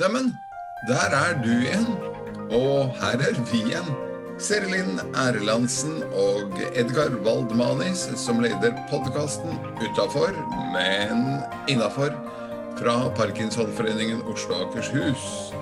Neimen, 0.00 0.30
der 0.88 1.12
er 1.12 1.34
du 1.44 1.50
igjen. 1.50 1.88
Og 2.56 2.94
her 3.02 3.20
er 3.20 3.34
vi 3.50 3.58
igjen. 3.58 3.90
Serilin 4.40 4.96
Erlandsen 5.12 5.98
og 6.16 6.56
Edgar 6.72 7.12
Waldmanis 7.26 8.06
som 8.16 8.40
leder 8.40 8.72
podkasten 8.88 9.60
utafor, 9.84 10.32
men 10.72 11.44
innafor, 11.68 12.16
fra 12.80 12.96
Parkinsonforeningen 13.12 14.24
Oslo 14.32 14.56
og 14.62 14.70
Akershus. 14.70 15.52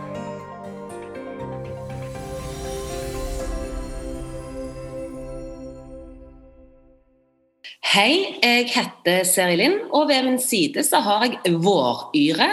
Hei, 7.90 8.38
jeg 8.38 8.70
heter 8.70 9.24
Serilin, 9.26 9.80
og 9.90 10.12
ved 10.14 10.28
min 10.30 10.42
side 10.42 10.86
så 10.86 11.02
har 11.02 11.26
jeg 11.26 11.58
Våryre. 11.58 12.52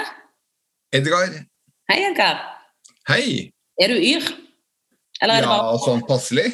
Edgar, 0.95 1.45
Hei, 1.89 1.99
Edgar. 2.09 2.37
hei. 3.07 3.51
Er 3.81 3.87
du 3.91 3.95
yr? 3.99 4.23
Eller 5.21 5.33
er 5.35 5.41
det 5.43 5.49
Ja, 5.49 5.57
bare 5.61 5.79
sånn 5.83 6.01
passelig. 6.07 6.47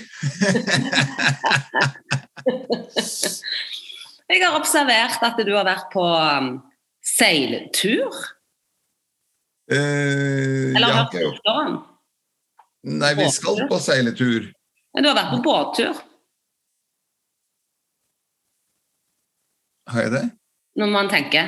Jeg 4.31 4.39
har 4.45 4.55
observert 4.57 5.23
at 5.27 5.37
du 5.45 5.51
har 5.55 5.65
vært 5.67 5.89
på 5.93 6.03
um, 6.03 6.51
seiltur. 7.03 8.11
Eh, 9.71 10.71
Eller 10.75 10.87
har 10.87 10.95
vært 11.05 11.11
på 11.15 11.19
Oslåen. 11.31 11.73
Nei, 12.91 13.11
vi 13.19 13.27
skal 13.31 13.57
på 13.69 13.77
seiletur. 13.83 14.41
Men 14.95 15.03
du 15.05 15.09
har 15.11 15.17
vært 15.19 15.33
på 15.35 15.41
båttur. 15.45 15.95
Har 19.91 20.01
jeg 20.07 20.11
det? 20.15 20.25
Når 20.79 20.87
man 20.95 21.07
tenker 21.11 21.45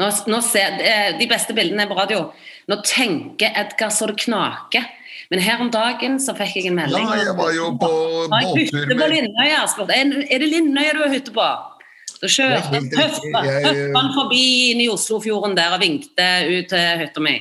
nå, 0.00 0.08
nå 0.30 0.40
ser, 0.42 0.78
eh, 0.80 1.18
De 1.18 1.26
beste 1.30 1.54
bildene 1.56 1.84
er 1.84 1.90
på 1.90 1.96
radio. 1.98 2.32
Nå 2.68 2.80
tenker 2.86 3.52
Edgar 3.54 3.92
så 3.94 4.08
det 4.10 4.18
knaker. 4.24 4.86
Men 5.30 5.40
her 5.40 5.60
om 5.60 5.70
dagen 5.72 6.18
så 6.20 6.34
fikk 6.36 6.56
jeg 6.58 6.66
en 6.72 6.78
Ja, 6.78 6.86
melding. 6.86 7.06
jeg 7.24 7.36
var 7.38 7.52
jo 7.56 7.70
på 7.80 7.90
båttur 8.28 8.88
på 8.90 8.96
med 8.98 9.10
Lindøya? 9.14 9.62
Er 9.94 10.38
det 10.38 10.48
Lindøya 10.50 10.92
du 10.94 11.02
er 11.06 11.14
hytte 11.14 11.32
på? 11.32 11.46
Så 12.20 12.44
Ja, 12.44 12.60
kjørte. 12.60 13.92
Han 13.96 14.12
forbi 14.14 14.72
inn 14.72 14.80
i 14.84 14.88
Oslofjorden 14.92 15.56
der 15.56 15.74
og 15.76 15.80
vinkte 15.80 16.28
ut 16.48 16.68
til 16.68 16.98
hytta 17.00 17.20
mi. 17.20 17.38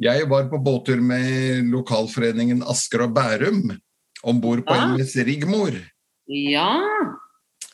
Jeg 0.00 0.28
var 0.30 0.46
på 0.48 0.60
båttur 0.62 1.00
med 1.02 1.66
lokalforeningen 1.72 2.62
Asker 2.62 3.02
og 3.08 3.14
Bærum 3.16 3.64
om 4.24 4.40
bord 4.40 4.62
på 4.66 4.76
ja. 4.76 4.92
MS 4.94 5.16
Rigmor. 5.26 5.74
Ja, 6.28 6.70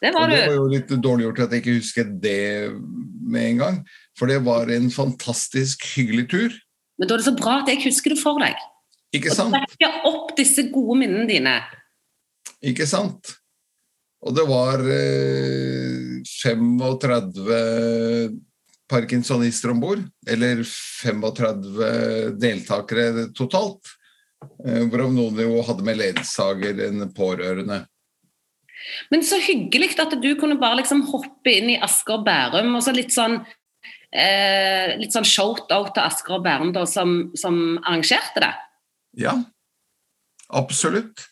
det 0.05 0.13
Og 0.13 0.21
var 0.21 0.33
det 0.33 0.43
var 0.45 0.59
jo 0.59 0.67
litt 0.71 0.93
dårlig 1.03 1.27
gjort 1.29 1.41
at 1.47 1.55
jeg 1.55 1.65
ikke 1.65 1.77
husket 1.79 2.11
det 2.23 2.41
med 3.25 3.49
en 3.55 3.63
gang. 3.63 3.79
For 4.19 4.31
det 4.31 4.43
var 4.47 4.71
en 4.71 4.91
fantastisk 4.93 5.87
hyggelig 5.97 6.27
tur. 6.31 6.59
Men 7.01 7.11
da 7.11 7.17
er 7.17 7.23
det 7.23 7.29
så 7.31 7.37
bra 7.39 7.57
at 7.63 7.71
jeg 7.73 7.83
husker 7.89 8.15
det 8.15 8.21
for 8.21 8.43
deg. 8.43 8.59
Ikke 9.15 9.33
Og 9.33 9.39
sant? 9.39 9.57
trekker 9.57 10.05
opp 10.11 10.35
disse 10.39 10.67
gode 10.75 10.99
minnene 11.01 11.27
dine. 11.31 11.57
Ikke 12.65 12.87
sant? 12.89 13.35
Og 14.25 14.33
det 14.37 14.45
var 14.49 14.81
eh, 14.89 16.23
35 16.25 18.39
parkinsonister 18.91 19.75
om 19.75 19.83
bord. 19.83 20.05
Eller 20.29 20.63
35 20.65 22.39
deltakere 22.41 23.29
totalt. 23.37 23.93
Eh, 24.65 24.85
hvorav 24.89 25.13
noen 25.15 25.43
jo 25.45 25.61
hadde 25.67 25.87
med 25.87 26.01
ledsager 26.01 26.81
en 26.89 27.05
pårørende. 27.17 27.83
Men 29.13 29.25
så 29.27 29.39
hyggelig 29.43 29.95
at 30.03 30.17
du 30.21 30.31
kunne 30.41 30.59
bare 30.61 30.81
liksom 30.83 31.05
hoppe 31.11 31.53
inn 31.53 31.75
i 31.75 31.81
Asker 31.83 32.19
og 32.19 32.27
Bærum, 32.27 32.75
og 32.77 32.85
så 32.85 32.95
litt 32.95 33.15
sånn 33.15 33.39
eh, 34.15 34.95
litt 35.01 35.15
sånn 35.15 35.27
shout-out 35.29 35.95
til 35.95 36.05
Asker 36.05 36.39
og 36.39 36.45
Bærum 36.47 36.75
da, 36.77 36.85
som, 36.89 37.31
som 37.39 37.79
arrangerte 37.85 38.45
det. 38.45 38.53
Ja, 39.25 39.39
absolutt. 40.53 41.31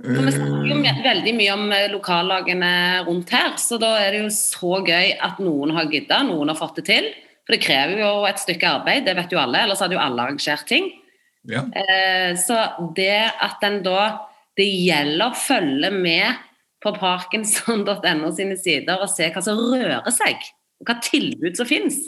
For 0.00 0.16
vi 0.16 0.32
snakker 0.32 0.68
jo 0.70 0.80
Eh, 0.80 1.02
veldig 1.04 1.32
mye 1.36 1.54
om 1.54 1.72
eh, 1.72 1.88
lokallagene 1.92 2.72
rundt 3.06 3.32
her, 3.34 3.56
så 3.60 3.78
da 3.80 3.94
er 4.00 4.14
det 4.14 4.22
jo 4.24 4.30
så 4.34 4.80
gøy 4.84 5.12
at 5.20 5.40
noen 5.42 5.74
har 5.76 5.90
gidda, 5.92 6.22
noen 6.28 6.52
har 6.52 6.58
fått 6.58 6.80
det 6.80 6.86
til. 6.88 7.10
For 7.44 7.56
det 7.56 7.64
krever 7.64 8.02
jo 8.02 8.10
et 8.28 8.40
stykke 8.40 8.74
arbeid, 8.78 9.04
det 9.06 9.16
vet 9.18 9.32
jo 9.34 9.40
alle, 9.42 9.64
ellers 9.64 9.82
hadde 9.82 9.96
jo 9.96 10.02
alle 10.02 10.26
arrangert 10.26 10.66
ting. 10.68 10.90
ja. 11.48 11.64
Eh, 11.72 12.36
så 12.36 12.56
det 12.96 13.32
at 13.40 13.62
en 13.64 13.82
da 13.82 14.26
Det 14.58 14.66
gjelder 14.66 15.30
å 15.30 15.36
følge 15.38 15.88
med 15.94 16.36
på 16.80 16.92
parkinson.no 16.96 18.32
sine 18.36 18.56
sider 18.60 19.00
og 19.02 19.10
se 19.12 19.28
hva 19.32 19.42
som 19.44 19.60
rører 19.60 20.10
seg, 20.14 20.42
og 20.80 20.88
hva 20.88 20.98
tilbud 21.04 21.58
som 21.58 21.68
finnes. 21.68 22.02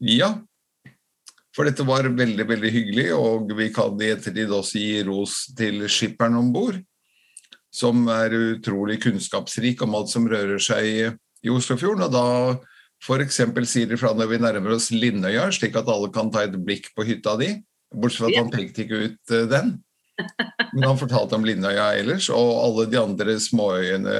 ja. 0.00 0.34
For 1.52 1.68
dette 1.68 1.84
var 1.84 2.06
veldig, 2.08 2.46
veldig 2.48 2.70
hyggelig, 2.72 3.10
og 3.12 3.50
vi 3.58 3.68
kan 3.76 3.98
i 4.00 4.08
ettertid 4.14 4.52
også 4.56 4.80
gi 4.80 5.02
ros 5.04 5.34
til 5.56 5.82
skipperen 5.84 6.38
om 6.38 6.48
bord. 6.54 6.78
Som 7.72 8.06
er 8.12 8.32
utrolig 8.36 8.98
kunnskapsrik 9.02 9.82
om 9.84 9.98
alt 9.98 10.08
som 10.12 10.28
rører 10.28 10.60
seg 10.60 10.88
i 11.44 11.52
Oslofjorden. 11.52 12.06
Og 12.06 12.12
da 12.12 12.24
f.eks. 13.04 13.42
sier 13.68 13.90
de 13.90 13.98
fra 14.00 14.14
når 14.16 14.30
vi 14.32 14.40
nærmer 14.40 14.76
oss 14.78 14.88
Lindøya, 14.94 15.50
slik 15.52 15.76
at 15.76 15.92
alle 15.92 16.08
kan 16.14 16.32
ta 16.32 16.46
et 16.46 16.56
blikk 16.56 16.88
på 16.96 17.04
hytta 17.08 17.36
di. 17.40 17.52
Bortsett 17.92 18.24
fra 18.24 18.32
at 18.32 18.40
han 18.40 18.52
pekte 18.52 18.86
ikke 18.86 19.02
ut 19.04 19.36
eh, 19.36 19.48
den. 19.50 19.74
Men 20.72 20.88
han 20.88 20.98
fortalte 21.00 21.36
om 21.36 21.44
Lindøya 21.46 21.92
ellers, 21.98 22.28
og 22.32 22.50
alle 22.64 22.88
de 22.92 23.00
andre 23.00 23.36
småøyene 23.40 24.16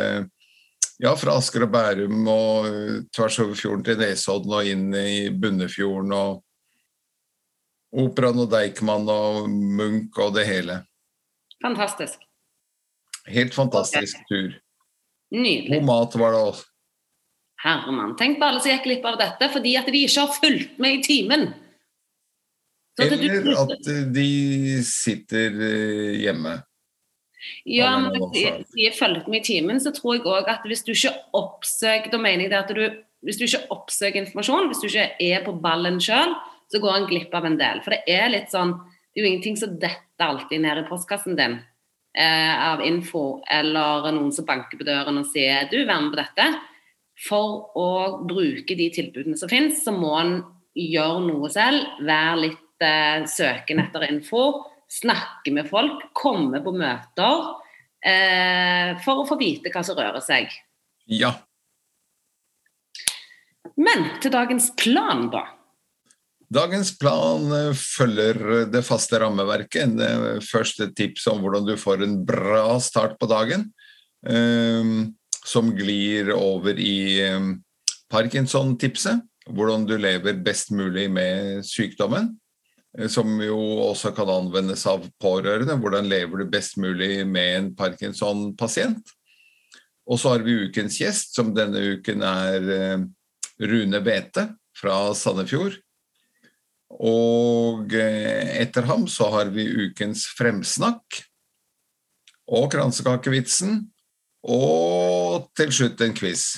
ja, 1.02 1.12
fra 1.18 1.36
Asker 1.40 1.66
og 1.66 1.72
Bærum 1.72 2.26
og 2.30 2.68
eh, 2.68 2.98
tvers 3.14 3.38
over 3.42 3.58
fjorden 3.58 3.84
til 3.86 4.00
Nesodden 4.00 4.56
og 4.56 4.68
inn 4.68 4.88
i 4.96 5.30
Bunnefjorden 5.34 6.12
og 6.16 6.42
Operaen 8.02 8.40
og 8.40 8.50
Deichman 8.52 9.08
og 9.12 9.48
Munch 9.50 10.20
og 10.22 10.32
det 10.36 10.46
hele. 10.48 10.78
Fantastisk. 11.62 12.20
Helt 13.28 13.54
fantastisk 13.54 14.22
tur. 14.30 14.54
Nydelig. 15.32 15.76
God 15.76 15.88
mat 15.88 16.16
var 16.20 16.32
det 16.34 16.44
også. 16.52 16.68
Herman, 17.62 18.16
Tenk 18.18 18.40
på 18.40 18.48
alle 18.48 18.62
som 18.62 18.72
gikk 18.72 18.86
glipp 18.88 19.04
av 19.06 19.18
dette 19.20 19.48
fordi 19.52 19.76
at 19.78 19.86
de 19.86 20.00
ikke 20.02 20.24
har 20.24 20.32
fulgt 20.34 20.80
med 20.82 20.96
i 20.98 21.02
timen. 21.04 21.44
Eller 23.00 23.54
at 23.62 23.88
de 24.12 24.82
sitter 24.84 25.54
eh, 25.56 26.18
hjemme. 26.26 26.58
Ja, 27.66 27.94
men 27.98 28.14
hvis 28.18 28.66
de, 28.74 28.84
har 28.84 28.94
fulgt 28.94 29.30
med 29.30 29.40
i 29.40 29.46
timen, 29.46 29.80
så 29.82 29.90
tror 29.94 30.18
jeg 30.18 30.26
òg 30.28 30.50
at 30.50 30.66
hvis 30.68 30.84
du 30.86 30.92
ikke 30.92 31.10
oppsøker 31.34 32.12
Da 32.12 32.20
mener 32.20 32.44
jeg 32.44 32.52
det 32.52 32.60
at 32.60 32.70
du 32.70 32.84
hvis 33.22 33.38
du 33.38 33.44
ikke 33.46 33.68
oppsøker 33.70 34.18
informasjon, 34.18 34.68
hvis 34.70 34.80
du 34.82 34.88
ikke 34.88 35.10
er 35.22 35.44
på 35.46 35.54
ballen 35.62 36.00
sjøl, 36.02 36.34
så 36.72 36.80
går 36.82 36.96
en 36.96 37.08
glipp 37.10 37.34
av 37.38 37.46
en 37.46 37.58
del. 37.60 37.82
For 37.84 37.94
det 37.94 38.02
er 38.10 38.32
litt 38.32 38.50
sånn 38.50 38.74
Det 39.12 39.20
er 39.20 39.26
jo 39.26 39.28
ingenting 39.28 39.58
som 39.60 39.74
detter 39.76 40.24
alltid 40.24 40.62
ned 40.64 40.78
i 40.80 40.86
postkassen 40.88 41.36
din 41.36 41.58
eh, 42.16 42.54
av 42.64 42.80
info, 42.80 43.42
eller 43.44 44.06
noen 44.16 44.30
som 44.32 44.46
banker 44.48 44.80
på 44.80 44.86
døren 44.88 45.20
og 45.20 45.26
sier 45.28 45.68
'du, 45.68 45.82
vær 45.84 46.00
med 46.00 46.14
på 46.14 46.20
dette'. 46.22 46.46
For 47.28 47.76
å 47.76 47.90
bruke 48.24 48.72
de 48.72 48.88
tilbudene 48.88 49.36
som 49.36 49.52
finnes, 49.52 49.84
så 49.84 49.92
må 49.92 50.14
en 50.16 50.32
gjøre 50.72 51.26
noe 51.26 51.50
selv. 51.52 51.84
Være 52.00 52.40
litt 52.46 52.61
eh, 52.86 53.24
søken 53.30 53.82
etter 53.82 54.06
info. 54.10 54.44
Snakke 54.92 55.54
med 55.54 55.70
folk. 55.70 56.10
Komme 56.16 56.60
på 56.64 56.74
møter. 56.76 57.48
Eh, 58.02 58.92
for 59.04 59.22
å 59.22 59.26
få 59.28 59.38
vite 59.40 59.70
hva 59.72 59.84
som 59.86 59.98
rører 59.98 60.22
seg. 60.24 60.50
Ja. 61.06 61.36
Men 63.78 64.08
til 64.22 64.34
dagens 64.34 64.72
plan, 64.78 65.28
da. 65.32 65.46
Dagens 66.52 66.90
plan 67.00 67.46
eh, 67.56 67.78
følger 67.78 68.66
det 68.72 68.82
faste 68.84 69.22
rammeverket. 69.22 69.86
En 69.86 70.02
et 70.02 70.44
første 70.44 70.90
tips 70.98 71.30
om 71.32 71.40
hvordan 71.44 71.66
du 71.70 71.76
får 71.80 72.04
en 72.04 72.18
bra 72.26 72.76
start 72.82 73.18
på 73.22 73.30
dagen. 73.30 73.70
eh, 74.26 74.92
som 75.42 75.72
glir 75.74 76.30
over 76.34 76.78
i 76.78 77.20
eh, 77.22 77.40
Parkinson-tipset. 78.12 79.22
Hvordan 79.50 79.86
du 79.88 79.96
lever 79.98 80.38
best 80.38 80.70
mulig 80.70 81.08
med 81.10 81.64
sykdommen. 81.66 82.36
Eh, 82.98 83.08
Som 83.08 83.40
jo 83.42 83.58
også 83.88 84.12
kan 84.16 84.30
anvendes 84.30 84.86
av 84.86 85.04
pårørende. 85.22 85.78
Hvordan 85.80 86.08
lever 86.10 86.42
du 86.42 86.50
best 86.52 86.78
mulig 86.80 87.26
med 87.26 87.56
en 87.56 87.70
Parkinson-pasient. 87.76 89.14
Og 90.10 90.18
så 90.18 90.34
har 90.34 90.42
vi 90.42 90.58
ukens 90.66 90.98
gjest, 91.00 91.36
som 91.36 91.54
denne 91.54 91.78
uken 91.96 92.24
er 92.26 92.70
eh, 92.76 93.04
Rune 93.62 94.02
Bete 94.02 94.48
fra 94.76 94.98
Sandefjord. 95.14 95.78
Og 97.02 97.94
eh, 97.96 98.58
etter 98.60 98.88
ham 98.90 99.06
så 99.08 99.30
har 99.32 99.52
vi 99.54 99.68
ukens 99.88 100.26
fremsnakk 100.36 101.22
og 102.52 102.68
kransekakevitsen. 102.74 103.78
Og 104.42 105.48
til 105.56 105.70
slutt 105.70 106.02
en 106.02 106.14
quiz, 106.18 106.56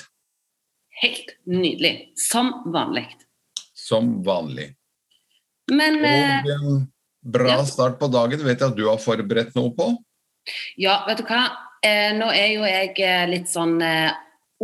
Helt 0.95 1.35
nydelig. 1.45 2.13
Som 2.15 2.53
vanlig. 2.73 3.05
som 3.75 4.23
vanlig. 4.23 4.75
Men 5.71 5.97
eh, 6.05 6.43
Og 6.43 6.51
en 6.53 6.83
bra 7.25 7.55
ja. 7.55 7.63
start 7.65 7.97
på 7.99 8.09
dagen 8.13 8.43
vet 8.45 8.59
jeg 8.59 8.69
at 8.69 8.77
du 8.77 8.85
har 8.89 9.01
forberedt 9.01 9.55
noe 9.57 9.73
på. 9.75 9.89
ja, 10.77 11.01
vet 11.07 11.21
du 11.21 11.27
hva. 11.29 11.45
Eh, 11.85 12.13
nå 12.17 12.29
er 12.33 12.53
jo 12.55 12.65
jeg 12.65 12.93
eh, 13.03 13.25
litt 13.29 13.49
sånn 13.51 13.77
eh, 13.83 14.13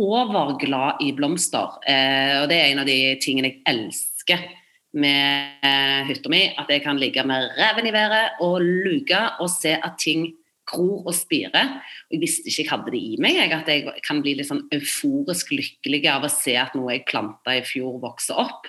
overglad 0.02 1.02
i 1.04 1.12
blomster. 1.16 1.78
Eh, 1.86 2.42
og 2.42 2.48
det 2.50 2.58
er 2.58 2.72
en 2.72 2.82
av 2.82 2.90
de 2.90 2.98
tingene 3.22 3.52
jeg 3.52 3.64
elsker. 3.74 4.50
med 4.92 5.64
hytta 6.04 6.28
mi 6.28 6.42
at 6.60 6.68
jeg 6.68 6.82
kan 6.84 6.98
ligge 7.00 7.22
med 7.24 7.46
reven 7.56 7.86
i 7.88 7.92
været 7.94 8.42
og 8.44 8.58
luke 8.60 9.20
og 9.40 9.48
se 9.48 9.70
at 9.72 9.94
ting 9.96 10.26
gror 10.68 11.06
og 11.06 11.14
spirer. 11.16 11.78
Og 12.10 12.12
jeg 12.12 12.20
visste 12.20 12.50
ikke 12.50 12.60
jeg 12.60 12.70
hadde 12.70 12.92
det 12.92 13.00
i 13.00 13.16
meg, 13.24 13.54
at 13.56 13.70
jeg 13.72 13.86
kan 14.04 14.20
bli 14.20 14.34
litt 14.36 14.50
sånn 14.50 14.66
euforisk 14.68 15.54
lykkelig 15.54 16.02
av 16.12 16.26
å 16.28 16.30
se 16.32 16.58
at 16.60 16.76
noe 16.76 16.92
jeg 16.92 17.06
planta 17.08 17.56
i 17.56 17.64
fjor, 17.64 17.96
vokser 18.04 18.36
opp. 18.36 18.68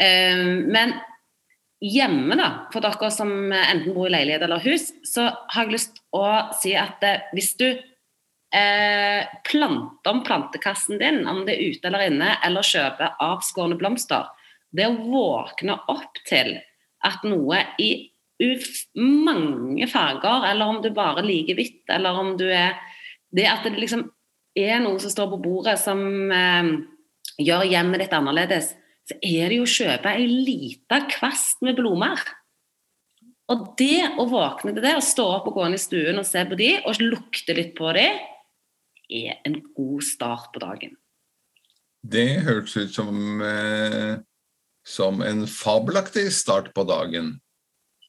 Men 0.00 0.96
hjemme, 1.82 2.36
da, 2.38 2.48
for 2.72 2.84
dere 2.84 3.10
som 3.12 3.30
enten 3.52 3.92
bor 3.94 4.08
i 4.08 4.14
leilighet 4.14 4.46
eller 4.46 4.64
hus, 4.64 4.88
så 5.04 5.28
har 5.28 5.66
jeg 5.66 5.76
lyst 5.76 6.00
å 6.16 6.24
si 6.56 6.72
at 6.78 7.04
hvis 7.36 7.52
du 7.60 7.68
eh, 7.68 9.26
planter 9.48 10.12
om 10.12 10.22
plantekassen 10.24 11.00
din, 11.02 11.22
om 11.28 11.44
det 11.46 11.56
er 11.56 11.74
ute 11.74 11.90
eller 11.90 12.08
inne, 12.08 12.32
eller 12.46 12.66
kjøper 12.66 13.20
avskårne 13.22 13.78
blomster, 13.80 14.28
det 14.72 14.88
å 14.88 14.98
våkne 15.04 15.78
opp 15.92 16.20
til 16.28 16.56
at 17.06 17.24
noe 17.28 17.62
i 17.80 17.90
mange 18.96 19.86
farger, 19.88 20.50
eller 20.50 20.68
om 20.68 20.82
du 20.84 20.90
bare 20.92 21.24
liker 21.24 21.56
hvitt, 21.56 21.84
eller 21.92 22.18
om 22.20 22.36
du 22.36 22.48
er 22.50 22.76
Det 23.36 23.42
at 23.50 23.64
det 23.66 23.74
liksom 23.74 24.04
er 24.56 24.78
noe 24.80 25.00
som 25.02 25.10
står 25.10 25.26
på 25.32 25.38
bordet 25.42 25.74
som 25.82 25.98
eh, 26.32 26.68
gjør 27.42 27.64
hjemmet 27.68 28.00
ditt 28.00 28.14
annerledes, 28.14 28.70
så 29.06 29.16
er 29.22 29.50
det 29.50 29.60
jo 29.60 29.66
å 29.66 29.70
kjøpe 29.70 30.12
ei 30.18 30.26
lita 30.26 31.00
kvast 31.10 31.62
med 31.66 31.78
blomster. 31.78 32.34
Og 33.52 33.62
det 33.78 34.02
å 34.18 34.26
våkne 34.26 34.72
til 34.74 34.82
det, 34.82 34.96
å 34.98 35.04
stå 35.04 35.26
opp 35.36 35.46
og 35.46 35.58
gå 35.58 35.66
inn 35.68 35.76
i 35.76 35.80
stuen 35.80 36.18
og 36.18 36.26
se 36.26 36.42
på 36.48 36.58
de, 36.58 36.72
og 36.82 36.98
lukte 36.98 37.54
litt 37.54 37.76
på 37.78 37.92
de, 37.94 38.08
er 39.06 39.36
en 39.46 39.60
god 39.76 40.02
start 40.02 40.50
på 40.54 40.62
dagen. 40.64 40.96
Det 42.02 42.42
hørtes 42.46 42.74
ut 42.76 42.94
som, 42.94 43.40
eh, 43.42 44.18
som 44.86 45.22
en 45.22 45.46
fabelaktig 45.46 46.32
start 46.34 46.72
på 46.74 46.82
dagen. 46.86 47.36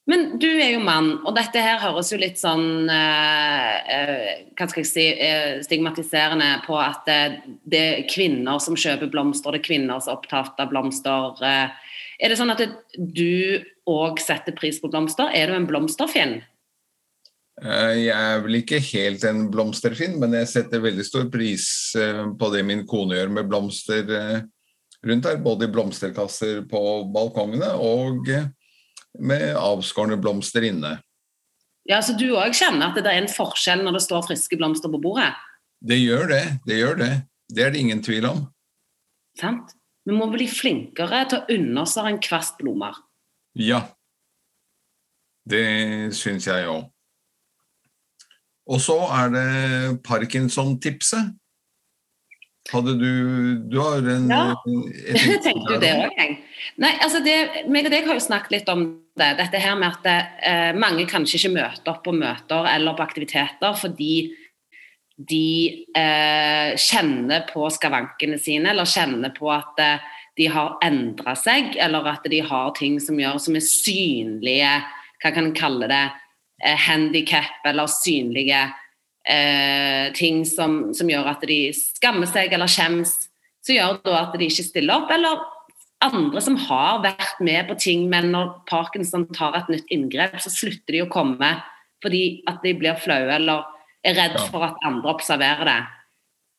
Men 0.08 0.38
du 0.40 0.48
er 0.48 0.72
jo 0.72 0.80
mann, 0.80 1.10
og 1.28 1.34
dette 1.36 1.60
her 1.60 1.82
høres 1.82 2.14
jo 2.14 2.18
litt 2.22 2.40
sånn 2.40 2.88
eh, 2.88 3.72
eh, 3.92 4.28
Hva 4.56 4.68
skal 4.72 4.86
jeg 4.86 4.88
si 4.88 5.06
eh, 5.12 5.58
stigmatiserende 5.66 6.62
på 6.64 6.78
at 6.80 7.10
eh, 7.12 7.40
det 7.68 7.82
er 7.84 8.06
kvinner 8.08 8.62
som 8.64 8.78
kjøper 8.80 9.12
blomster, 9.12 9.52
det 9.52 9.60
er 9.60 9.66
kvinner 9.68 10.00
som 10.00 10.14
er 10.14 10.20
opptatt 10.22 10.62
av 10.64 10.70
blomster. 10.72 11.42
Eh. 11.44 11.98
er 12.24 12.32
det 12.32 12.38
sånn 12.40 12.54
at 12.54 12.64
du 12.96 13.60
òg 13.88 14.22
setter 14.24 14.56
pris 14.56 14.80
på 14.80 14.88
blomster? 14.94 15.28
Er 15.36 15.52
du 15.52 15.58
en 15.58 15.68
blomsterfinn? 15.68 16.40
Jeg 17.58 18.08
er 18.14 18.40
vel 18.46 18.62
ikke 18.62 18.80
helt 18.94 19.26
en 19.28 19.48
blomsterfinn, 19.52 20.16
men 20.22 20.38
jeg 20.40 20.52
setter 20.54 20.84
veldig 20.84 21.04
stor 21.04 21.26
pris 21.34 21.66
på 21.98 22.50
det 22.54 22.62
min 22.64 22.86
kone 22.88 23.18
gjør 23.18 23.32
med 23.34 23.50
blomster 23.50 24.06
rundt 25.02 25.28
her. 25.28 25.40
Både 25.42 25.66
i 25.66 25.74
blomsterkasser 25.74 26.62
på 26.70 26.84
balkongene 27.16 27.72
og 27.82 28.30
med 29.20 29.56
avskårne 29.58 30.18
blomster 30.22 30.66
inne. 30.68 30.98
Ja, 31.88 32.02
Så 32.04 32.18
du 32.20 32.34
òg 32.36 32.56
kjenner 32.58 32.92
at 32.92 33.00
det 33.00 33.08
er 33.08 33.22
en 33.22 33.32
forskjell 33.32 33.84
når 33.86 33.98
det 33.98 34.04
står 34.04 34.26
friske 34.28 34.60
blomster 34.60 34.92
på 34.92 35.00
bordet? 35.02 35.32
Det 35.80 36.00
gjør 36.02 36.28
det. 36.34 36.44
Det 36.68 36.80
gjør 36.82 37.00
det. 37.00 37.12
Det 37.48 37.64
er 37.64 37.72
det 37.72 37.80
ingen 37.80 38.04
tvil 38.04 38.28
om. 38.28 38.46
Sant. 39.40 39.72
Vi 40.08 40.16
må 40.16 40.28
bli 40.32 40.48
flinkere 40.48 41.24
til 41.28 41.40
å 41.40 41.58
unne 41.58 41.84
oss 41.84 41.98
en 42.00 42.20
kvast 42.24 42.60
blomster. 42.60 43.00
Ja. 43.60 43.82
Det 45.48 46.14
syns 46.16 46.48
jeg 46.48 46.68
òg. 46.68 46.88
Og 48.68 48.82
så 48.84 48.98
er 49.16 49.30
det 49.32 49.50
Parkinson-tipset. 50.04 51.36
Hadde 52.68 52.98
du 53.00 53.12
Du 53.72 53.78
har 53.80 54.04
en 54.12 54.28
Ja, 54.28 54.56
tenkte 55.46 55.78
jo 55.78 55.80
det 55.80 55.94
òg, 55.96 56.18
jeg. 56.20 56.34
Nei, 56.84 56.92
altså 57.00 57.22
det, 57.24 57.38
meg 57.72 57.88
og 57.88 57.94
deg 57.96 58.10
har 58.10 58.18
jo 58.20 58.26
snakket 58.28 58.58
litt 58.58 58.72
om. 58.72 58.84
Dette 59.18 59.62
her 59.62 59.78
med 59.80 59.96
at 59.96 60.10
eh, 60.46 60.74
mange 60.78 61.08
kanskje 61.10 61.40
ikke 61.40 61.56
møter 61.56 61.94
opp 61.94 62.04
på 62.06 62.14
møter 62.14 62.68
eller 62.70 62.98
på 62.98 63.06
aktiviteter 63.06 63.74
fordi 63.78 64.28
de 65.18 65.86
eh, 65.98 66.78
kjenner 66.78 67.48
på 67.50 67.66
skavankene 67.74 68.38
sine, 68.38 68.70
eller 68.70 68.86
kjenner 68.86 69.34
på 69.34 69.50
at 69.50 69.82
eh, 69.82 70.06
de 70.38 70.46
har 70.54 70.76
endra 70.86 71.34
seg, 71.40 71.74
eller 71.82 72.06
at 72.12 72.28
de 72.30 72.44
har 72.46 72.74
ting 72.78 73.00
som 73.02 73.18
gjør 73.18 73.40
som 73.42 73.58
er 73.58 73.66
synlige 73.66 74.74
Hva 75.18 75.32
kan 75.34 75.48
en 75.50 75.56
kalle 75.58 75.90
det? 75.90 76.04
Eh, 76.62 76.78
handikap 76.88 77.66
eller 77.66 77.90
synlige 77.90 78.62
eh, 79.26 80.14
ting 80.14 80.44
som, 80.46 80.94
som, 80.94 81.10
gjør 81.10 81.34
at 81.34 81.46
de 81.50 81.74
skammer 81.74 82.30
seg 82.30 82.54
eller 82.54 82.70
skjems. 82.70 83.16
Som 83.66 83.80
gjør 83.80 83.98
da 84.06 84.20
at 84.22 84.38
de 84.38 84.46
ikke 84.46 84.66
stiller 84.70 85.02
opp, 85.02 85.10
eller 85.14 85.42
andre 86.04 86.42
som 86.44 86.58
har 86.68 87.02
vært 87.06 87.40
med 87.44 87.68
på 87.70 87.78
ting, 87.82 88.06
men 88.12 88.30
når 88.34 88.54
Parkinson 88.70 89.26
tar 89.34 89.56
et 89.58 89.72
nytt 89.72 89.94
inngrep, 89.94 90.38
så 90.42 90.52
slutter 90.54 90.94
de 90.94 91.04
å 91.06 91.12
komme 91.12 91.56
fordi 92.04 92.44
at 92.50 92.62
de 92.62 92.76
blir 92.78 93.00
flaue 93.02 93.32
eller 93.34 93.66
er 94.06 94.18
redd 94.20 94.36
for 94.52 94.66
at 94.68 94.84
andre 94.86 95.10
observerer 95.16 95.66
det. 95.66 95.80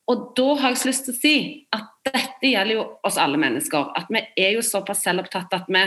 Og 0.09 0.31
da 0.39 0.47
har 0.63 0.73
jeg 0.73 0.81
så 0.81 0.89
lyst 0.89 1.07
til 1.07 1.15
å 1.15 1.21
si 1.21 1.35
at 1.77 1.89
dette 2.09 2.51
gjelder 2.51 2.79
jo 2.79 2.85
oss 3.05 3.19
alle 3.21 3.39
mennesker. 3.41 3.91
At 3.99 4.09
vi 4.13 4.23
er 4.41 4.55
jo 4.57 4.65
såpass 4.65 5.05
selvopptatt 5.05 5.53
at 5.55 5.69
vi 5.69 5.83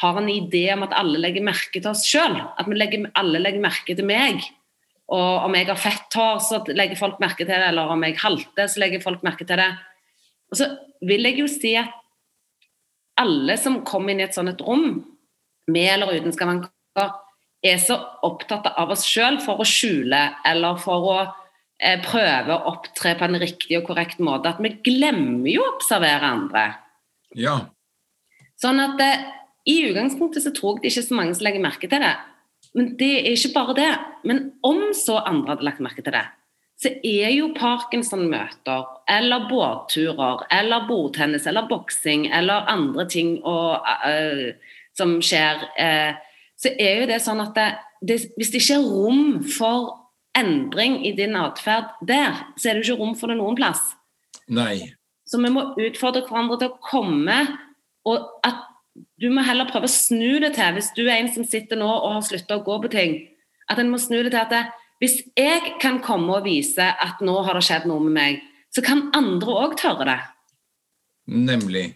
har 0.00 0.20
en 0.20 0.30
idé 0.32 0.64
om 0.74 0.84
at 0.86 0.96
alle 0.96 1.20
legger 1.20 1.44
merke 1.44 1.78
til 1.78 1.90
oss 1.92 2.06
sjøl. 2.08 2.38
At 2.56 2.70
legger, 2.72 3.10
alle 3.20 3.42
legger 3.42 3.62
merke 3.62 3.96
til 3.96 4.08
meg. 4.08 4.40
Og 5.12 5.44
om 5.46 5.54
jeg 5.54 5.68
har 5.68 5.78
fett 5.78 6.16
hår, 6.18 6.40
så 6.42 6.62
legger 6.72 6.98
folk 6.98 7.20
merke 7.22 7.44
til 7.44 7.52
det. 7.52 7.68
Eller 7.68 7.92
om 7.92 8.08
jeg 8.08 8.16
halter, 8.22 8.72
så 8.72 8.82
legger 8.82 9.04
folk 9.04 9.22
merke 9.26 9.46
til 9.46 9.60
det. 9.60 9.70
Og 10.50 10.60
så 10.62 10.70
vil 11.04 11.28
jeg 11.28 11.40
jo 11.42 11.50
si 11.50 11.76
at 11.78 11.92
alle 13.20 13.56
som 13.60 13.80
kommer 13.86 14.12
inn 14.12 14.22
i 14.22 14.26
et 14.26 14.36
sånt 14.36 14.52
et 14.52 14.62
rom, 14.64 15.00
med 15.70 15.88
eller 15.90 16.14
uten 16.14 16.34
skavanker, 16.34 16.70
er 17.66 17.78
så 17.82 17.96
opptatt 18.26 18.68
av 18.78 18.92
oss 18.94 19.04
sjøl 19.08 19.40
for 19.42 19.62
å 19.62 19.66
skjule 19.66 20.20
eller 20.46 20.78
for 20.78 21.08
å 21.10 21.16
eh, 21.24 21.98
prøve 22.04 22.54
å 22.54 22.72
opptre 22.72 23.16
på 23.18 23.26
en 23.26 23.38
riktig 23.42 23.80
og 23.80 23.88
korrekt 23.88 24.20
måte 24.22 24.52
at 24.52 24.60
vi 24.62 24.76
glemmer 24.86 25.48
jo 25.50 25.64
å 25.64 25.72
observere 25.74 26.30
andre. 26.36 26.66
Ja. 27.36 27.58
Sånn 28.60 28.80
at 28.84 29.02
eh, 29.02 29.26
i 29.66 29.80
utgangspunktet 29.88 30.44
så 30.44 30.54
tror 30.54 30.76
jeg 30.76 30.84
det 30.84 30.92
ikke 30.92 31.02
er 31.02 31.08
så 31.08 31.18
mange 31.18 31.36
som 31.36 31.48
legger 31.48 31.64
merke 31.64 31.90
til 31.90 32.04
det. 32.04 32.14
Men 32.76 32.92
det 33.00 33.12
er 33.18 33.32
ikke 33.32 33.54
bare 33.56 33.76
det. 33.76 33.92
Men 34.28 34.42
om 34.66 34.90
så 34.96 35.18
andre 35.24 35.54
hadde 35.54 35.66
lagt 35.66 35.82
merke 35.84 36.04
til 36.04 36.14
det, 36.14 36.26
så 36.76 36.92
er 37.08 37.30
jo 37.32 37.52
Parkinson-møter 37.56 38.84
eller 39.08 39.46
båtturer 39.48 40.44
eller 40.52 40.84
bordtennis 40.88 41.46
eller 41.48 41.68
boksing 41.70 42.26
eller 42.36 42.68
andre 42.68 43.06
ting 43.08 43.38
og, 43.44 43.80
uh, 43.80 44.50
som 44.96 45.16
skjer, 45.24 45.64
uh, 45.80 46.42
så 46.60 46.72
er 46.76 47.00
jo 47.00 47.08
det 47.08 47.22
sånn 47.24 47.40
at 47.44 47.56
det, 47.56 47.70
det, 48.04 48.18
hvis 48.36 48.52
det 48.52 48.60
ikke 48.60 48.76
er 48.76 48.90
rom 48.90 49.24
for 49.56 49.94
endring 50.36 50.98
i 51.08 51.14
din 51.16 51.36
atferd 51.40 51.96
der, 52.04 52.44
så 52.60 52.68
er 52.68 52.76
det 52.76 52.84
jo 52.84 52.92
ikke 52.92 53.02
rom 53.02 53.16
for 53.16 53.32
det 53.32 53.38
noen 53.40 53.56
plass. 53.56 53.80
Nei. 54.52 54.92
Så 55.26 55.40
vi 55.40 55.50
må 55.50 55.70
utfordre 55.80 56.26
hverandre 56.26 56.58
til 56.60 56.74
å 56.74 56.80
komme, 56.84 57.38
og 58.06 58.26
at 58.46 58.66
du 59.20 59.30
må 59.32 59.44
heller 59.44 59.68
prøve 59.68 59.88
å 59.88 59.92
snu 59.92 60.38
det 60.44 60.52
til, 60.56 60.76
hvis 60.76 60.92
du 60.96 61.06
er 61.06 61.18
en 61.18 61.32
som 61.32 61.46
sitter 61.48 61.80
nå 61.80 61.88
og 61.88 62.18
har 62.18 62.26
slutta 62.26 62.60
å 62.60 62.64
gå 62.66 62.76
på 62.84 62.92
ting, 62.92 63.16
at 63.72 63.80
en 63.80 63.90
må 63.90 63.98
snu 64.00 64.20
det 64.20 64.30
til 64.34 64.42
at 64.44 64.52
det, 64.52 64.62
hvis 65.02 65.20
jeg 65.36 65.76
kan 65.82 66.00
komme 66.04 66.38
og 66.38 66.46
vise 66.46 66.82
at 66.82 67.20
nå 67.24 67.34
har 67.44 67.58
det 67.58 67.66
skjedd 67.66 67.86
noe 67.90 68.02
med 68.04 68.16
meg, 68.16 68.42
så 68.72 68.84
kan 68.84 69.08
andre 69.16 69.60
òg 69.66 69.76
tørre 69.80 70.08
det. 70.08 70.18
Nemlig. 71.26 71.86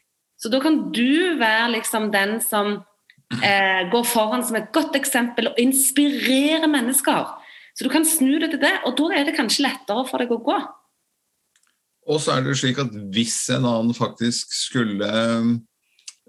Så 0.40 0.50
da 0.52 0.60
kan 0.62 0.88
du 0.92 1.36
være 1.40 1.70
liksom 1.76 2.08
den 2.12 2.38
som 2.44 2.78
eh, 3.44 3.82
går 3.92 4.04
foran 4.08 4.44
som 4.46 4.56
et 4.56 4.70
godt 4.72 4.96
eksempel 4.96 5.50
og 5.50 5.60
inspirerer 5.60 6.68
mennesker. 6.70 7.34
Så 7.76 7.86
du 7.86 7.90
kan 7.92 8.04
snu 8.04 8.38
det 8.40 8.50
til 8.54 8.62
det, 8.62 8.72
og 8.88 8.96
da 8.98 9.10
er 9.16 9.28
det 9.28 9.36
kanskje 9.36 9.66
lettere 9.68 10.04
for 10.08 10.22
deg 10.22 10.32
å 10.34 10.40
gå. 10.44 10.58
Og 12.10 12.18
så 12.22 12.34
er 12.34 12.46
det 12.46 12.56
slik 12.58 12.80
at 12.82 12.94
hvis 13.14 13.36
en 13.54 13.68
annen 13.68 13.94
faktisk 13.94 14.50
skulle, 14.56 15.10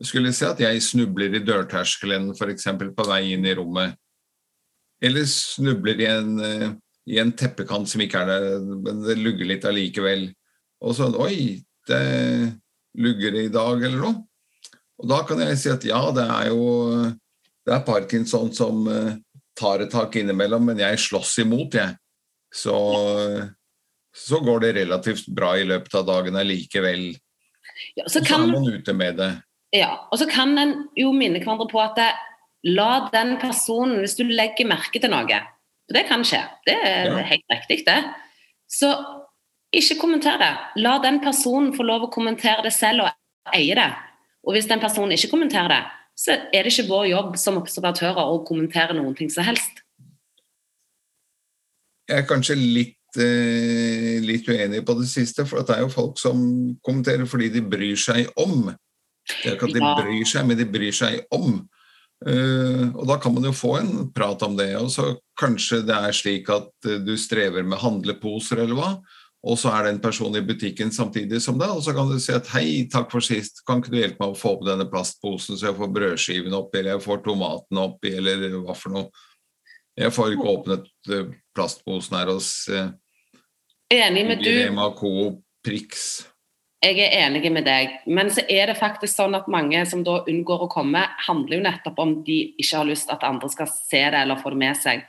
skulle 0.03 0.33
se 0.35 0.49
at 0.51 0.59
jeg 0.61 0.83
snubler 0.85 1.39
i 1.39 1.43
dørterskelen 1.43 2.33
f.eks. 2.35 2.67
på 2.95 3.07
vei 3.07 3.23
inn 3.33 3.47
i 3.47 3.55
rommet, 3.57 3.97
eller 5.01 5.25
snubler 5.29 6.01
i 6.01 6.07
en, 6.09 6.33
eh, 6.45 6.67
i 7.09 7.19
en 7.21 7.31
teppekant 7.33 7.89
som 7.89 8.01
ikke 8.03 8.21
er 8.21 8.29
der, 8.29 8.59
men 8.61 9.01
det 9.05 9.17
lugger 9.19 9.49
litt 9.49 9.65
allikevel. 9.65 10.27
Og 10.81 10.97
sånn 10.97 11.17
Oi, 11.21 11.61
det 11.89 12.03
lugger 12.97 13.37
i 13.41 13.47
dag, 13.53 13.81
eller 13.81 13.97
noe. 13.97 14.21
Og 15.01 15.09
da 15.09 15.23
kan 15.25 15.41
jeg 15.41 15.57
si 15.57 15.71
at 15.73 15.85
ja, 15.87 16.01
det 16.13 16.27
er 16.29 16.51
jo 16.51 16.61
det 17.65 17.73
er 17.73 17.85
parkinson 17.85 18.51
som 18.53 18.85
uh, 18.89 19.15
tar 19.57 19.83
et 19.83 19.91
tak 19.93 20.15
innimellom, 20.17 20.65
men 20.69 20.81
jeg 20.81 21.01
slåss 21.01 21.39
imot, 21.43 21.77
jeg. 21.77 21.97
Så, 22.51 22.75
så 24.11 24.39
går 24.43 24.65
det 24.65 24.71
relativt 24.81 25.29
bra 25.31 25.53
i 25.55 25.63
løpet 25.63 25.93
av 25.95 26.07
dagen 26.09 26.35
allikevel. 26.35 27.13
Ja, 27.95 28.07
så, 28.07 28.19
kan, 28.19 28.43
så 28.43 28.49
er 28.49 28.51
man 28.57 28.67
ute 28.73 28.95
med 28.97 29.21
det. 29.21 29.29
Ja, 29.71 29.93
og 30.11 30.19
så 30.19 30.27
kan 30.27 30.57
en 30.59 30.73
jo 30.99 31.13
minne 31.15 31.39
hverandre 31.39 31.69
på 31.71 31.79
at 31.79 31.95
det, 31.95 32.09
la 32.63 33.09
den 33.13 33.37
personen, 33.41 33.99
hvis 34.01 34.17
du 34.19 34.23
legger 34.27 34.69
merke 34.69 35.01
til 35.01 35.11
noe 35.11 35.39
For 35.87 35.97
det 35.97 36.05
kan 36.09 36.23
skje, 36.27 36.43
det 36.67 36.77
er 36.77 37.09
ja. 37.09 37.23
helt 37.31 37.55
riktig, 37.55 37.85
det. 37.87 37.99
Så 38.71 38.91
ikke 39.75 39.99
kommenter 39.99 40.37
det. 40.39 40.51
La 40.83 40.97
den 41.03 41.19
personen 41.23 41.73
få 41.75 41.83
lov 41.87 42.07
å 42.07 42.13
kommentere 42.13 42.63
det 42.65 42.73
selv 42.75 43.05
og 43.05 43.55
eie 43.55 43.75
det. 43.75 43.89
Og 44.45 44.55
hvis 44.55 44.69
den 44.69 44.81
personen 44.81 45.15
ikke 45.15 45.31
kommenterer 45.33 45.71
det, 45.71 45.81
så 46.17 46.35
er 46.53 46.65
det 46.65 46.73
ikke 46.73 46.89
vår 46.89 47.05
jobb 47.11 47.37
som 47.39 47.59
observatører 47.61 48.33
å 48.33 48.41
kommentere 48.47 48.95
noen 48.97 49.15
ting 49.17 49.31
som 49.31 49.47
helst. 49.47 49.81
Jeg 52.09 52.23
er 52.23 52.27
kanskje 52.27 52.57
litt, 52.59 52.97
eh, 53.15 54.19
litt 54.23 54.47
uenig 54.47 54.83
på 54.85 54.97
det 54.99 55.07
siste, 55.07 55.45
for 55.47 55.63
det 55.63 55.77
er 55.77 55.85
jo 55.85 55.93
folk 55.93 56.19
som 56.19 56.41
kommenterer 56.83 57.25
fordi 57.25 57.49
de 57.49 57.61
bryr 57.61 57.95
seg 57.95 58.27
om. 58.35 58.73
Det 59.27 59.53
er 59.53 59.55
ikke 59.55 59.69
at 59.69 59.77
de 59.77 60.03
bryr 60.03 60.25
seg, 60.27 60.47
men 60.47 60.57
de 60.57 60.65
bryr 60.65 60.91
seg 60.91 61.23
om. 61.31 61.61
Eh, 62.21 62.83
og 62.93 63.07
da 63.09 63.17
kan 63.17 63.33
man 63.33 63.47
jo 63.47 63.53
få 63.55 63.75
en 63.79 63.93
prat 64.13 64.43
om 64.45 64.53
det. 64.57 64.75
Og 64.77 64.91
så 64.93 65.15
kanskje 65.39 65.81
det 65.87 65.97
er 65.97 66.15
slik 66.15 66.51
at 66.53 66.69
eh, 66.89 67.01
du 67.01 67.15
strever 67.17 67.65
med 67.65 67.81
handleposer 67.81 68.61
eller 68.61 68.77
hva, 68.77 68.91
og 69.41 69.57
så 69.57 69.71
er 69.73 69.87
det 69.87 69.95
en 69.95 70.03
person 70.03 70.35
i 70.37 70.43
butikken 70.45 70.91
samtidig 70.93 71.39
som 71.41 71.57
deg, 71.57 71.71
og 71.73 71.81
så 71.81 71.95
kan 71.97 72.09
du 72.11 72.19
si 72.21 72.33
at 72.35 72.49
hei, 72.53 72.85
takk 72.93 73.09
for 73.09 73.25
sist, 73.25 73.63
kan 73.65 73.81
ikke 73.81 73.93
du 73.93 73.97
hjelpe 73.97 74.21
meg 74.21 74.35
å 74.35 74.37
få 74.37 74.53
opp 74.53 74.67
denne 74.67 74.85
plastposen 74.89 75.57
så 75.57 75.71
jeg 75.71 75.77
får 75.79 75.93
brødskiven 75.95 76.53
oppi, 76.53 76.77
eller 76.77 76.93
jeg 76.93 77.05
får 77.07 77.23
tomaten 77.25 77.81
oppi, 77.81 78.13
eller 78.19 78.59
hva 78.59 78.77
for 78.77 78.93
noe. 78.93 79.09
Jeg 79.97 80.13
får 80.13 80.35
ikke 80.35 80.51
åpnet 80.53 80.91
eh, 81.09 81.31
plastposen 81.57 82.19
her 82.19 82.29
hos 82.31 82.51
eh, 82.69 82.93
Enig 83.91 84.27
med 84.29 84.45
du. 84.45 84.47
Rema 84.47 84.91
Coop 84.95 85.41
Prix. 85.65 86.05
Jeg 86.81 86.97
er 86.97 87.27
enig 87.27 87.45
med 87.53 87.67
deg, 87.67 87.91
men 88.09 88.31
så 88.33 88.41
er 88.49 88.71
det 88.71 88.79
faktisk 88.79 89.13
sånn 89.13 89.37
at 89.37 89.49
mange 89.53 89.83
som 89.85 90.01
da 90.01 90.23
unngår 90.25 90.63
å 90.65 90.69
komme, 90.71 91.03
handler 91.27 91.59
jo 91.59 91.65
nettopp 91.67 91.99
om 92.01 92.15
de 92.25 92.39
ikke 92.57 92.79
har 92.79 92.87
lyst 92.89 93.11
at 93.13 93.25
andre 93.27 93.49
skal 93.53 93.69
se 93.69 94.01
det 94.01 94.17
eller 94.23 94.39
få 94.41 94.49
det 94.55 94.61
med 94.63 94.79
seg. 94.79 95.03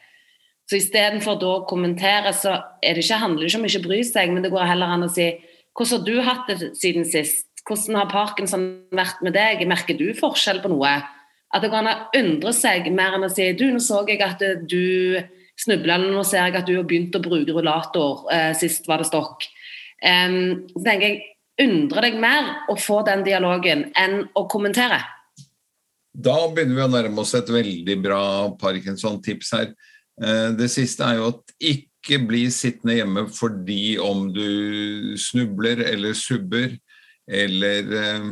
Så 0.69 0.77
istedenfor 0.77 1.39
da 1.41 1.55
å 1.55 1.65
kommentere, 1.69 2.35
så 2.37 2.59
det 2.83 3.01
ikke, 3.01 3.23
handler 3.23 3.47
det 3.47 3.49
ikke 3.49 3.63
om 3.63 3.67
ikke 3.71 3.81
å 3.81 3.87
bry 3.89 4.03
seg, 4.05 4.35
men 4.35 4.45
det 4.45 4.53
går 4.53 4.69
heller 4.69 4.93
an 4.93 5.09
å 5.09 5.11
si 5.13 5.31
hvordan 5.73 5.97
har 5.97 6.05
du 6.05 6.21
hatt 6.27 6.53
det 6.53 6.71
siden 6.77 7.09
sist? 7.09 7.49
Hvordan 7.65 8.03
har 8.03 8.13
parkinson 8.13 8.69
vært 8.93 9.23
med 9.25 9.33
deg? 9.33 9.65
Merker 9.71 9.97
du 9.97 10.11
forskjell 10.19 10.61
på 10.61 10.69
noe? 10.75 10.93
At 11.53 11.65
det 11.65 11.71
går 11.73 11.81
an 11.81 11.89
å 11.89 12.21
undre 12.21 12.53
seg 12.57 12.91
mer 12.93 13.17
enn 13.17 13.25
å 13.25 13.33
si 13.33 13.49
du, 13.57 13.71
nå 13.73 13.81
så 13.81 14.03
jeg 14.09 14.21
at 14.25 14.45
du 14.69 15.17
snubla, 15.61 15.97
eller 15.97 16.13
nå 16.13 16.25
ser 16.27 16.49
jeg 16.49 16.61
at 16.61 16.69
du 16.69 16.77
har 16.77 16.89
begynt 16.89 17.17
å 17.17 17.25
bruke 17.25 17.57
rullator, 17.57 18.27
eh, 18.33 18.53
sist 18.57 18.89
var 18.89 19.01
det 19.01 19.09
stokk. 19.09 19.49
Um, 20.03 20.65
så 20.73 20.83
tenker 20.85 21.07
jeg, 21.07 21.21
undre 21.63 22.05
deg 22.05 22.19
mer 22.21 22.49
å 22.71 22.77
få 22.79 23.01
den 23.07 23.25
dialogen 23.27 23.89
enn 23.99 24.23
å 24.39 24.47
kommentere. 24.51 25.01
Da 26.13 26.37
begynner 26.53 26.77
vi 26.77 26.85
å 26.85 26.93
nærme 26.93 27.23
oss 27.23 27.33
et 27.39 27.49
veldig 27.49 27.97
bra 28.05 28.23
Parkinson-tips 28.61 29.53
her. 29.57 29.73
Eh, 30.21 30.51
Det 30.59 30.69
siste 30.69 31.07
er 31.07 31.21
jo 31.21 31.31
at 31.33 31.55
ikke 31.59 32.19
bli 32.29 32.45
sittende 32.53 32.99
hjemme 32.99 33.27
fordi 33.33 33.97
om 34.03 34.27
du 34.35 35.17
snubler 35.17 35.81
eller 35.87 36.13
subber 36.19 36.77
eller 37.31 37.97
eh, 37.97 38.29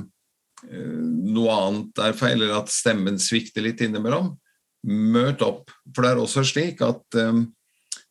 eh, 0.69 1.01
noe 1.33 1.57
annet 1.57 2.05
er 2.05 2.19
feil, 2.19 2.43
eller 2.43 2.61
at 2.61 2.75
stemmen 2.75 3.17
svikter 3.19 3.65
litt 3.65 3.81
innimellom. 3.81 4.35
Møt 4.85 5.41
opp. 5.45 5.73
For 5.95 6.05
det 6.05 6.13
er 6.13 6.21
også 6.21 6.45
slik 6.45 6.81
at 6.85 7.17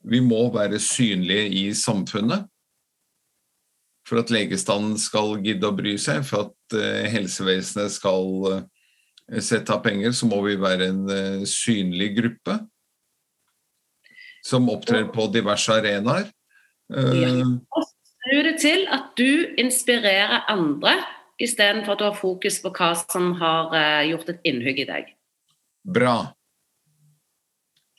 vi 0.05 0.19
må 0.21 0.43
være 0.53 0.77
synlige 0.81 1.47
i 1.49 1.63
samfunnet. 1.73 2.45
For 4.09 4.23
at 4.23 4.31
legestanden 4.33 4.97
skal 4.97 5.37
gidde 5.45 5.69
å 5.69 5.75
bry 5.77 5.93
seg, 6.01 6.23
for 6.25 6.49
at 6.49 6.77
eh, 6.77 7.05
helsevesenet 7.13 7.93
skal 7.93 8.47
eh, 8.55 8.63
sette 9.37 9.75
av 9.75 9.83
penger, 9.85 10.15
så 10.17 10.25
må 10.29 10.41
vi 10.47 10.55
være 10.57 10.87
en 10.89 11.03
eh, 11.13 11.43
synlig 11.49 12.15
gruppe 12.17 12.57
som 14.45 14.69
opptrer 14.73 15.05
på 15.13 15.27
diverse 15.29 15.75
arenaer. 15.75 16.31
Ja. 16.89 17.29
Snu 18.09 18.37
det 18.47 18.55
til 18.63 18.87
at 18.89 19.11
du 19.19 19.53
inspirerer 19.61 20.47
andre, 20.49 20.95
istedenfor 21.37 21.93
at 21.93 22.01
du 22.01 22.05
har 22.07 22.17
fokus 22.17 22.57
på 22.63 22.71
hva 22.73 22.89
som 23.03 23.35
har 23.37 23.75
gjort 24.07 24.31
et 24.33 24.49
innhugg 24.49 24.81
i 24.81 24.87
deg. 24.89 25.11
Bra. 25.85 26.15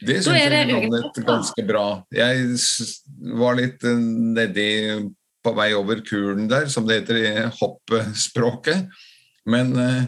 Det 0.00 0.16
syns 0.24 0.32
er 0.32 0.50
det 0.50 0.60
jeg 0.64 0.72
landet 0.72 1.22
ganske 1.28 1.66
bra. 1.68 1.84
Jeg 2.16 2.58
var 3.36 3.60
litt 3.60 3.84
nedi 3.84 4.68
på 5.44 5.54
vei 5.56 5.70
over 5.76 6.02
kulen 6.06 6.48
der, 6.50 6.68
som 6.72 6.86
det 6.88 7.00
heter 7.00 7.20
i 7.20 7.30
hoppespråket. 7.60 8.90
Men, 9.48 9.72
eh, 9.78 10.04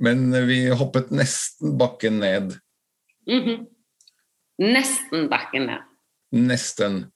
men 0.00 0.30
vi 0.46 0.66
hoppet 0.70 1.10
nesten 1.10 1.76
bakken 1.78 2.20
ned. 2.22 2.56
Mhm. 3.26 3.66
Nesten 4.62 5.28
bakken 5.28 5.66
ned. 5.66 5.84
Nesten. 6.32 7.06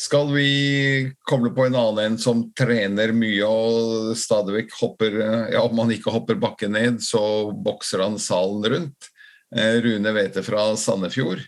Skal 0.00 0.30
vi 0.32 1.12
koble 1.28 1.50
på 1.52 1.66
en 1.66 1.76
annen 1.76 2.12
en 2.12 2.18
som 2.18 2.46
trener 2.56 3.12
mye 3.12 3.44
og 3.44 4.14
stadig 4.16 4.54
vekk 4.54 4.76
hopper 4.80 5.16
Ja, 5.52 5.60
om 5.60 5.82
han 5.82 5.92
ikke 5.92 6.14
hopper 6.14 6.38
bakken 6.40 6.72
ned, 6.72 7.02
så 7.04 7.52
bokser 7.52 8.06
han 8.06 8.16
salen 8.18 8.64
rundt. 8.64 9.10
Eh, 9.54 9.82
Rune 9.82 10.14
Wæthe 10.14 10.44
fra 10.46 10.70
Sandefjord. 10.76 11.42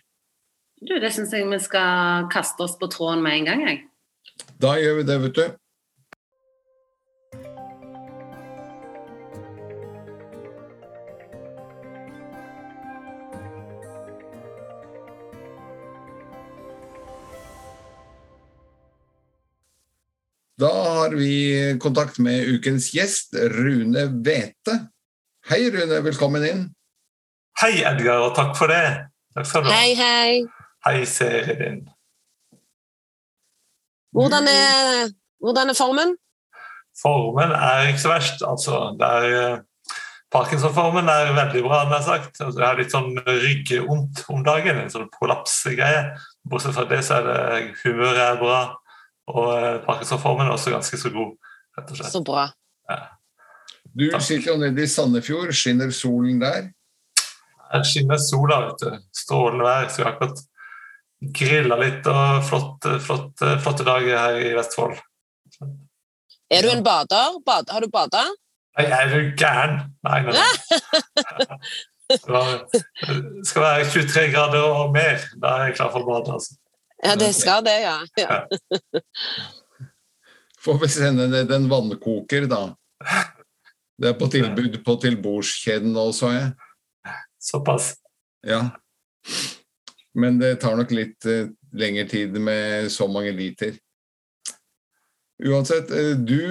Du, 0.82 0.98
det 0.98 1.12
syns 1.14 1.32
jeg 1.32 1.46
vi 1.46 1.60
skal 1.62 2.26
kaste 2.32 2.64
oss 2.64 2.74
på 2.76 2.90
tråden 2.90 3.22
med 3.22 3.38
en 3.38 3.48
gang, 3.48 3.64
jeg. 3.68 3.82
Da 4.62 4.76
gjør 4.78 5.00
vi 5.00 5.02
det, 5.02 5.14
vet 5.24 5.34
du. 5.34 5.44
Da 20.62 20.68
har 20.70 21.16
vi 21.18 21.32
kontakt 21.82 22.20
med 22.22 22.46
ukens 22.46 22.92
gjest, 22.94 23.34
Rune 23.34 24.04
Wæthe. 24.22 24.76
Hei, 25.50 25.64
Rune. 25.74 25.98
Velkommen 26.06 26.46
inn. 26.46 26.62
Hei, 27.58 27.80
Edgar, 27.82 28.28
og 28.28 28.36
takk 28.38 28.54
for 28.54 28.70
det. 28.70 29.08
Takk 29.34 29.50
skal 29.50 29.66
du 29.66 29.72
ha. 29.72 29.80
Hei, 29.80 29.98
hei. 29.98 30.38
Hei, 30.86 31.02
serien 31.02 31.58
din. 31.64 31.82
Hvordan 34.12 34.48
er, 34.48 35.12
hvordan 35.40 35.72
er 35.72 35.78
formen? 35.78 36.16
Formen 37.02 37.54
er 37.56 37.88
ikke 37.88 38.02
så 38.02 38.12
verst. 38.12 38.42
Altså, 38.44 38.80
det 39.00 39.08
er, 39.08 39.28
eh, 39.38 39.94
Parkinson-formen 40.32 41.08
er 41.08 41.32
veldig 41.36 41.62
bra, 41.64 41.82
jeg 41.94 42.04
sagt. 42.04 42.40
Altså, 42.40 42.58
jeg 42.60 42.68
har 42.68 42.78
litt 42.80 42.92
sånn 42.92 43.16
ryggvondt 43.24 44.24
om 44.32 44.44
dagen, 44.44 44.78
en 44.82 44.92
sånn 44.92 45.08
prolapsgreie. 45.16 46.04
Bortsett 46.48 46.76
fra 46.76 46.84
det 46.90 47.00
så 47.06 47.20
er 47.20 47.28
det 47.30 47.72
humøret 47.82 48.22
er 48.26 48.38
bra, 48.40 48.60
og 49.32 49.50
eh, 49.56 49.80
Parkinson-formen 49.86 50.48
er 50.48 50.56
også 50.56 50.74
ganske 50.74 51.00
så 51.00 51.12
god, 51.14 51.34
rett 51.78 51.90
og 51.90 52.00
slett. 52.00 52.12
Så 52.12 52.24
bra. 52.26 52.50
Du 53.92 54.06
Takk. 54.08 54.22
sitter 54.24 54.52
jo 54.54 54.60
nede 54.60 54.84
i 54.84 54.88
Sandefjord. 54.88 55.52
Skinner 55.56 55.90
solen 55.92 56.40
der? 56.40 56.70
Her 57.72 57.84
skinner 57.84 58.20
sola, 58.20 58.60
vet 58.66 58.84
du. 58.84 59.02
Strålende 59.16 59.66
vær. 59.66 59.88
Så 59.88 60.00
vi 60.00 60.06
har 60.06 60.14
akkurat 60.14 60.40
grilla 61.36 61.78
litt 61.78 62.06
og 62.10 62.42
flotte, 62.48 62.96
flotte, 63.02 63.56
flotte 63.62 63.86
dager 63.86 64.18
her 64.18 64.38
i 64.42 64.52
Vestfold. 64.56 64.98
Er 66.52 66.66
du 66.66 66.72
en 66.72 66.82
bader? 66.84 67.38
Bad, 67.46 67.70
har 67.72 67.84
du 67.84 67.88
bada? 67.92 68.26
Nei, 68.78 68.86
er 68.88 69.12
du 69.12 69.32
gæren? 69.38 69.78
Nei, 70.08 70.20
nei. 70.26 70.34
nei. 70.36 71.56
Det 72.12 72.18
det 72.28 73.46
skal 73.48 73.62
være 73.62 73.84
23 73.88 74.22
grader 74.34 74.64
og 74.66 74.90
mer. 74.92 75.22
Da 75.40 75.52
er 75.56 75.70
jeg 75.70 75.76
klar 75.78 75.92
for 75.94 76.04
å 76.04 76.08
bade. 76.10 76.34
Altså. 76.34 76.58
Ja, 77.00 77.14
det 77.16 77.30
skal 77.34 77.64
det, 77.64 77.78
ja. 77.80 77.94
ja. 78.20 78.42
Får 80.60 80.76
vi 80.82 80.90
sende 80.92 81.30
ned 81.32 81.54
en 81.56 81.70
vannkoker, 81.70 82.44
da. 82.50 82.60
Det 83.96 84.12
er 84.12 84.18
på 84.18 84.28
tilbud 84.34 84.76
på 84.84 84.96
tilbordskjeden 85.06 85.94
nå, 85.96 86.04
så 86.12 86.34
jeg. 86.34 86.52
Såpass. 87.42 87.94
Ja. 88.46 88.66
Men 90.18 90.38
det 90.40 90.58
tar 90.60 90.76
nok 90.76 90.92
litt 90.92 91.24
eh, 91.28 91.48
lengre 91.72 92.04
tid 92.10 92.36
med 92.36 92.90
så 92.92 93.08
mange 93.08 93.32
liter. 93.36 93.78
Uansett, 95.42 95.90
eh, 95.90 96.12
du 96.18 96.42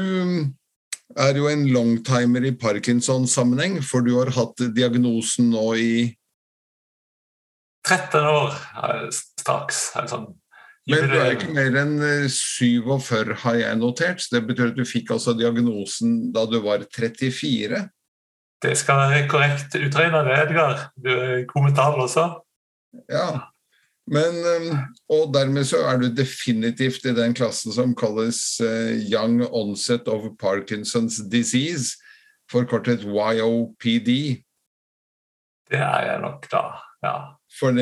er 1.19 1.37
jo 1.37 1.47
en 1.51 1.67
longtimer 1.69 2.47
i 2.47 2.55
Parkinson-sammenheng, 2.57 3.79
for 3.85 4.03
du 4.05 4.15
har 4.17 4.33
hatt 4.35 4.65
diagnosen 4.75 5.51
nå 5.53 5.67
i 5.77 5.93
13 7.87 8.27
år 8.29 8.55
straks. 9.13 9.89
Sånn. 10.09 10.29
Men 10.89 11.09
du 11.11 11.15
er 11.19 11.35
ikke 11.35 11.53
mer 11.53 11.75
enn 11.83 11.95
eh, 12.01 12.27
47, 12.31 13.35
har 13.43 13.57
jeg 13.59 13.79
notert. 13.79 14.21
Så 14.23 14.37
det 14.37 14.45
betyr 14.49 14.71
at 14.71 14.77
du 14.79 14.85
fikk 14.87 15.13
altså 15.13 15.35
diagnosen 15.37 16.31
da 16.33 16.47
du 16.49 16.57
var 16.63 16.85
34. 16.89 17.83
Det 18.61 18.73
skal 18.77 18.99
være 19.05 19.27
korrekt 19.29 19.77
utregna, 19.77 20.21
Edgar. 20.37 20.87
Du 20.97 21.09
er 21.13 21.45
kommentar 21.49 21.97
også. 22.01 22.27
Ja. 23.09 23.50
Men, 24.11 24.37
eh, 24.43 24.79
og 25.13 25.31
dermed 25.31 25.67
så 25.69 25.85
er 25.87 26.01
du 26.01 26.09
definitivt 26.11 27.05
i 27.07 27.15
den 27.15 27.35
klassen 27.37 27.71
som 27.75 27.95
kalles 27.97 28.59
eh, 28.63 28.99
Young 29.07 29.39
Onset 29.47 30.09
of 30.11 30.33
Parkinson's 30.41 31.21
Disease, 31.31 31.95
forkortet 32.51 33.05
YOPD. 33.07 34.11
Det 35.71 35.79
er 35.79 36.09
jeg 36.09 36.19
nok, 36.25 36.49
da. 36.51 36.65
Ja. 37.01 37.15
For 37.51 37.75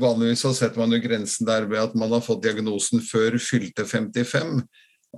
vanligvis 0.00 0.44
så 0.44 0.52
setter 0.56 0.80
man 0.80 0.92
jo 0.94 1.00
grensen 1.02 1.48
der 1.48 1.66
ved 1.68 1.80
at 1.82 1.96
man 1.98 2.12
har 2.12 2.22
fått 2.24 2.44
diagnosen 2.44 3.02
før 3.04 3.38
fylte 3.40 3.84
55, 3.88 4.62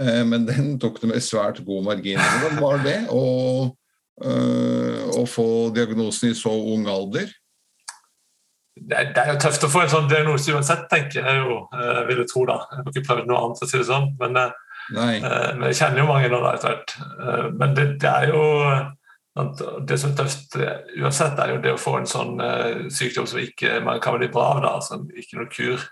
eh, 0.01 0.23
men 0.27 0.47
den 0.47 0.77
tok 0.83 1.03
det 1.03 1.11
med 1.11 1.27
svært 1.27 1.59
god 1.67 1.87
margin. 1.91 2.23
Hvordan 2.23 2.63
var 2.63 2.83
det 2.87 2.99
å 3.11 3.27
øh, 4.23 5.05
å 5.19 5.27
få 5.29 5.47
diagnosen 5.75 6.31
i 6.31 6.39
så 6.39 6.53
ung 6.53 6.87
alder? 6.91 7.31
Det 8.73 8.97
er, 8.97 9.11
det 9.13 9.23
er 9.23 9.35
jo 9.35 9.41
tøft 9.43 9.67
å 9.67 9.71
få 9.71 9.83
en 9.85 9.93
sånn 9.93 10.09
diagnose 10.11 10.55
uansett, 10.55 10.87
tenker 10.91 11.21
jeg 11.21 11.43
jo. 11.43 11.59
Jeg 11.77 12.07
ville 12.09 12.25
tro 12.29 12.47
da. 12.49 12.59
Jeg 12.71 12.79
har 12.81 12.91
ikke 12.93 13.07
prøvd 13.09 13.29
noe 13.29 13.43
annet, 13.45 13.61
å 13.61 13.69
si 13.69 13.79
det 13.79 13.89
sånn. 13.89 14.09
Men, 14.21 14.39
Nei. 14.97 15.13
men 15.21 15.67
jeg 15.69 15.79
kjenner 15.83 16.03
jo 16.03 16.09
mange 16.09 16.31
nå 16.33 16.41
da 16.43 16.55
etter 16.57 16.73
hvert. 16.73 16.95
Men 17.61 17.77
det, 17.77 17.87
det 18.03 18.13
er 18.13 18.33
jo 18.33 18.43
det 19.89 19.97
som 20.01 20.13
er 20.13 20.17
tøft 20.19 20.57
uansett, 20.57 21.39
er 21.41 21.55
jo 21.55 21.61
det 21.65 21.75
å 21.77 21.81
få 21.81 21.99
en 22.01 22.09
sånn 22.09 22.41
sykdom 22.93 23.29
som 23.29 23.41
ikke 23.45 23.79
man 23.85 24.01
kan 24.03 24.17
bli 24.17 24.31
bra 24.33 24.55
av, 24.57 24.63
da, 24.65 24.75
som 24.85 25.05
ikke 25.09 25.41
noe 25.41 25.53
kur. 25.53 25.87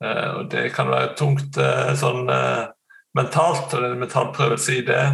Og 0.00 0.48
Det 0.52 0.66
kan 0.72 0.88
være 0.92 1.14
tungt 1.20 1.60
sånn 2.00 2.24
mentalt, 3.16 3.72
og 3.72 3.76
det 3.76 3.86
er 3.88 3.94
en 3.94 4.04
mental 4.04 4.32
prøvelse 4.34 4.76
i 4.76 4.84
det. 4.86 5.04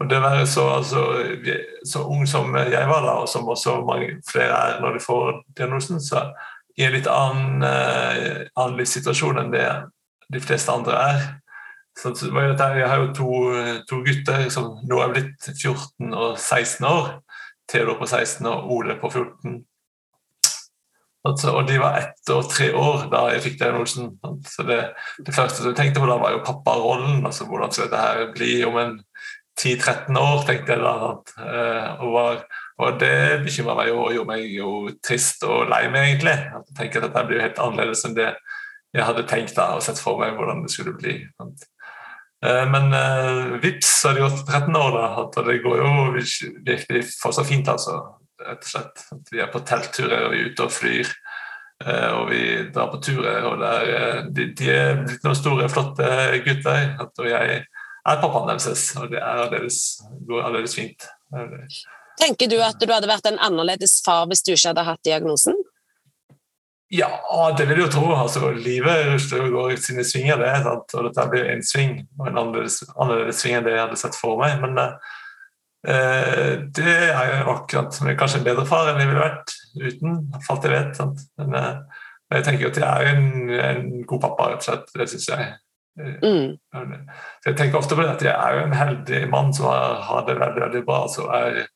Og 0.00 0.10
det 0.10 0.20
være 0.20 0.46
så, 0.46 0.66
altså, 0.76 1.02
så, 1.88 2.02
ung 2.04 2.26
som 2.28 2.56
jeg 2.56 2.88
var 2.88 3.00
da, 3.06 3.14
og 3.22 3.28
som 3.28 3.48
også 3.48 3.78
mange 3.88 4.18
flere 4.28 4.52
er 4.52 4.80
når 4.80 4.98
de 4.98 5.04
får 5.04 5.30
diagnosen, 5.56 6.00
så 6.04 6.26
i 6.76 6.84
en 6.84 6.92
litt 6.92 7.08
annen, 7.08 7.64
annen 7.64 8.76
livssituasjon 8.76 9.40
enn 9.40 9.54
det 9.54 9.64
de 10.32 10.42
fleste 10.44 10.72
andre 10.72 10.98
er. 11.00 11.22
Så 11.96 12.12
jeg 12.12 12.88
har 12.88 12.98
jo 13.00 13.12
to, 13.16 13.30
to, 13.88 14.02
gutter 14.04 14.50
som 14.52 14.74
nå 14.84 14.98
er 15.00 15.14
blitt 15.14 15.48
14 15.54 16.12
og 16.12 16.36
16 16.36 16.84
år. 16.84 17.08
Theodor 17.72 17.96
på 17.98 18.06
16 18.06 18.46
og 18.46 18.68
Ole 18.76 18.98
på 19.00 19.08
14. 19.10 19.56
Altså, 21.26 21.50
og 21.56 21.64
de 21.66 21.78
var 21.82 21.96
ett 21.98 22.30
og 22.30 22.50
tre 22.50 22.68
år 22.76 23.08
da 23.10 23.24
jeg 23.32 23.42
fikk 23.46 23.56
diagnosen. 23.62 24.12
Så 24.46 24.66
det, 24.68 24.78
det, 25.24 25.34
første 25.34 25.64
jeg 25.64 25.78
tenkte 25.78 26.02
på 26.02 26.10
da, 26.10 26.20
var 26.20 26.36
jo 26.36 26.44
papparollen. 26.46 27.24
Altså, 27.26 27.48
hvordan 27.48 27.72
skal 27.72 27.88
dette 27.88 28.02
her 28.04 28.28
bli 28.36 28.52
om 28.68 28.76
en 28.82 28.94
10-13 29.56 30.18
år, 30.20 30.42
tenkte 30.44 30.74
jeg 30.74 30.82
da. 30.84 30.96
Eh, 31.40 32.02
og, 32.04 32.10
var, 32.12 32.42
og, 32.76 32.98
det 33.00 33.14
bekymra 33.46 33.76
meg 33.78 33.88
jo 33.90 34.02
og 34.04 34.12
gjorde 34.12 34.32
meg 34.34 34.50
jo 34.52 34.72
trist 35.04 35.46
og 35.48 35.70
lei 35.70 35.86
meg, 35.88 36.10
egentlig. 36.10 36.36
Jeg 36.36 36.76
tenker 36.80 37.00
at 37.00 37.08
dette 37.08 37.24
blir 37.30 37.44
helt 37.44 37.62
annerledes 37.62 38.04
enn 38.08 38.18
det 38.18 38.34
jeg 38.96 39.04
hadde 39.04 39.26
tenkt 39.28 39.56
da, 39.56 39.74
og 39.76 39.84
sett 39.84 39.98
for 40.00 40.20
meg 40.20 40.36
hvordan 40.36 40.62
det 40.64 40.72
skulle 40.72 40.94
bli. 40.96 41.18
Sant? 41.36 41.66
Eh, 42.44 42.62
men 42.70 42.92
uh, 42.92 43.56
vips, 43.60 43.90
så 44.00 44.10
har 44.10 44.16
det 44.16 44.26
gått 44.26 44.44
13 44.44 44.76
år, 44.76 44.92
da. 44.96 45.06
Og 45.24 45.48
det 45.48 45.58
går 45.64 45.82
jo 45.82 45.90
virkelig 46.68 47.02
fortsatt 47.16 47.48
fint, 47.48 47.68
altså. 47.72 47.98
Rett 48.44 48.64
og 48.64 48.70
slett. 48.70 49.06
Vi 49.32 49.40
er 49.40 49.50
på 49.52 49.64
teltturer, 49.68 50.28
og 50.28 50.36
vi 50.36 50.42
er 50.42 50.52
ute 50.52 50.68
og 50.68 50.72
flyr. 50.72 51.16
Og 51.86 52.30
vi 52.30 52.42
drar 52.72 52.88
på 52.88 53.02
turer, 53.04 53.44
og 53.44 53.60
er, 53.60 54.20
de, 54.32 54.46
de, 54.56 54.68
er 54.72 55.02
blitt 55.02 55.24
noen 55.26 55.36
store, 55.36 55.66
flotte 55.68 56.06
gutter. 56.46 56.94
Og 57.04 57.28
jeg 57.28 57.58
er 58.06 58.20
pappaen 58.22 58.50
deres, 58.52 58.88
og 58.96 59.10
det 59.12 59.20
er 59.20 59.44
aldeles, 59.46 60.74
fint. 60.76 61.08
Tenker 62.20 62.50
du 62.50 62.60
at 62.64 62.78
du 62.80 62.88
hadde 62.88 63.10
vært 63.10 63.26
en 63.28 63.40
annerledes 63.42 63.98
far 64.04 64.28
hvis 64.30 64.44
du 64.46 64.54
ikke 64.54 64.70
hadde 64.70 64.86
hatt 64.86 65.02
diagnosen? 65.04 65.58
Ja, 66.94 67.10
det 67.58 67.66
vil 67.66 67.80
jeg 67.80 67.88
jo 67.88 67.92
tro. 67.96 68.06
Altså, 68.14 68.52
livet 68.54 69.18
går 69.52 69.72
i 69.74 69.78
sine 69.82 70.04
svinger, 70.06 70.38
det. 70.38 70.52
Sant? 70.62 70.94
Og 70.94 71.08
dette 71.08 71.28
blir 71.32 71.50
en 71.50 71.64
sving, 71.66 71.98
og 72.20 72.28
en 72.30 72.38
annerledes, 72.44 72.84
annerledes 72.94 73.42
sving 73.42 73.58
enn 73.58 73.66
det 73.66 73.74
jeg 73.74 73.82
hadde 73.82 73.98
sett 74.00 74.18
for 74.18 74.38
meg. 74.38 74.60
Men 74.62 74.78
eh, 74.84 76.52
det 76.78 76.96
er 77.10 77.32
jo 77.40 77.56
akkurat 77.56 77.96
som 77.96 78.10
kanskje 78.14 78.40
en 78.40 78.46
bedre 78.46 78.66
far 78.70 78.92
enn 78.92 79.02
jeg 79.02 79.10
ville 79.10 79.24
vært 79.24 79.56
uten, 79.82 80.20
for 80.38 80.54
alt 80.54 80.68
jeg 80.68 80.76
vet. 80.76 80.94
Sant? 81.00 81.26
Men, 81.42 81.58
eh, 81.58 82.04
jeg 82.36 82.46
tenker 82.46 82.70
at 82.70 82.80
jeg 82.82 82.86
er 82.86 83.12
en, 83.16 83.26
en 83.54 83.84
god 84.06 84.22
pappa, 84.22 84.50
rett 84.52 84.62
og 84.62 84.68
slett. 84.70 84.94
Det 84.94 85.10
syns 85.10 85.28
jeg. 85.34 85.50
Mm. 85.96 86.56
Så 87.40 87.50
jeg 87.50 87.56
tenker 87.56 87.78
ofte 87.78 87.96
på 87.96 88.04
det 88.04 88.12
at 88.18 88.24
jeg 88.26 88.34
er 88.34 88.58
jo 88.58 88.64
en 88.66 88.76
heldig 88.76 89.22
mann 89.32 89.54
som 89.56 89.70
har, 89.70 90.26
det 90.28 90.36
veldig 90.40 90.62
veldig 90.66 90.82
bra. 90.88 90.98
Så 91.08 91.24
jeg, 91.24 91.66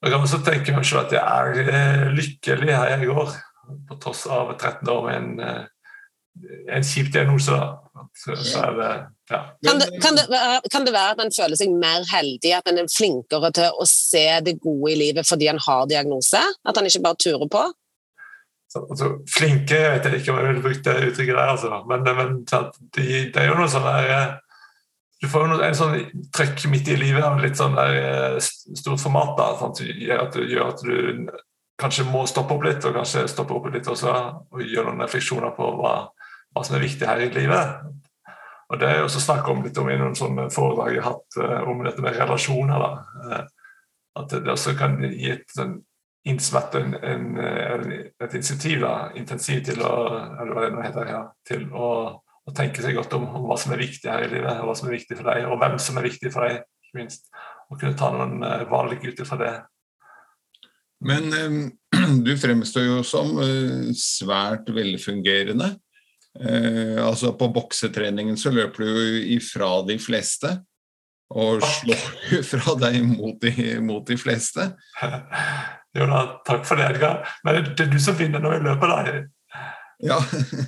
og 0.00 0.08
jeg 0.08 0.14
kan 0.14 0.26
også 0.26 0.40
tenke 0.46 0.74
meg 0.74 0.88
selv 0.88 1.04
at 1.04 1.14
jeg 1.14 1.22
er 1.22 1.74
eh, 1.76 2.08
lykkelig 2.16 2.74
her 2.74 2.96
jeg 2.96 3.12
går 3.12 3.36
på 3.88 3.98
tross 4.02 4.24
av 4.26 4.50
13 4.56 4.90
år 4.90 5.04
med 5.06 5.16
en, 5.20 5.30
eh, 5.46 6.72
en 6.76 6.86
kjip 6.86 7.12
diagnose. 7.14 7.60
Så, 8.18 8.34
så 8.36 8.64
det, 8.76 8.88
ja. 9.30 9.38
kan, 9.64 9.78
det, 9.78 9.86
kan, 10.02 10.16
det 10.18 10.24
være, 10.30 10.60
kan, 10.72 10.84
det, 10.84 10.92
være, 10.92 11.14
at 11.14 11.22
en 11.22 11.34
føler 11.36 11.60
seg 11.60 11.76
mer 11.76 12.02
heldig, 12.10 12.50
at 12.56 12.68
en 12.68 12.82
er 12.82 12.90
flinkere 12.90 13.52
til 13.54 13.78
å 13.78 13.86
se 13.88 14.26
det 14.44 14.58
gode 14.64 14.90
i 14.92 14.98
livet 14.98 15.28
fordi 15.28 15.48
en 15.52 15.62
har 15.62 15.86
diagnose? 15.90 16.42
At 16.66 16.80
en 16.80 16.88
ikke 16.90 17.04
bare 17.06 17.20
turer 17.22 17.48
på? 17.52 17.62
Så, 18.72 18.80
altså, 18.88 19.10
flinke 19.28 19.76
jeg 19.76 19.98
vet 19.98 20.14
ikke 20.16 20.32
om 20.32 20.38
jeg 20.40 20.48
vil 20.48 20.62
bruke 20.64 20.82
det 20.86 21.10
uttrykket 21.10 21.36
der, 21.36 21.50
altså. 21.52 21.82
men, 21.90 22.06
men 22.06 22.38
det, 22.48 22.62
det, 23.34 23.42
er 23.42 23.50
jo 23.50 23.58
noe 23.58 23.68
sånn 23.68 23.84
der 23.84 24.12
eh, 24.14 24.30
du 25.22 25.28
får 25.30 25.44
jo 25.44 25.58
en 25.62 25.76
sånn 25.76 26.22
trøkk 26.34 26.64
midt 26.72 26.88
i 26.90 26.96
livet 26.98 27.22
av 27.26 27.36
litt 27.42 27.58
sånn 27.60 27.76
der 27.76 27.98
eh, 27.98 28.38
stort 28.40 29.02
format 29.02 29.36
da, 29.38 29.50
sant? 29.60 29.82
at, 29.84 30.38
gjør 30.40 30.70
at 30.72 30.86
du 30.86 31.28
kanskje 31.82 32.06
må 32.08 32.24
stoppe 32.30 32.56
opp 32.56 32.64
litt, 32.64 32.82
og 32.88 32.96
kanskje 32.96 33.26
stoppe 33.30 33.54
opp 33.58 33.68
litt 33.74 33.92
også, 33.92 34.16
og 34.48 34.64
gjøre 34.64 34.88
noen 34.88 35.04
refleksjoner 35.04 35.52
på 35.56 35.68
hva, 35.78 35.94
hva, 36.54 36.64
som 36.64 36.78
er 36.78 36.84
viktig 36.86 37.08
her 37.08 37.22
i 37.26 37.30
livet. 37.36 37.92
Og 38.72 38.80
Det 38.80 38.88
er 38.88 39.00
jo 39.02 39.06
også 39.10 39.20
snakk 39.20 39.52
om 39.52 39.62
litt 39.66 39.78
om 39.78 39.92
i 39.92 40.00
noen 40.00 40.16
sånne 40.16 40.48
foredrag 40.54 40.96
jeg 40.96 41.04
har 41.04 41.12
hatt 41.12 41.40
uh, 41.42 41.58
om 41.68 41.82
dette 41.84 42.00
med 42.00 42.16
relasjoner. 42.16 42.80
da, 42.80 43.42
At 44.22 44.32
det 44.32 44.48
også 44.48 44.72
kan 44.78 44.96
gi 45.04 45.34
et 45.34 45.44
sånn 45.52 45.82
innsmette 46.28 46.78
en, 46.78 46.94
en, 46.94 47.88
et 48.22 48.34
insentiv, 48.38 48.82
da, 48.84 49.10
intensiv 49.18 49.62
til 49.66 49.82
å, 49.82 49.94
heter, 50.78 51.10
ja, 51.10 51.22
til 51.48 51.66
å, 51.74 51.88
å, 52.22 52.54
tenke 52.54 52.84
seg 52.84 52.94
godt 52.98 53.16
om, 53.18 53.26
om, 53.26 53.48
hva 53.50 53.58
som 53.58 53.74
er 53.74 53.82
viktig 53.82 54.10
her 54.10 54.28
i 54.28 54.30
livet, 54.30 54.60
og 54.60 54.70
hva 54.70 54.76
som 54.78 54.90
er 54.90 54.98
viktig 55.00 55.18
for 55.18 55.32
deg, 55.32 55.48
og 55.48 55.58
hvem 55.62 55.76
som 55.82 55.98
er 55.98 56.06
viktig 56.06 56.32
for 56.34 56.46
deg, 56.46 56.62
ikke 56.86 57.00
minst. 57.00 57.28
Og 57.70 57.80
kunne 57.80 57.98
ta 57.98 58.12
noen 58.14 58.38
uh, 58.44 58.62
valg 58.70 59.02
ut 59.02 59.22
ifra 59.24 59.38
det. 59.40 59.52
Men 61.02 61.30
um, 61.34 61.62
du 62.26 62.34
fremstår 62.38 62.86
jo 62.86 63.02
som 63.06 63.34
uh, 63.40 63.90
svært 63.98 64.70
velfungerende. 64.70 65.72
Uh, 66.38 67.02
altså 67.02 67.34
På 67.36 67.50
boksetreningen 67.52 68.38
så 68.38 68.54
løper 68.54 68.84
du 68.84 68.92
jo 68.92 69.22
ifra 69.40 69.74
de 69.88 69.98
fleste. 69.98 70.60
Og 71.32 71.64
slår 71.64 72.08
jo 72.30 72.42
fra 72.52 72.78
deg 72.78 73.02
mot 73.08 73.40
de, 73.42 73.78
mot 73.82 74.06
de 74.06 74.20
fleste. 74.20 74.70
Jo 75.98 76.08
da, 76.08 76.22
takk 76.48 76.64
for 76.68 76.80
det, 76.80 76.88
Edgar. 76.94 77.26
Men 77.44 77.62
det 77.68 77.84
er 77.84 77.90
du 77.92 77.98
som 78.00 78.16
vinner 78.16 78.40
når 78.42 78.56
vi 78.56 78.68
løper, 78.70 78.92
da. 78.92 79.16
Ja. 80.02 80.18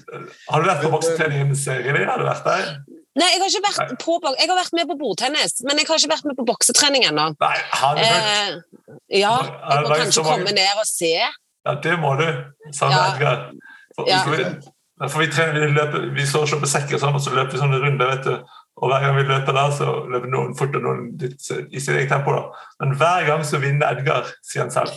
har 0.50 0.62
du 0.62 0.68
vært 0.68 0.84
på 0.84 0.92
boksetrening 0.92 1.54
i 1.54 1.58
serien? 1.58 1.96
Har 2.06 2.20
du 2.20 2.26
vært 2.28 2.44
der? 2.46 2.68
Nei, 3.14 3.28
jeg 3.30 3.40
har 3.40 3.50
ikke 3.50 3.62
vært 3.68 3.92
på 4.02 4.14
Jeg 4.34 4.48
har 4.50 4.58
vært 4.58 4.74
med 4.74 4.88
på 4.90 4.96
bordtennis, 4.98 5.60
men 5.62 5.78
jeg 5.78 5.86
har 5.86 6.00
ikke 6.02 6.12
vært 6.16 6.28
med 6.28 6.38
på 6.38 6.46
boksetrening 6.48 7.06
ennå. 7.10 7.28
Nei, 7.42 7.56
har 7.80 7.98
du? 7.98 8.02
Eh, 8.02 8.78
ja, 9.20 9.34
jeg 9.38 9.84
må 9.84 9.98
kanskje 10.02 10.24
komme 10.26 10.54
ned 10.56 10.80
og 10.82 10.88
se. 10.88 11.12
Ja, 11.14 11.74
det 11.86 11.94
må 12.02 12.14
du, 12.18 12.26
sa 12.74 12.90
ja. 12.90 13.04
Edgar. 13.12 13.46
For, 13.94 14.10
ja. 14.10 14.18
for, 14.26 14.34
vi, 14.34 15.06
for 15.06 15.22
vi, 15.22 15.28
trener, 15.30 15.62
vi, 15.62 15.70
løper, 15.76 16.08
vi 16.16 16.26
står 16.26 16.44
og 16.44 16.50
slår 16.50 16.64
på 16.64 16.72
sekker 16.74 17.00
sånn, 17.00 17.14
og 17.14 17.22
så 17.22 17.36
løper 17.36 17.54
vi 17.54 17.62
sånne 17.62 17.80
runder, 17.84 18.10
vet 18.16 18.26
du. 18.26 18.58
Og 18.82 18.90
hver 18.90 19.04
gang 19.04 19.14
vi 19.14 19.22
løper 19.28 19.54
der, 19.54 19.70
så 19.70 19.86
løper 20.10 20.30
noen 20.32 20.54
fort 20.58 20.74
og 20.74 20.82
noen 20.82 21.04
litt 21.20 21.38
i 21.70 21.78
sitt 21.78 21.94
eget 21.94 22.10
tempo. 22.10 22.34
da. 22.34 22.64
Men 22.82 22.96
hver 22.98 23.26
gang 23.28 23.44
så 23.46 23.60
vinner 23.62 23.94
Edgar, 23.94 24.26
sier 24.42 24.64
han 24.64 24.72
selv. 24.74 24.90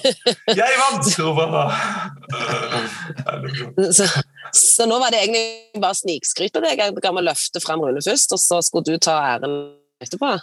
'Jeg 0.50 0.80
vant!' 0.82 1.20
roper 1.22 1.46
han 3.28 3.46
så, 3.98 4.08
så 4.54 4.88
nå 4.90 4.98
var 4.98 5.14
det 5.14 5.22
egentlig 5.22 5.82
bare 5.84 6.00
snikskryt 6.02 6.54
på 6.58 6.64
deg. 6.66 6.82
Kan 6.82 6.98
kan 7.06 7.22
løfte 7.22 7.62
fram 7.62 7.86
Rune 7.86 8.02
først, 8.02 8.34
og 8.34 8.42
så 8.42 8.62
skulle 8.66 8.90
du 8.90 8.98
ta 8.98 9.20
æren 9.36 9.56
etterpå. 10.02 10.34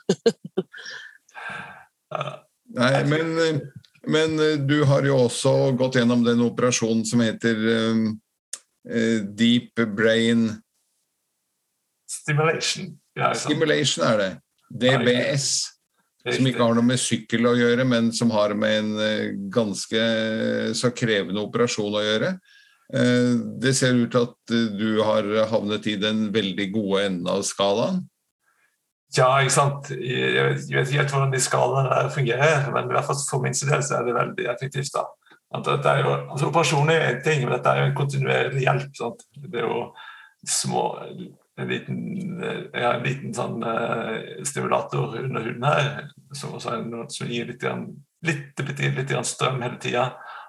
Nei, 2.75 3.05
men, 3.11 3.61
men, 4.07 4.38
du 4.66 4.85
har 4.87 5.03
jo 5.03 5.25
også 5.27 5.75
gått 5.79 5.99
gjennom 5.99 6.23
den 6.27 6.42
operasjonen 6.47 7.03
som 7.07 7.23
heter 7.23 7.59
um, 7.90 8.20
Deep 9.35 9.75
Brain 9.99 10.53
Stimulation. 12.07 12.94
Stimulation 13.38 14.07
er 14.09 14.20
det. 14.20 14.33
DBS. 14.74 15.48
Som 16.24 16.46
ikke 16.48 16.64
har 16.64 16.72
noe 16.77 16.87
med 16.88 17.00
sykkel 17.00 17.44
å 17.44 17.53
gjøre, 17.59 17.85
men 17.85 18.09
som 18.16 18.31
har 18.33 18.55
med 18.57 18.79
en 18.79 18.92
eh, 19.05 19.35
ganske 19.53 20.05
så 20.72 20.88
krevende 20.96 21.42
operasjon 21.42 21.98
å 21.98 22.00
gjøre. 22.00 22.31
Eh, 22.96 23.35
det 23.61 23.74
ser 23.77 23.98
ut 23.98 24.09
til 24.12 24.24
at 24.24 24.55
eh, 24.57 24.70
du 24.72 25.03
har 25.05 25.29
havnet 25.50 25.85
i 25.92 25.98
den 26.00 26.31
veldig 26.33 26.70
gode 26.72 27.05
enden 27.11 27.29
av 27.29 27.44
skalaen? 27.44 28.00
Ja, 29.14 29.29
ikke 29.44 29.55
sant. 29.55 29.92
Jeg 29.92 30.48
vet, 30.48 30.64
ikke 30.64 31.03
helt 31.03 31.12
hvordan 31.12 31.37
de 31.37 31.44
skalaene 31.44 32.00
fungerer, 32.16 32.72
men 32.72 32.88
i 32.88 32.96
hvert 32.96 33.11
fall 33.11 33.20
for 33.29 33.44
min 33.44 33.55
del 33.55 33.85
så 33.85 34.00
er 34.00 34.09
det 34.09 34.16
veldig 34.16 34.48
effektivt. 34.57 34.96
da. 34.96 35.05
Jo, 35.55 36.16
altså 36.33 36.48
Operasjon 36.48 36.90
er 36.90 37.11
én 37.12 37.22
ting, 37.22 37.44
men 37.44 37.55
dette 37.55 37.70
er 37.70 37.83
jo 37.83 37.90
en 37.92 37.98
kontinuerlig 38.00 38.64
hjelp. 38.64 38.90
Sant? 38.98 39.29
Det 39.37 39.61
er 39.61 39.68
jo 39.68 39.85
små 40.48 40.88
en 41.61 41.71
liten, 41.71 41.99
jeg 42.43 42.83
har 42.83 42.97
en 42.97 43.05
liten 43.07 43.35
sånn, 43.37 43.62
uh, 43.62 44.43
stimulator 44.47 45.19
under 45.21 45.45
huden 45.45 45.67
her, 45.69 45.90
som, 46.35 46.57
en, 46.59 47.05
som 47.12 47.31
gir 47.31 47.47
litt, 47.53 47.67
litt, 48.27 48.62
litt, 48.64 48.83
litt, 48.99 49.14
strøm 49.29 49.62
hele 49.62 49.79
tida. 49.83 50.09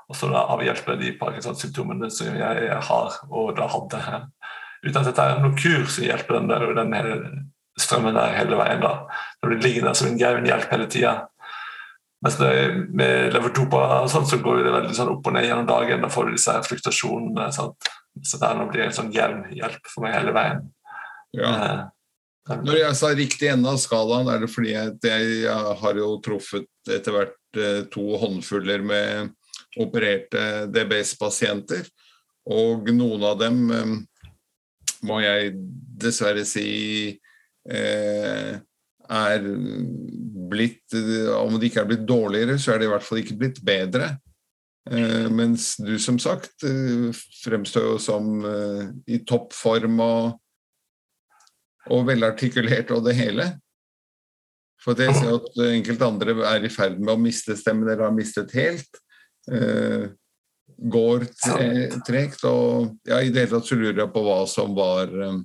Og 0.10 0.18
så 0.18 0.30
da 0.30 0.46
avhjelper 0.54 0.98
de 1.02 1.14
Parkinson-symptomene 1.20 2.10
som 2.14 2.34
jeg, 2.38 2.66
har 2.90 3.20
og 3.30 3.54
da 3.58 3.70
hadde. 3.70 4.02
Uten 4.86 5.00
at 5.02 5.08
dette 5.10 5.24
er 5.24 5.40
noen 5.42 5.56
kur, 5.58 5.86
så 5.90 6.06
hjelper 6.06 6.40
den, 6.40 6.50
der, 6.52 6.66
den 6.78 6.94
hele, 6.94 7.16
strømmen 7.82 8.18
der 8.18 8.36
hele 8.38 8.60
veien. 8.60 8.84
da. 8.84 8.94
Når 9.42 9.54
du 9.54 9.64
ligger 9.64 9.88
der 9.88 9.98
som 9.98 10.12
en 10.12 10.20
gaun, 10.20 10.46
hjelp 10.46 10.70
hele 10.74 10.90
tida. 10.92 11.16
Mens 12.26 12.38
det, 12.42 12.52
med 12.98 13.34
levodopa 13.34 13.82
og 14.04 14.10
sånn, 14.10 14.26
så 14.30 14.40
går 14.42 14.64
det 14.66 14.74
veldig 14.74 14.96
sånn 14.98 15.12
opp 15.14 15.28
og 15.30 15.36
ned 15.36 15.46
gjennom 15.46 15.68
dagen. 15.70 16.06
Da 16.06 16.10
får 16.14 16.30
du 16.30 16.38
disse 16.38 16.56
fluktasjonene. 16.70 17.50
Sant? 17.54 17.90
Så 18.26 18.40
det 18.42 18.54
blir 18.72 18.86
en 18.86 18.96
sånn 18.96 19.12
jevn 19.14 19.44
hjelp 19.58 19.90
for 19.92 20.06
meg 20.06 20.16
hele 20.16 20.34
veien. 20.38 20.64
Ja. 21.36 21.54
Eh, 22.50 22.58
Når 22.62 22.78
jeg 22.78 22.98
sa 23.00 23.12
riktig 23.16 23.50
ende 23.50 23.72
av 23.74 23.80
skalaen, 23.82 24.30
er 24.30 24.44
det 24.44 24.52
fordi 24.54 24.76
jeg, 24.76 24.96
jeg 25.04 25.76
har 25.82 26.00
jo 26.00 26.12
truffet 26.24 26.70
etter 26.94 27.16
hvert 27.16 27.60
eh, 27.60 27.82
to 27.94 28.06
håndfuller 28.22 28.86
med 28.86 29.32
opererte 29.82 30.68
DBS-pasienter. 30.72 31.88
Og 32.54 32.92
noen 32.94 33.26
av 33.26 33.40
dem 33.42 33.64
eh, 33.74 33.96
må 35.06 35.22
jeg 35.26 35.56
dessverre 36.02 36.46
si 36.48 37.20
er 37.66 39.46
blitt 40.52 40.94
Om 40.94 41.56
de 41.58 41.66
ikke 41.66 41.80
er 41.82 41.88
blitt 41.90 42.04
dårligere, 42.06 42.60
så 42.62 42.76
er 42.76 42.78
de 42.78 42.86
i 42.86 42.92
hvert 42.92 43.06
fall 43.08 43.24
ikke 43.24 43.38
blitt 43.40 43.58
bedre. 43.66 44.12
Mens 45.34 45.72
du 45.82 45.96
som 45.98 46.20
sagt 46.22 46.62
fremstår 47.42 47.88
jo 47.88 47.96
som 47.98 48.46
i 49.10 49.18
topp 49.26 49.50
form 49.58 49.98
og, 50.06 50.38
og 51.94 52.06
velartikulert 52.08 52.92
og 52.96 53.06
det 53.06 53.16
hele. 53.18 53.48
For 54.82 54.98
det 54.98 55.10
ser 55.18 55.38
at 55.38 55.64
enkelte 55.70 56.08
andre 56.08 56.36
er 56.52 56.66
i 56.66 56.72
ferd 56.74 57.00
med 57.00 57.16
å 57.16 57.22
miste 57.22 57.56
stemmen 57.58 57.88
eller 57.90 58.08
har 58.08 58.16
mistet 58.16 58.54
helt. 58.58 59.02
Eh, 59.50 60.12
går 60.78 61.26
tre, 61.40 61.70
tregt. 62.06 62.46
Og 62.50 62.94
ja, 63.08 63.22
i 63.22 63.32
det 63.34 63.46
hele 63.46 63.56
tatt 63.56 63.70
så 63.70 63.78
lurer 63.80 64.04
jeg 64.04 64.14
på 64.14 64.26
hva 64.26 64.44
som 64.50 64.76
var 64.78 65.10
eh, 65.10 65.42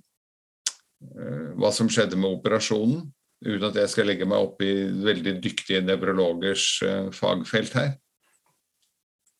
hva 1.56 1.72
som 1.72 1.88
skjedde 1.88 2.18
med 2.20 2.40
operasjonen 2.40 3.08
uten 3.40 3.66
at 3.70 3.78
jeg 3.80 3.88
skal 3.92 4.10
legge 4.10 4.28
meg 4.28 4.42
opp 4.44 4.60
i 4.60 4.72
veldig 5.00 5.38
dyktige 5.40 5.80
nevrologers 5.80 6.64
uh, 6.84 7.06
fagfelt 7.16 7.72
her. 7.72 7.94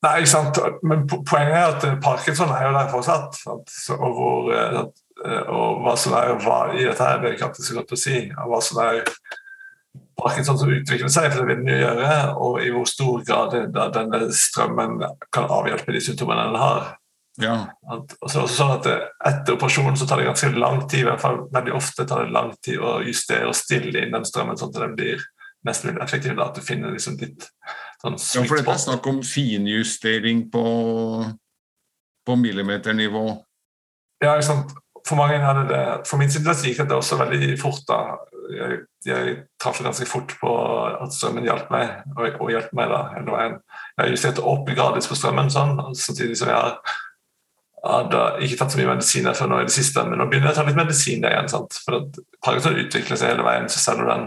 Nei, 0.00 0.14
ikke 0.22 0.30
sant. 0.30 0.60
Men 0.80 1.02
poenget 1.04 1.56
er 1.58 1.74
at 1.74 1.84
parkinson 2.00 2.52
er 2.54 2.64
jo 2.64 2.70
der 2.78 2.88
fortsatt. 2.88 3.36
Så, 3.68 3.98
og, 3.98 4.14
hvor, 4.16 4.48
uh, 4.48 4.86
og, 5.20 5.82
hva 5.84 5.94
som 6.00 6.16
er 6.16 6.34
hva 6.40 6.60
i 6.74 6.86
dette 6.86 7.04
her, 7.04 7.20
det 7.22 7.34
er 7.34 7.46
alltid 7.46 7.66
så 7.66 7.76
godt 7.76 7.94
å 7.96 8.00
si. 8.00 8.22
Og 8.30 8.52
hva 8.52 8.60
som 8.64 8.80
er 8.84 9.02
parkinson 10.20 10.58
som 10.60 10.72
utvikler 10.72 11.10
seg, 11.12 11.30
for 11.32 11.42
det 11.42 11.48
vil 11.48 11.62
den 11.62 11.72
jo 11.72 11.80
gjøre, 11.80 12.14
og 12.44 12.62
i 12.62 12.70
hvor 12.74 12.88
stor 12.88 13.22
grad 13.26 13.56
denne 13.94 14.22
strømmen 14.36 14.98
kan 15.32 15.48
avhjelpe 15.50 15.94
de 15.96 16.02
symptomene 16.04 16.48
den 16.50 16.60
har. 16.60 16.90
Ja. 17.40 17.54
Og 17.88 18.10
så 18.28 18.34
er 18.34 18.40
det 18.40 18.44
også 18.44 18.56
sånn 18.56 18.72
at 18.74 18.88
Etter 19.30 19.54
operasjonen 19.54 19.96
så 19.96 20.06
tar 20.08 20.20
det 20.20 20.26
ganske 20.28 20.50
lang 20.56 20.82
tid, 20.86 21.04
i 21.04 21.08
hvert 21.08 21.22
fall 21.22 21.38
veldig 21.54 21.76
ofte 21.78 22.06
tar 22.08 22.26
det 22.26 22.34
lang 22.36 22.50
tid 22.64 22.82
å 22.82 22.98
justere 23.06 23.48
og 23.48 23.56
stille 23.56 24.02
inn 24.02 24.16
den 24.16 24.26
strømmen 24.28 24.58
sånn 24.60 24.74
at 24.74 24.82
den 24.82 24.96
blir 24.98 25.22
mest 25.66 25.86
mulig 25.86 26.02
effektiv. 26.04 26.34
Da, 26.36 26.48
at 26.50 26.58
du 26.58 26.64
finner 26.64 26.92
liksom 26.94 27.16
ditt 27.20 27.46
sånn 28.02 28.18
ja, 28.18 28.44
for 28.48 28.60
dette 28.60 28.74
er 28.74 28.82
snakk 28.82 29.08
om 29.10 29.22
finjustering 29.26 30.46
på, 30.52 30.66
på 32.26 32.36
millimeternivå. 32.40 33.24
Ja, 34.20 34.34
ikke 34.36 34.48
sant. 34.50 34.76
For 35.08 35.18
mange 35.18 35.40
hadde 35.42 35.66
det. 35.68 35.84
For 36.08 36.20
min 36.20 36.30
side 36.32 36.54
gikk 36.64 36.82
det 36.84 36.96
også 36.96 37.18
veldig 37.20 37.54
fort. 37.60 37.82
da. 37.88 38.00
Jeg, 38.50 38.80
jeg 39.06 39.36
traff 39.62 39.78
ganske 39.84 40.06
fort 40.10 40.32
på 40.40 40.54
at 40.90 41.14
strømmen 41.14 41.46
hjalp 41.46 41.70
meg, 41.70 42.00
og, 42.16 42.40
og 42.40 42.50
hjalp 42.50 42.72
meg 42.76 42.90
da 42.90 43.04
hele 43.14 43.36
veien. 43.36 43.60
Jeg 44.00 44.16
justerte 44.16 44.44
opp 44.52 44.68
gradvis 44.74 45.08
på 45.10 45.18
strømmen, 45.18 45.52
sånn, 45.54 45.78
samtidig 45.94 46.38
som 46.40 46.50
jeg 46.50 46.74
hadde 47.80 48.24
ikke 48.44 48.58
tatt 48.60 48.74
så 48.74 48.80
mye 48.80 48.90
medisiner 48.92 49.36
før 49.36 49.52
nå 49.52 49.62
i 49.62 49.68
det 49.68 49.74
siste, 49.74 50.02
men 50.04 50.20
nå 50.20 50.26
begynner 50.28 50.50
jeg 50.50 50.58
å 50.58 50.60
ta 50.60 50.66
litt 50.66 50.80
medisin 50.80 51.24
igjen. 51.24 51.48
sant? 51.48 51.78
For 51.84 52.00
at 52.00 52.18
Parkinson 52.44 52.80
utvikler 52.82 53.20
seg 53.20 53.32
hele 53.32 53.46
veien, 53.46 53.70
så 53.72 53.80
selv 53.80 54.04
om 54.04 54.10
den 54.10 54.26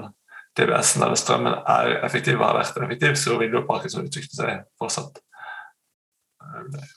DBS-en 0.58 1.06
eller 1.06 1.20
strømmen 1.20 1.60
er 1.60 2.00
effektiv 2.06 2.42
har 2.42 2.58
vært 2.58 2.80
effektiv, 2.82 3.16
så 3.20 3.38
vil 3.42 3.54
jo 3.54 3.66
Parkinson 3.68 4.08
utvikle 4.08 4.38
seg 4.38 4.66
fortsatt. 4.82 5.22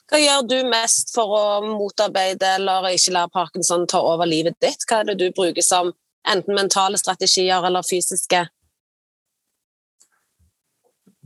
Hva 0.09 0.19
gjør 0.21 0.43
du 0.49 0.57
mest 0.71 1.13
for 1.15 1.33
å 1.37 1.45
motarbeide 1.65 2.55
eller 2.57 2.91
ikke 2.93 3.15
la 3.15 3.27
Parkinson 3.31 3.87
ta 3.89 4.01
over 4.03 4.29
livet 4.29 4.57
ditt? 4.63 4.85
Hva 4.87 5.01
er 5.01 5.11
det 5.11 5.19
du 5.21 5.27
bruker 5.35 5.65
som 5.65 5.93
enten 6.27 6.55
mentale 6.55 6.99
strategier 6.99 7.65
eller 7.65 7.85
fysiske? 7.87 8.45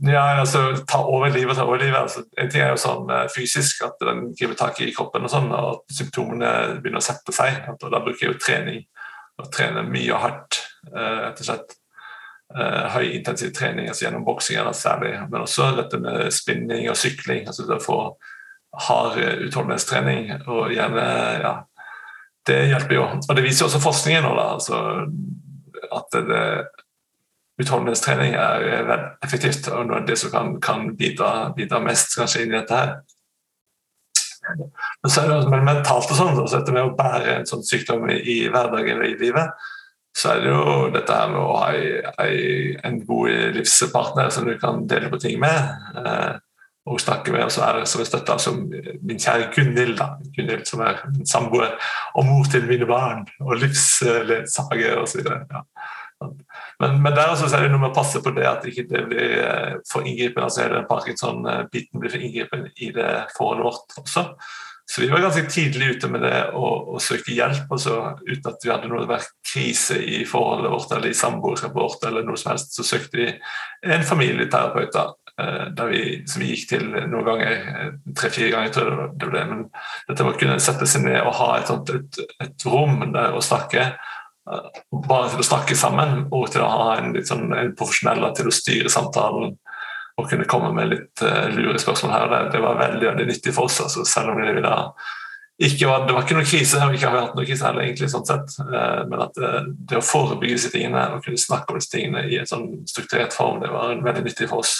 Ja, 0.02 0.22
altså 0.40 0.84
ta 0.88 1.04
over 1.06 1.30
livet, 1.30 1.56
ta 1.56 1.64
over 1.64 1.78
livet. 1.78 1.98
Altså, 1.98 2.24
en 2.38 2.48
ting 2.50 2.62
er 2.64 2.72
jo 2.72 2.80
sånn 2.80 3.10
uh, 3.10 3.28
fysisk, 3.30 3.84
at 3.86 4.00
den 4.02 4.32
griper 4.34 4.58
tak 4.58 4.80
i 4.82 4.90
kroppen 4.94 5.28
og 5.28 5.30
sånn, 5.30 5.52
og 5.54 5.68
at 5.76 5.94
symptomene 5.94 6.48
begynner 6.80 6.98
å 6.98 7.06
sette 7.06 7.34
seg. 7.36 7.60
Og 7.70 7.86
da 7.86 8.00
bruker 8.02 8.26
jeg 8.26 8.34
jo 8.34 8.40
trening. 8.42 8.82
Å 9.38 9.46
trene 9.52 9.84
mye 9.86 10.10
og 10.10 10.24
hardt, 10.24 10.58
uh, 10.90 11.28
rett 11.28 11.44
og 11.44 11.46
slett. 11.46 11.76
Uh, 12.52 12.90
høy 12.96 13.14
intensiv 13.14 13.54
trening, 13.56 13.86
altså 13.88 14.08
gjennom 14.08 14.26
boksing 14.26 14.58
særlig, 14.76 15.14
men 15.30 15.44
også 15.46 15.70
dette 15.78 16.02
med 16.02 16.26
spinning 16.34 16.90
og 16.90 16.98
sykling. 17.00 17.46
altså 17.46 17.64
det 17.68 17.78
å 17.78 17.84
få 17.84 18.00
hard 18.72 19.18
utholdenhetstrening 19.46 20.30
og 20.46 20.72
gjerne 20.72 21.06
ja, 21.42 21.52
Det 22.46 22.58
hjelper 22.72 22.96
jo. 22.96 23.02
Og 23.28 23.36
det 23.36 23.44
viser 23.44 23.68
også 23.68 23.82
forskningen 23.82 24.24
nå, 24.26 24.32
da, 24.38 24.46
altså 24.56 24.78
at 25.92 26.16
det, 26.26 26.44
utholdenhetstrening 27.60 28.34
er 28.34 28.86
veldig 28.88 29.08
effektivt 29.24 29.68
og 29.70 29.86
noe 29.88 30.00
av 30.00 30.06
det 30.08 30.18
som 30.20 30.32
kan, 30.32 30.54
kan 30.62 30.86
bidra, 30.98 31.52
bidra, 31.56 31.82
mest 31.84 32.16
kanskje 32.18 32.44
inn 32.44 32.54
i 32.54 32.58
dette 32.58 32.78
her. 32.78 32.94
Men 35.02 35.12
så 35.12 35.22
er 35.22 35.30
det 35.30 35.52
men 35.52 35.66
mentalt 35.66 36.10
og 36.10 36.18
sånn, 36.18 36.40
så 36.40 36.58
dette 36.58 36.74
med 36.74 36.88
å 36.88 36.96
bære 36.98 37.36
en 37.38 37.48
sånn 37.48 37.62
sykdom 37.66 38.08
i, 38.10 38.40
hverdagen 38.50 39.02
og 39.02 39.06
i 39.06 39.18
livet, 39.20 39.68
så 40.16 40.32
er 40.32 40.42
det 40.42 40.50
jo 40.50 40.72
dette 40.92 41.18
her 41.18 41.30
med 41.32 41.40
å 41.40 41.58
ha 41.60 41.68
ei, 42.24 42.72
en 42.84 42.98
god 43.06 43.54
livspartner 43.56 44.32
som 44.34 44.48
du 44.48 44.56
kan 44.60 44.82
dele 44.88 45.08
på 45.12 45.20
ting 45.22 45.38
med. 45.40 45.70
Eh, 46.02 46.32
og 46.86 47.00
snakke 47.00 47.32
med, 47.32 47.44
og 47.46 47.52
så 47.54 47.62
er 47.62 47.78
det 47.78 47.88
som 47.88 48.00
en 48.02 48.08
støtte 48.08 48.36
som 48.42 48.56
min 49.06 49.20
kjære 49.20 49.50
Gunhild, 49.54 50.00
Gunhild 50.36 50.64
som 50.66 50.82
er 50.82 51.02
min 51.12 51.26
samboer, 51.28 51.76
og 52.18 52.26
mor 52.26 52.48
til 52.50 52.66
mine 52.66 52.88
barn, 52.90 53.26
og 53.40 53.60
livsledsager 53.62 54.98
osv. 54.98 55.22
Ja. 55.28 55.62
Men, 56.80 56.98
men 57.02 57.14
der 57.14 57.30
også 57.30 57.46
er 57.50 57.64
det 57.64 57.70
noe 57.72 57.82
med 57.82 57.92
å 57.92 57.96
passe 57.96 58.22
på 58.22 58.32
det 58.34 58.44
at 58.46 58.66
ikke 58.66 58.86
det 58.90 59.06
blir 59.10 59.38
eh, 59.42 59.78
for 59.90 60.06
inngripende. 60.06 60.48
altså 60.48 60.64
hele 60.64 60.84
Parkinson-biten 60.90 62.02
blir 62.02 62.12
for 62.12 62.26
inngripende 62.26 62.70
i 62.76 62.90
det 62.94 63.08
forholdet 63.36 63.66
vårt 63.68 63.96
også. 64.02 64.26
Så 64.90 65.00
vi 65.00 65.08
var 65.08 65.22
ganske 65.22 65.46
tidlig 65.50 65.96
ute 65.96 66.08
med 66.10 66.24
det 66.26 66.38
å, 66.58 66.98
søke 67.00 67.32
hjelp, 67.32 67.70
altså, 67.70 68.16
uten 68.26 68.48
at 68.50 68.64
vi 68.64 68.70
hadde 68.72 68.90
noe 68.90 69.18
krise 69.46 69.96
i 70.02 70.24
forholdet 70.28 70.72
vårt 70.74 70.94
eller 70.96 71.12
i 71.12 71.16
samboerskapet 71.16 71.78
vårt. 71.78 72.04
eller 72.08 72.26
noe 72.26 72.36
som 72.36 72.50
helst, 72.52 72.74
Så 72.74 72.84
søkte 72.84 73.16
vi 73.16 73.28
en 73.86 74.04
familieterapeut 74.04 74.92
da, 74.92 75.06
vi, 75.90 76.02
som 76.30 76.42
vi 76.42 76.52
gikk 76.52 76.68
til 76.70 76.88
noen 76.92 77.26
ganger, 77.26 77.52
eh, 77.72 77.92
tre-fire 78.18 78.50
ganger, 78.54 78.72
tror 78.74 78.90
jeg 78.90 79.10
det 79.20 79.30
ble. 79.32 79.44
Men 79.50 79.62
dette 80.08 80.26
var 80.26 80.36
å 80.36 80.40
kunne 80.40 80.62
sette 80.62 80.88
seg 80.88 81.06
ned 81.06 81.20
og 81.20 81.36
ha 81.40 81.52
et, 81.58 81.70
sånt, 81.70 81.92
et, 81.92 82.22
et 82.46 82.66
rom 82.68 83.00
der 83.14 83.36
å 83.36 83.44
snakke 83.44 83.92
bare 84.42 85.28
til 85.30 85.38
å 85.38 85.46
snakke 85.46 85.76
sammen 85.78 86.24
og 86.34 86.48
til 86.50 86.64
å 86.64 86.70
ha 86.70 86.86
en, 86.98 87.14
sånn, 87.26 87.52
en 87.54 87.76
profesjonell 87.78 88.24
til 88.34 88.50
å 88.50 88.54
styre 88.54 88.90
samtalen 88.90 89.52
og 90.20 90.28
kunne 90.28 90.48
komme 90.48 90.72
med 90.76 90.90
litt 90.92 91.24
uh, 91.24 91.48
lure 91.54 91.80
spørsmål 91.80 92.12
her 92.12 92.26
og 92.26 92.34
der. 92.34 92.48
Det 92.52 92.62
var 92.62 92.80
veldig 92.80 93.06
veldig 93.10 93.26
nyttig 93.30 93.54
for 93.56 93.70
oss, 93.70 93.80
altså, 93.84 94.04
selv 94.08 94.34
om 94.34 94.42
det, 94.42 94.52
ikke 95.62 95.88
var, 95.88 96.06
det 96.06 96.16
var 96.16 96.26
ikke 96.26 96.36
noen 96.36 96.48
krise, 96.48 96.80
vi 96.90 96.98
ikke 96.98 97.10
har 97.12 97.20
hatt 97.20 97.36
noen 97.38 97.48
krise 97.48 97.68
heller, 97.68 97.86
egentlig, 97.86 98.10
sånn 98.12 98.26
sett. 98.28 98.56
Uh, 98.60 99.02
men 99.08 99.24
at 99.24 99.40
uh, 99.40 99.60
det 99.72 100.00
å 100.00 100.04
forebygge 100.04 100.58
disse 100.58 100.72
tingene 100.74 101.06
og 101.14 101.24
kunne 101.24 101.40
snakke 101.40 101.72
om 101.72 101.80
disse 101.80 101.94
tingene 101.94 102.26
i 102.28 102.40
en 102.42 102.50
sånn 102.50 102.66
strukturert 102.90 103.36
form, 103.36 103.62
det 103.62 103.72
var 103.72 103.94
veldig 104.04 104.26
nyttig 104.26 104.50
for 104.50 104.66
oss. 104.66 104.76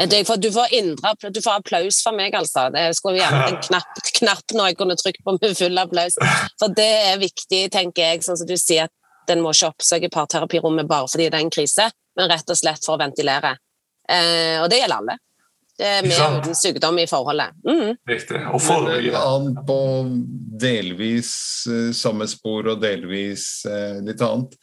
Får, 0.00 0.36
du, 0.36 0.52
får 0.52 0.74
indre, 0.74 1.30
du 1.30 1.42
får 1.42 1.58
applaus 1.60 1.98
fra 2.04 2.14
meg, 2.16 2.34
altså. 2.34 2.70
Jeg 2.72 2.96
skulle 2.96 3.18
gjerne 3.20 3.42
en 3.50 3.58
knapp, 3.68 3.98
knapp 4.18 4.54
når 4.56 4.70
jeg 4.70 4.78
kunne 4.80 4.96
trykke 4.96 5.24
på 5.24 5.34
med 5.36 5.58
full 5.58 5.82
applaus. 5.82 6.16
For 6.60 6.72
det 6.72 6.92
er 7.10 7.20
viktig, 7.20 7.66
tenker 7.74 8.06
jeg, 8.06 8.22
sånn 8.24 8.40
som 8.40 8.48
du 8.48 8.56
sier, 8.56 8.88
at 8.88 9.28
den 9.28 9.44
må 9.44 9.52
ikke 9.52 9.70
oppsøke 9.74 10.10
parterapirommet 10.12 10.88
bare 10.90 11.10
fordi 11.10 11.28
det 11.28 11.38
er 11.38 11.44
en 11.44 11.52
krise, 11.52 11.90
men 12.18 12.32
rett 12.32 12.48
og 12.48 12.58
slett 12.58 12.82
for 12.82 12.96
å 12.96 13.02
ventilere. 13.04 13.52
Eh, 14.08 14.58
og 14.62 14.72
det 14.72 14.80
gjelder 14.80 14.98
alle. 15.04 15.20
Det 15.78 15.88
er 15.88 16.02
med 16.04 16.40
uten 16.40 16.56
sykdom 16.56 16.98
i 17.00 17.06
forholdet. 17.08 17.54
Mm. 17.64 17.94
Riktig. 18.08 18.40
Og 18.52 18.60
forebygge. 18.64 19.12
An 19.18 19.54
på 19.66 19.78
delvis 20.60 21.32
uh, 21.68 21.88
samme 21.96 22.28
spor 22.30 22.68
og 22.74 22.82
delvis 22.82 23.64
litt 24.04 24.20
annet. 24.22 24.54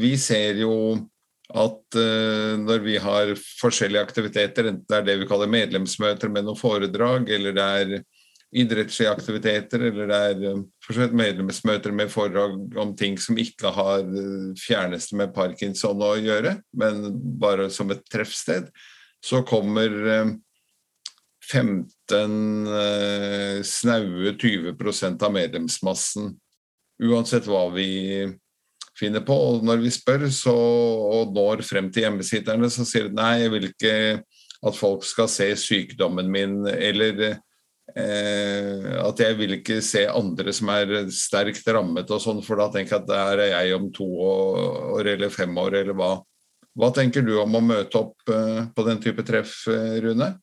Vi 0.00 0.10
ser 0.18 0.58
jo 0.62 0.72
at 1.50 1.98
uh, 1.98 2.54
når 2.60 2.82
vi 2.84 2.96
har 3.02 3.34
forskjellige 3.60 4.02
aktiviteter, 4.02 4.70
enten 4.70 4.86
det 4.88 4.98
er 4.98 5.06
det 5.06 5.18
vi 5.22 5.28
kaller 5.30 5.50
medlemsmøter 5.50 6.32
med 6.32 6.46
noen 6.46 6.58
foredrag, 6.58 7.30
eller 7.30 7.56
det 7.56 7.66
er 7.82 7.94
idrettslige 8.60 9.10
aktiviteter, 9.10 9.86
eller 9.90 10.10
det 10.10 10.20
er 10.30 10.36
uh, 10.58 11.16
medlemsmøter 11.16 11.94
med 11.94 12.12
foredrag 12.12 12.78
om 12.82 12.94
ting 12.98 13.18
som 13.20 13.38
ikke 13.38 13.72
har 13.74 14.04
uh, 14.06 14.52
fjerneste 14.58 15.18
med 15.18 15.34
parkinson 15.34 16.02
å 16.06 16.14
gjøre, 16.20 16.56
men 16.78 17.10
bare 17.42 17.70
som 17.74 17.90
et 17.94 18.04
treffsted, 18.10 18.70
så 19.20 19.42
kommer 19.44 19.90
15 21.50 22.70
snaue 23.66 24.32
20% 24.40 25.26
av 25.26 25.34
medlemsmassen, 25.34 26.30
uansett 27.04 27.44
hva 27.50 27.66
vi 27.74 27.90
finner 29.00 29.24
på. 29.26 29.34
Og 29.34 29.64
når 29.66 29.80
vi 29.82 29.92
spør 29.94 30.28
så, 30.34 30.54
og 30.54 31.34
når 31.36 31.64
frem 31.66 31.90
til 31.92 32.06
hjemmesitterne, 32.06 32.70
så 32.72 32.86
sier 32.88 33.08
de 33.08 33.18
nei, 33.18 33.32
jeg 33.44 33.54
vil 33.54 33.70
ikke 33.70 33.94
at 34.60 34.76
folk 34.76 35.06
skal 35.08 35.28
se 35.32 35.48
sykdommen 35.56 36.28
min, 36.32 36.58
eller 36.68 37.22
eh, 37.96 38.88
at 39.00 39.22
jeg 39.24 39.38
vil 39.38 39.56
ikke 39.56 39.78
se 39.84 40.04
andre 40.08 40.52
som 40.56 40.72
er 40.74 40.92
sterkt 41.14 41.68
rammet 41.72 42.12
og 42.12 42.20
sånn, 42.20 42.42
for 42.44 42.60
da 42.60 42.68
tenker 42.74 42.98
jeg 42.98 43.04
at 43.06 43.08
der 43.08 43.44
er 43.46 43.54
jeg 43.54 43.78
om 43.78 43.88
to 43.94 44.08
år 44.26 45.14
eller 45.14 45.32
fem 45.32 45.56
år, 45.64 45.80
eller 45.80 45.96
hva. 45.96 46.12
Hva 46.76 46.92
tenker 46.94 47.24
du 47.26 47.32
om 47.40 47.56
å 47.56 47.64
møte 47.64 47.98
opp 47.98 48.30
eh, 48.30 48.62
på 48.76 48.86
den 48.86 49.00
type 49.02 49.24
treff, 49.26 49.62
eh, 49.72 49.96
Rune? 50.04 50.34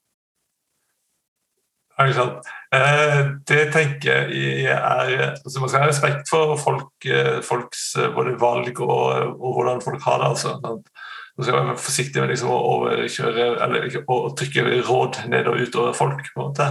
Eh, 1.98 3.22
det 3.50 3.62
tenker 3.74 4.30
jeg 4.30 4.68
er 4.70 5.32
altså 5.32 5.62
Man 5.64 5.72
skal 5.72 5.82
ha 5.82 5.88
respekt 5.88 6.30
for 6.30 6.54
folk, 6.62 6.92
eh, 7.10 7.40
folks 7.46 7.96
eh, 7.98 8.12
både 8.14 8.36
valg 8.42 8.82
og, 8.84 9.34
og, 9.34 9.50
hvordan 9.56 9.82
folk 9.82 10.04
har 10.06 10.22
det. 10.22 10.28
altså. 10.28 10.60
Man 10.62 11.46
skal 11.46 11.58
være 11.58 11.78
forsiktig 11.82 12.22
med 12.22 12.34
liksom 12.34 12.54
å 12.54 12.62
overkjøre 12.76 13.50
eller 13.66 14.00
å 14.06 14.22
trykke 14.38 14.70
råd 14.86 15.24
ned 15.32 15.50
og 15.50 15.60
ut 15.62 15.82
over 15.82 15.98
folk. 15.98 16.22
på 16.34 16.42
en 16.42 16.48
måte. 16.52 16.70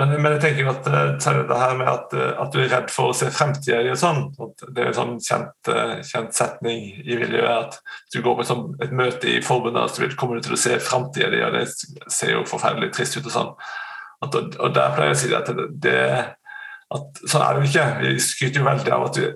Men, 0.00 0.14
men 0.22 0.32
jeg 0.32 0.40
tenker 0.46 0.70
at 0.70 0.86
det 0.86 1.58
her 1.60 1.74
med 1.76 1.88
at, 1.90 2.14
at, 2.14 2.54
du 2.54 2.62
er 2.62 2.70
redd 2.72 2.92
for 2.94 3.10
å 3.10 3.16
se 3.16 3.26
fremtida 3.34 3.82
i 3.84 3.96
sånn, 3.98 4.30
det 4.70 4.80
er 4.80 4.94
en 4.94 4.96
sånn 4.96 5.18
kjent, 5.20 5.70
kjent, 6.08 6.32
setning 6.32 6.86
i 7.02 7.18
miljøet 7.20 7.50
at 7.50 7.76
du 8.14 8.22
går 8.24 8.38
på 8.38 8.46
et, 8.80 8.94
møte 8.96 9.28
i 9.28 9.42
forbundet, 9.44 9.92
så 9.92 10.08
kommer 10.16 10.40
du 10.40 10.46
til 10.46 10.56
å 10.56 10.62
se 10.62 10.78
fremtida 10.80 11.28
di, 11.34 11.42
og 11.44 11.58
det 11.58 11.66
ser 12.08 12.32
jo 12.38 12.48
forferdelig 12.48 12.94
trist 12.96 13.18
ut. 13.18 13.28
og 13.28 13.34
sånn 13.34 13.52
at, 14.20 14.36
og 14.36 14.74
der 14.76 14.96
pleier 14.96 15.14
jeg 15.14 15.16
å 15.16 15.20
si 15.20 15.30
at, 15.36 15.52
det, 15.84 16.00
at 16.96 17.22
sånn 17.24 17.44
er 17.44 17.56
det 17.56 17.62
jo 17.62 17.70
ikke. 17.70 17.86
Vi 18.02 18.16
skryter 18.24 18.60
jo 18.60 18.66
veldig 18.66 18.92
av 18.96 19.06
at 19.06 19.20
vi 19.20 19.30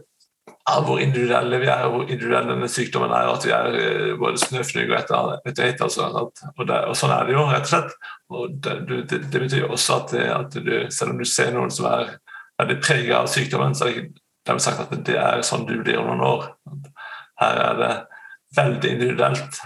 er 0.65 0.85
hvor 0.85 1.01
individuelle 1.01 1.61
vi 1.61 1.69
er, 1.69 1.87
hvor 1.93 2.05
individuell 2.05 2.49
denne 2.49 2.69
sykdommen 2.73 3.13
er, 3.13 3.29
og 3.29 3.39
at 3.39 3.47
vi 3.47 3.53
er 3.53 3.79
eh, 3.81 4.13
både 4.21 4.41
snøfnugg 4.41 4.93
og 4.93 4.99
et 4.99 5.13
og 5.17 5.49
ett. 5.53 5.83
Altså, 5.85 6.09
og, 6.09 6.45
og, 6.65 6.95
sånn 6.97 7.13
er 7.13 7.29
det 7.29 7.37
jo, 7.37 7.45
rett 7.51 7.69
og 7.69 7.73
slett. 7.73 7.97
Og 8.33 8.59
det, 8.65 8.77
det, 8.89 9.21
det 9.33 9.43
betyr 9.45 9.69
også 9.69 10.01
at, 10.01 10.17
at, 10.39 10.57
du, 10.57 10.75
selv 10.93 11.15
om 11.15 11.21
du 11.21 11.29
ser 11.29 11.53
noen 11.57 11.73
som 11.73 11.89
er 11.93 12.17
veldig 12.61 12.79
preget 12.81 13.17
av 13.19 13.29
sykdommen, 13.31 13.77
så 13.77 13.89
er 13.89 13.95
det 13.99 14.09
ikke 14.09 14.59
sagt 14.63 14.85
at 14.85 15.05
det 15.07 15.21
er 15.21 15.45
sånn 15.47 15.69
du 15.69 15.77
blir 15.83 16.01
om 16.01 16.11
noen 16.13 16.27
år. 16.29 16.51
Her 17.41 17.61
er 17.69 17.81
det 17.81 17.93
veldig 18.57 18.93
individuelt. 18.97 19.61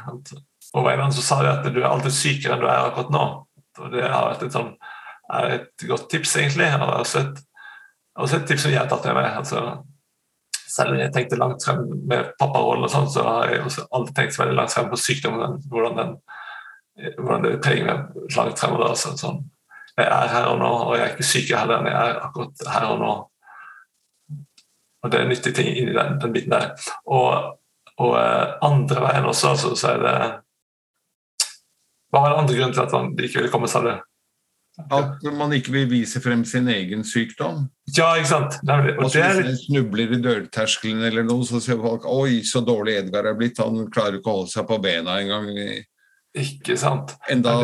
Og 0.74 0.84
Veiland 0.84 1.14
så 1.14 1.24
sa 1.24 1.42
de 1.42 1.50
at 1.52 1.66
du 1.66 1.80
er 1.80 1.90
alltid 1.90 2.14
sykere 2.14 2.56
enn 2.56 2.62
du 2.62 2.68
er 2.68 2.88
akkurat 2.88 3.12
nå. 3.14 3.26
Og 3.78 3.92
det 3.94 4.02
har 4.02 4.32
vært 4.32 4.48
et 4.48 4.54
sånn 4.54 4.72
er 5.34 5.54
et 5.58 5.86
godt 5.88 6.08
tips, 6.10 6.36
egentlig. 6.40 6.70
Og 6.78 6.94
også 7.02 7.22
et, 7.24 7.44
også 8.16 8.40
et 8.40 8.48
tips 8.48 8.66
som 8.66 8.74
jeg 8.74 8.80
har 8.80 8.90
tatt 8.90 9.06
med 9.10 9.18
meg. 9.20 9.30
Altså, 9.40 9.64
selv 10.68 10.94
om 10.94 11.00
jeg 11.00 11.12
tenkte 11.14 11.40
langt 11.40 11.64
frem 11.64 11.84
med 12.10 12.32
papparollen, 12.40 12.86
og 12.86 12.92
sånn, 12.92 13.08
så 13.12 13.24
har 13.26 13.52
jeg 13.52 13.64
også 13.66 13.86
alltid 13.94 14.16
tenkt 14.16 14.40
veldig 14.40 14.58
langt 14.58 14.74
frem 14.74 14.90
på 14.92 15.00
sykdommen. 15.00 15.60
Hvordan, 15.72 16.00
den, 16.00 17.14
hvordan 17.20 17.46
det 17.46 17.54
preger 17.64 17.88
meg 17.88 18.34
langt 18.36 18.60
fremover. 18.60 18.92
Altså, 18.94 19.14
sånn. 19.20 19.42
Jeg 19.98 20.06
er 20.06 20.30
her 20.30 20.52
og 20.52 20.60
nå, 20.60 20.68
og 20.86 20.92
jeg 20.94 21.04
er 21.08 21.14
ikke 21.16 21.26
syk 21.26 21.48
heller, 21.58 21.80
men 21.82 21.90
jeg 21.90 22.10
er 22.12 22.20
akkurat 22.22 22.68
her 22.70 22.90
og 22.92 23.00
nå. 23.02 23.14
Og 25.02 25.10
det 25.10 25.20
er 25.20 25.30
nyttige 25.30 25.56
ting 25.56 25.70
inni 25.72 25.94
den, 25.94 26.18
den 26.22 26.34
biten 26.34 26.54
der. 26.54 26.68
Og, 27.06 27.56
og 27.98 28.12
eh, 28.18 28.52
andre 28.66 29.02
veien 29.02 29.26
også, 29.26 29.54
altså, 29.54 29.72
så 29.78 29.94
er 29.94 30.04
det 30.04 30.14
Hva 32.08 32.22
var 32.22 32.32
den 32.32 32.40
andre 32.44 32.54
grunnen 32.56 32.76
til 32.76 32.84
at 32.86 32.94
man 32.94 33.10
ikke 33.18 33.42
ville 33.42 33.52
komme, 33.52 33.68
sa 33.68 33.82
du? 33.84 33.90
At 34.78 35.24
man 35.34 35.52
ikke 35.56 35.72
vil 35.74 35.88
vise 35.90 36.20
frem 36.22 36.44
sin 36.46 36.68
egen 36.70 37.02
sykdom. 37.04 37.66
Ja, 37.96 38.12
ikke 38.14 38.30
sant. 38.30 38.58
Nemlig. 38.62 38.94
Og 38.96 39.08
altså, 39.08 39.24
Hvis 39.34 39.50
en 39.50 39.60
snubler 39.64 40.14
i 40.14 40.20
dørterskelen 40.22 41.02
eller 41.08 41.26
noe, 41.26 41.46
så 41.48 41.60
sier 41.62 41.80
folk 41.82 42.06
oi, 42.06 42.44
så 42.46 42.62
dårlig 42.64 43.00
Edgar 43.02 43.26
er 43.26 43.36
blitt, 43.38 43.58
han 43.58 43.88
klarer 43.92 44.20
ikke 44.20 44.30
å 44.30 44.40
holde 44.40 44.52
seg 44.54 44.68
på 44.68 44.78
bena 44.84 45.18
engang. 45.18 45.50
Ikke 46.38 46.76
sant. 46.78 47.16
Enda 47.30 47.56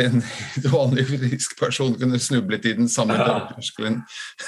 en 0.00 0.22
vanlig 0.76 1.04
frisk 1.10 1.58
person 1.60 1.92
kunne 2.00 2.20
snublet 2.22 2.70
i 2.70 2.76
den 2.78 2.88
samme 2.88 3.18
ja. 3.18 3.28
dørterskelen 3.28 4.00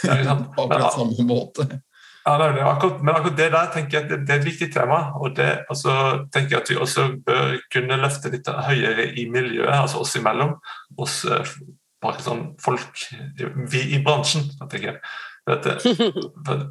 på 0.57 0.67
akkurat 0.67 0.97
samme 0.97 1.29
måte. 1.29 1.69
Ja, 2.27 2.35
det 2.41 2.47
er 2.59 2.65
akkurat, 2.67 3.03
men 3.07 3.15
akkurat 3.15 3.37
det 3.39 3.53
der 3.55 3.69
tenker 3.71 4.01
jeg 4.01 4.07
at 4.07 4.27
det, 4.27 4.35
er 4.35 4.41
et 4.41 4.49
viktig 4.49 4.73
tema. 4.75 5.13
og 5.15 5.37
det 5.37 5.51
altså, 5.71 5.93
tenker 6.35 6.57
jeg 6.57 6.63
at 6.63 6.71
Vi 6.71 6.77
også 6.77 7.05
bør 7.27 7.59
kunne 7.71 8.01
løfte 8.03 8.33
litt 8.33 8.49
høyere 8.49 9.13
i 9.15 9.29
miljøet, 9.31 9.75
altså 9.75 10.01
oss 10.03 10.17
imellom. 10.19 10.57
oss 10.99 11.25
eh, 12.11 12.21
sånn 12.25 12.45
folk 12.63 13.07
Vi 13.73 13.83
i 13.97 14.03
bransjen, 14.05 14.49
tenker 14.67 14.93
jeg. 14.93 15.01
For 15.47 15.55
at, 15.57 15.85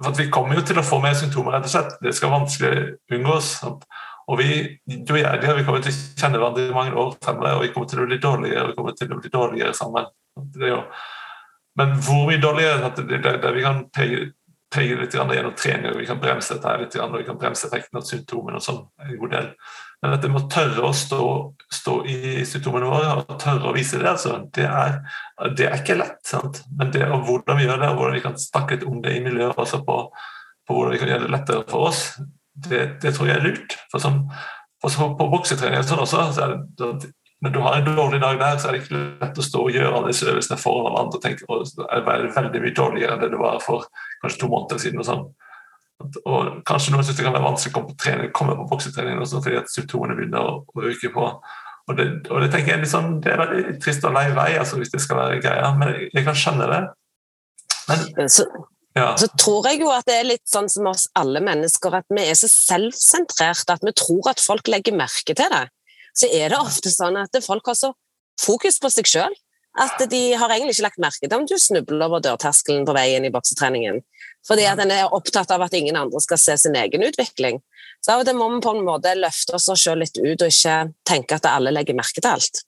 for 0.04 0.18
vi 0.18 0.28
kommer 0.34 0.60
jo 0.60 0.66
til 0.68 0.80
å 0.82 0.86
få 0.86 1.00
mer 1.04 1.16
symptomer, 1.16 1.56
rett 1.56 1.70
og 1.70 1.72
slett. 1.72 1.96
Det 2.04 2.12
skal 2.16 2.34
vanskelig 2.34 2.74
unngås. 3.16 3.52
Og 4.26 4.40
vi, 4.42 4.80
du 4.90 5.14
og 5.14 5.20
jeg, 5.22 5.56
vi 5.60 5.66
kommer 5.68 5.84
til 5.86 5.94
å 5.94 6.00
kjenne 6.18 6.42
hverandre 6.42 6.66
i 6.66 6.76
mange 6.76 6.96
år 6.98 7.14
fremover, 7.24 7.60
og 7.60 7.64
vi 7.64 7.72
kommer 7.76 7.92
til 7.92 8.02
å 8.02 8.08
bli 8.10 8.18
dårligere 8.22 8.72
vi 8.72 8.78
kommer 8.80 8.98
til 8.98 9.14
å 9.14 9.20
bli 9.22 9.32
dårligere 9.32 9.76
sammen. 9.78 10.10
Men 11.76 11.94
hvor 12.04 12.26
mye 12.30 12.42
dårligere 12.42 12.90
det, 12.98 13.06
det, 13.12 13.36
det, 13.44 13.54
vi 13.56 13.64
kan 13.64 13.84
prege, 13.94 14.32
prege 14.74 14.98
litt 15.00 15.16
gjennom 15.16 15.56
trening, 15.58 15.92
og 15.92 16.00
vi 16.02 16.08
kan 16.10 16.20
bremse 16.22 16.56
dette 16.56 16.76
litt, 16.82 16.96
og 17.00 17.18
vi 17.18 17.26
kan 17.28 17.38
bremse 17.40 17.68
effekten 17.68 18.00
av 18.00 18.06
symptomene 18.08 18.60
og 18.60 18.66
sånn 18.66 18.82
en 19.04 19.20
god 19.22 19.36
del. 19.36 19.50
Men 20.04 20.16
at 20.18 20.26
vi 20.26 20.32
må 20.34 20.42
tørre 20.52 20.88
å 20.90 20.94
stå, 20.96 21.22
stå 21.74 21.96
i 22.12 22.20
symptomene 22.48 22.90
våre 22.90 23.14
og 23.22 23.36
tørre 23.42 23.70
å 23.70 23.76
vise 23.76 24.02
det, 24.02 24.10
altså, 24.12 24.40
det, 24.58 24.68
er, 24.68 25.00
det 25.58 25.70
er 25.70 25.78
ikke 25.80 26.00
lett. 26.02 26.20
Sant? 26.28 26.64
Men 26.78 26.92
det 26.94 27.06
og 27.08 27.26
hvordan 27.30 27.62
vi 27.62 27.68
gjør 27.68 27.82
det, 27.82 27.92
og 27.92 28.02
hvordan 28.02 28.18
vi 28.18 28.26
kan 28.26 28.40
snakke 28.42 28.78
litt 28.78 28.88
om 28.90 29.00
det 29.06 29.16
i 29.16 29.24
miljøet, 29.26 29.58
altså 29.58 29.82
på, 29.86 30.00
på 30.68 30.78
hvordan 30.78 30.96
vi 30.96 31.02
kan 31.02 31.14
gjøre 31.14 31.28
det 31.28 31.36
lettere 31.38 31.68
for 31.72 31.90
oss, 31.92 32.04
det, 32.68 32.84
det 33.04 33.16
tror 33.16 33.32
jeg 33.32 33.40
er 33.40 33.48
lurt. 33.48 33.78
For 33.92 34.04
sånn, 34.04 34.24
for 34.84 35.16
på 35.20 35.30
boksetrening 35.32 35.86
sånn 35.88 36.04
også, 36.04 36.28
så 36.36 36.46
er 36.46 36.58
det, 36.58 37.14
når 37.46 37.54
du 37.54 37.60
har 37.62 37.78
en 37.78 37.98
dårlig 37.98 38.20
dag 38.22 38.40
der, 38.42 38.58
så 38.58 38.68
er 38.68 38.76
det 38.76 38.84
ikke 38.84 39.00
lett 39.22 39.40
å 39.40 39.44
stå 39.46 39.60
og 39.68 39.76
gjøre 39.76 40.04
disse 40.08 40.26
øvelsene 40.26 40.58
foran 40.58 40.88
alle 40.90 41.02
andre 41.06 41.20
og 41.20 41.24
tenke 41.24 41.46
at 41.46 41.74
det 41.78 41.90
er 41.94 42.30
veldig 42.34 42.62
mye 42.64 42.78
dårligere 42.80 43.16
enn 43.16 43.22
det 43.22 43.30
det 43.36 43.42
var 43.42 43.60
for 43.62 43.86
kanskje 44.24 44.42
to 44.42 44.50
måneder 44.50 44.82
siden. 44.82 45.04
og 45.04 45.10
sånn. 45.10 45.28
Og 46.26 46.50
kanskje 46.68 46.92
noen 46.92 47.06
syns 47.06 47.20
det 47.20 47.28
kan 47.28 47.36
være 47.36 47.46
vanskelig 47.46 47.72
å 47.72 47.76
komme 47.78 47.92
på, 47.92 48.00
trening, 48.02 48.32
komme 48.36 48.58
på 48.58 48.68
boksetrening 48.74 49.22
også, 49.22 49.44
fordi 49.46 49.62
at 49.62 49.72
symptomene 49.72 50.18
begynner 50.18 50.42
å, 50.42 50.58
å 50.66 50.88
øke 50.90 51.14
på. 51.14 51.28
Og 51.86 52.00
det, 52.00 52.08
og 52.34 52.42
det, 52.42 52.50
tenker 52.52 52.74
jeg 52.74 52.82
liksom, 52.82 53.20
det 53.22 53.32
er 53.32 53.44
veldig 53.44 53.76
trist 53.84 54.08
og 54.10 54.16
lei 54.16 54.26
vei 54.34 54.50
altså, 54.58 54.80
hvis 54.82 54.94
det 54.96 55.04
skal 55.06 55.22
være 55.22 55.42
greia, 55.44 55.70
men 55.78 55.94
jeg, 55.94 56.10
jeg 56.18 56.26
kan 56.26 56.40
skjønne 56.42 56.70
det. 56.72 56.82
Men, 57.86 58.32
så, 58.34 58.48
ja. 58.98 59.12
så, 59.22 59.30
tror 59.38 59.70
jeg 59.70 59.84
jo 59.84 59.94
at 59.94 60.10
det 60.10 60.18
er 60.18 60.30
litt 60.32 60.50
sånn 60.50 60.72
som 60.74 60.90
oss 60.90 61.06
alle 61.14 61.44
mennesker, 61.46 61.94
at 62.02 62.10
vi 62.10 62.26
er 62.26 62.40
så 62.40 62.50
selvsentrerte 62.50 63.78
at 63.78 63.86
vi 63.86 63.94
tror 63.94 64.34
at 64.34 64.42
folk 64.42 64.74
legger 64.74 64.98
merke 64.98 65.38
til 65.38 65.54
det. 65.54 65.68
Så 66.16 66.30
er 66.32 66.52
det 66.54 66.60
ofte 66.60 66.92
sånn 66.94 67.18
at 67.20 67.36
folk 67.44 67.68
har 67.68 67.78
så 67.78 67.92
fokus 68.42 68.80
på 68.82 68.92
seg 68.92 69.10
sjøl 69.10 69.36
at 69.76 70.00
de 70.08 70.22
har 70.40 70.52
egentlig 70.56 70.78
ikke 70.78 70.86
lagt 70.86 71.02
merke 71.04 71.28
til 71.28 71.36
om 71.36 71.48
du 71.48 71.58
snubler 71.60 72.08
over 72.08 72.22
dørterskelen 72.24 72.86
på 72.88 72.96
veien 72.96 73.26
i 73.28 73.32
boksetreningen. 73.34 74.00
Fordi 74.48 74.68
at 74.70 74.80
en 74.80 74.94
er 74.94 75.16
opptatt 75.16 75.52
av 75.52 75.66
at 75.66 75.76
ingen 75.76 75.98
andre 76.00 76.22
skal 76.24 76.40
se 76.40 76.56
sin 76.62 76.78
egen 76.80 77.04
utvikling. 77.04 77.60
Så 78.00 78.14
av 78.14 78.24
og 78.24 78.30
til 78.30 78.38
må 78.40 78.48
vi 78.54 78.62
på 78.64 78.72
en 78.76 78.86
måte 78.88 79.12
løfte 79.18 79.58
oss 79.58 79.68
sjøl 79.82 80.00
litt 80.04 80.16
ut, 80.22 80.40
og 80.40 80.48
ikke 80.48 80.78
tenke 81.08 81.40
at 81.40 81.50
alle 81.50 81.74
legger 81.76 81.98
merke 81.98 82.22
til 82.22 82.32
alt. 82.32 82.64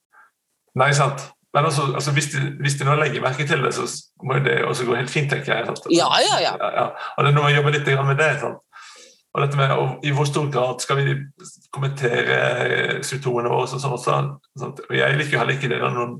Nei, 0.77 0.91
sant. 0.97 1.23
Men 1.55 1.69
altså, 1.69 1.87
altså 1.95 2.11
hvis, 2.13 2.27
de, 2.33 2.41
hvis, 2.61 2.75
de, 2.77 2.85
nå 2.85 2.97
legger 2.99 3.23
merke 3.23 3.45
til 3.47 3.63
det, 3.63 3.71
så 3.73 3.85
må 4.27 4.41
det 4.45 4.59
også 4.67 4.85
gå 4.89 4.97
helt 4.97 5.13
fint, 5.13 5.31
tenker 5.31 5.53
jeg. 5.55 5.69
Sant? 5.69 5.87
Ja, 5.93 6.09
ja, 6.21 6.41
ja. 6.43 6.55
ja, 6.59 6.71
ja. 6.75 6.87
Og 7.15 7.23
det 7.23 7.31
er 7.31 7.37
noe 7.37 7.47
å 7.47 7.55
jobbe 7.55 7.73
litt 7.77 7.87
med 8.09 8.19
det. 8.19 8.31
Sant? 8.43 8.59
Og 9.37 9.43
dette 9.43 9.57
med 9.59 9.69
og 9.69 10.05
I 10.07 10.11
hvor 10.17 10.25
stor 10.25 10.47
grad 10.49 10.79
skal 10.81 10.97
vi 10.97 11.11
kommentere 11.73 12.37
symptomene 13.05 13.51
våre? 13.53 13.67
sånn 13.69 13.93
også, 13.93 14.15
sant? 14.57 14.81
Og 14.81 14.95
Jeg 14.97 15.19
liker 15.19 15.37
heller 15.37 15.53
ikke 15.53 15.69
det 15.69 15.77
når 15.83 15.93
noen, 15.93 16.15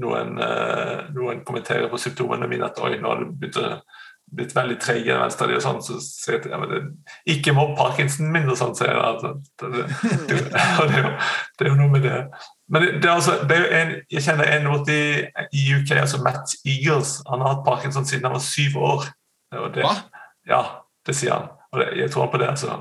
noen, 0.00 0.38
eh, 0.40 1.02
noen 1.12 1.42
kommenterer 1.44 1.90
på 1.92 2.00
symptomene 2.00 2.48
mine 2.48 2.70
at 2.70 2.80
oi, 2.80 2.94
nå 2.96 3.12
har 3.12 3.20
du 3.20 3.34
begynt 3.34 3.84
blitt 4.30 4.54
veldig 4.54 4.76
treig 4.80 5.08
i 5.08 5.14
venstre 5.18 5.56
og 5.56 5.62
sånn, 5.64 5.80
så 5.82 5.96
sier 6.02 6.38
jeg 6.38 6.52
ja, 6.52 6.58
det, 6.70 6.80
ikke 7.34 7.54
mobb 7.56 7.72
Parkinson 7.78 8.30
min, 8.30 8.48
og 8.50 8.58
sånn, 8.58 8.76
sier 8.78 8.92
jeg. 8.92 9.00
Altså, 9.02 9.32
det, 9.58 9.70
det, 9.74 9.86
det, 10.30 10.64
er 10.86 10.96
jo, 11.02 11.12
det 11.58 11.70
jo 11.72 11.78
noe 11.80 11.92
med 11.92 12.06
det. 12.06 12.16
Men 12.70 12.86
det, 12.86 13.02
er 13.02 13.14
altså, 13.16 13.40
det 13.44 13.56
er 13.56 13.64
jo 13.64 13.70
en, 13.80 13.94
jeg 14.14 14.26
kjenner 14.28 14.52
en 14.54 14.68
borti 14.70 14.98
i 15.58 15.64
UK, 15.74 15.96
altså 15.98 16.22
Matt 16.22 16.54
Eagles. 16.62 17.16
Han 17.30 17.42
har 17.42 17.56
hatt 17.56 17.64
Parkinson 17.66 18.06
siden 18.06 18.30
han 18.30 18.38
var 18.38 18.44
syv 18.46 18.78
år. 18.78 19.08
Hva? 19.50 19.96
Ja, 20.48 20.62
det 21.06 21.18
sier 21.18 21.34
han. 21.34 21.50
Og 21.72 21.84
jeg 21.98 22.10
tror 22.10 22.30
på 22.30 22.40
det. 22.40 22.48
altså. 22.50 22.80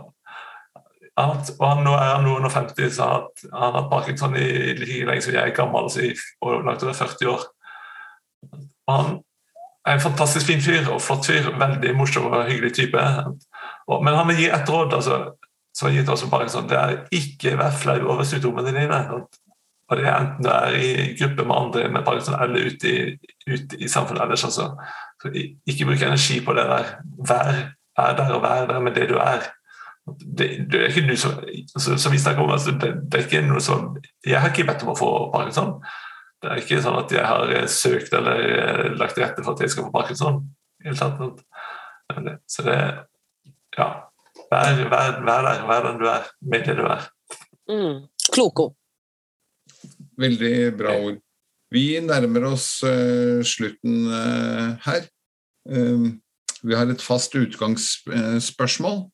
At, 1.19 1.51
og 1.59 1.65
han, 1.67 1.83
nå 1.83 1.93
er 1.97 2.13
han 2.15 2.23
noen 2.23 2.47
og 2.47 2.53
50, 2.53 2.93
så 2.95 3.07
han 3.51 3.63
har 3.63 3.73
hatt 3.75 3.89
Parkinson 3.91 4.37
i 4.39 4.75
like 4.79 5.07
lenge 5.07 5.25
som 5.25 5.33
jeg 5.35 5.41
er 5.41 5.55
gammel, 5.55 5.89
altså 5.89 6.05
i 6.05 6.13
langt 6.63 6.85
over 6.85 6.95
40 6.95 7.31
år. 7.33 7.43
Og 8.87 8.93
han 8.95 9.17
er 9.85 9.97
en 9.97 10.03
fantastisk 10.03 10.47
fin 10.47 10.63
fyr 10.63 10.87
og 10.93 11.01
flott 11.03 11.27
fyr. 11.27 11.51
Veldig 11.59 11.91
morsom 11.97 12.29
og 12.31 12.47
hyggelig 12.47 12.71
type. 12.77 13.03
Og, 13.87 13.99
men 14.03 14.15
han 14.15 14.27
vil 14.29 14.43
gi 14.43 14.49
et 14.53 14.71
råd. 14.71 14.95
altså, 14.95 15.19
som 15.75 15.93
gitt 15.93 16.09
oss 16.09 16.25
bare 16.31 16.49
sånn, 16.51 16.67
Det 16.67 16.77
er 16.77 16.95
ikke 17.15 17.55
vær 17.59 17.75
flau 17.75 17.99
over 18.09 18.25
symptomene 18.27 18.73
dine. 18.75 18.99
Og 19.89 19.97
det 19.97 20.05
er 20.05 20.15
Enten 20.19 20.45
du 20.45 20.49
er 20.51 20.77
i 20.77 20.89
gruppe 21.19 21.45
med 21.45 21.55
andre 21.55 21.89
med 21.89 22.05
Parkinson 22.05 22.39
eller 22.41 22.69
ute 22.69 22.89
i, 22.89 23.17
ute 23.47 23.79
i 23.79 23.87
samfunnet 23.87 24.23
ellers. 24.23 24.45
Altså. 24.45 24.71
Så 25.21 25.31
ikke 25.33 25.85
bruk 25.85 26.01
energi 26.01 26.39
på 26.45 26.55
det 26.57 26.65
der. 26.69 26.95
Vær 27.29 27.61
er 28.01 28.17
der 28.17 28.35
og 28.35 28.43
være 28.43 28.67
der 28.67 28.83
med 28.83 28.95
det 28.95 29.09
du 29.09 29.17
er. 29.21 29.47
Det, 30.09 30.47
det 30.71 30.79
er 30.79 30.87
ikke 30.89 31.07
du 31.09 31.15
som, 31.19 31.31
altså, 31.75 31.97
som 32.01 32.13
vi 32.13 32.21
snakker 32.21 32.43
om, 32.43 32.51
altså, 32.51 32.71
det, 32.71 32.93
det, 33.11 33.19
er 33.19 33.25
ikke 33.27 33.41
noe 33.45 33.61
som 33.61 33.97
Jeg 34.25 34.41
har 34.41 34.49
ikke 34.49 34.65
bedt 34.71 34.85
om 34.85 34.93
å 34.93 34.97
få 34.97 35.09
parkinson. 35.33 35.75
Det 36.39 36.49
er 36.49 36.61
ikke 36.61 36.81
sånn 36.81 36.97
at 37.01 37.13
jeg 37.13 37.25
har 37.27 37.53
eh, 37.53 37.67
søkt 37.69 38.13
eller 38.15 38.43
eh, 38.47 38.85
lagt 38.97 39.17
til 39.17 39.25
rette 39.25 39.43
for 39.43 39.53
at 39.53 39.63
jeg 39.65 39.73
skal 39.73 39.89
få 39.89 39.93
parkinson. 39.93 40.43
Så 42.47 42.65
det 42.65 42.79
Ja. 43.77 43.89
Vær, 44.49 44.79
vær, 44.89 45.19
vær 45.21 45.41
der, 45.45 45.65
vær 45.67 45.83
den 45.85 45.99
du 45.99 46.07
er, 46.09 46.23
med 46.41 46.63
det 46.65 46.77
du 46.79 46.85
er. 46.89 47.03
Mm. 47.69 48.07
Kloko. 48.33 48.71
Veldig 50.17 50.77
bra 50.79 50.95
ord. 50.97 51.19
Vi 51.69 51.99
nærmer 52.01 52.47
oss 52.49 52.81
uh, 52.81 53.43
slutten 53.45 54.07
uh, 54.09 54.73
her. 54.87 55.05
Um, 55.69 56.17
vi 56.63 56.75
har 56.75 56.89
et 56.91 57.01
fast 57.03 57.35
utgangsspørsmål. 57.37 59.07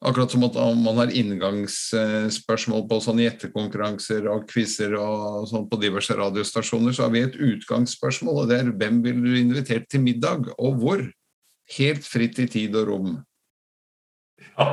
Akkurat 0.00 0.32
som 0.32 0.46
at 0.46 0.56
man 0.80 0.96
har 0.96 1.10
inngangsspørsmål 1.12 2.86
på 2.88 3.00
sånne 3.04 3.26
gjettekonkurranser 3.26 4.30
og 4.32 4.46
quizer 4.48 4.94
og 4.96 5.44
sånn 5.50 5.66
på 5.68 5.76
diverse 5.82 6.16
radiostasjoner, 6.16 6.94
så 6.96 7.04
har 7.04 7.12
vi 7.12 7.24
et 7.26 7.36
utgangsspørsmål, 7.36 8.42
og 8.42 8.48
det 8.48 8.62
er 8.62 8.70
hvem 8.80 9.02
vil 9.04 9.20
du 9.26 9.34
invitere 9.36 9.84
til 9.84 10.06
middag, 10.06 10.48
og 10.56 10.80
hvor? 10.80 11.04
Helt 11.76 12.02
fritt 12.02 12.40
i 12.42 12.48
tid 12.50 12.74
og 12.80 12.88
rom. 12.88 13.10
Ja, 14.60 14.66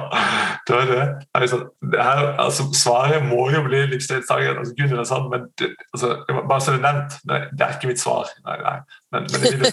det 0.68 0.76
var 0.76 0.90
det. 0.92 1.04
Altså, 1.34 1.58
det 1.92 2.04
her, 2.04 2.26
altså, 2.44 2.64
svaret 2.76 3.26
må 3.26 3.50
jo 3.54 3.62
bli 3.64 3.86
livsdeltaker. 3.94 4.58
Altså, 4.60 4.74
Gud, 4.76 4.96
sånn, 5.08 5.30
men 5.32 5.46
det, 5.60 5.70
altså, 5.94 6.10
bare 6.50 6.60
så 6.62 6.74
det 6.74 6.82
er 6.82 6.86
nevnt, 6.88 7.16
det, 7.24 7.40
det, 7.54 7.68
er 7.68 7.78
ikke 7.78 7.92
mitt 7.94 8.02
svar. 8.02 8.34
Nei, 8.48 8.58
nei. 8.66 8.76
Men, 9.16 9.30
men 9.32 9.46
det 9.46 9.54
vil 9.62 9.72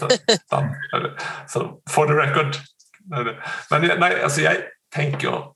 sånn, 0.52 0.70
Så 1.50 1.64
for 1.90 2.10
the 2.10 2.18
record. 2.18 2.60
Men 3.10 3.88
nei, 3.90 4.12
altså, 4.14 4.44
jeg 4.46 4.62
tenker 4.94 5.50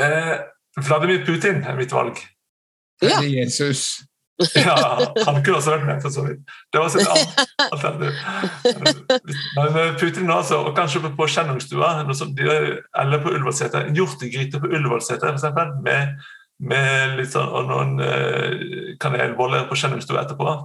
eh, 0.00 0.36
Vladimir 0.78 1.26
Putin 1.26 1.64
er 1.66 1.76
mitt 1.76 1.92
valg. 1.92 2.22
Ja. 3.02 3.18
Jesus. 3.26 4.04
ja, 4.66 4.76
han 5.26 5.40
kunne 5.44 5.58
også 5.58 5.74
vært 5.74 5.86
med, 5.88 6.02
for 6.02 6.14
så 6.14 6.24
vidt. 6.26 6.42
Det 6.72 6.82
var 6.82 6.92
sitt 6.92 7.08
alternativ. 7.68 8.12
Men 9.56 9.78
eh, 9.80 9.94
Putin 10.00 10.28
nå, 10.28 10.36
altså, 10.40 10.60
og 10.66 10.76
kanskje 10.76 11.02
på 11.04 11.28
Kjenningsstua 11.34 11.94
eller 12.02 13.22
på 13.22 13.32
Ullevålseter. 13.32 13.88
En 13.88 13.98
hjortegryte 13.98 14.60
på 14.62 14.70
Ullevålseter, 14.70 15.34
f.eks., 15.34 15.72
med, 15.84 16.16
med 16.72 17.16
litt 17.20 17.32
sånn, 17.34 17.50
og 17.50 17.70
noen 17.70 17.96
eh, 18.04 18.92
kanelboller 19.02 19.68
på 19.70 19.78
Kjenningsstua 19.78 20.24
etterpå. 20.24 20.58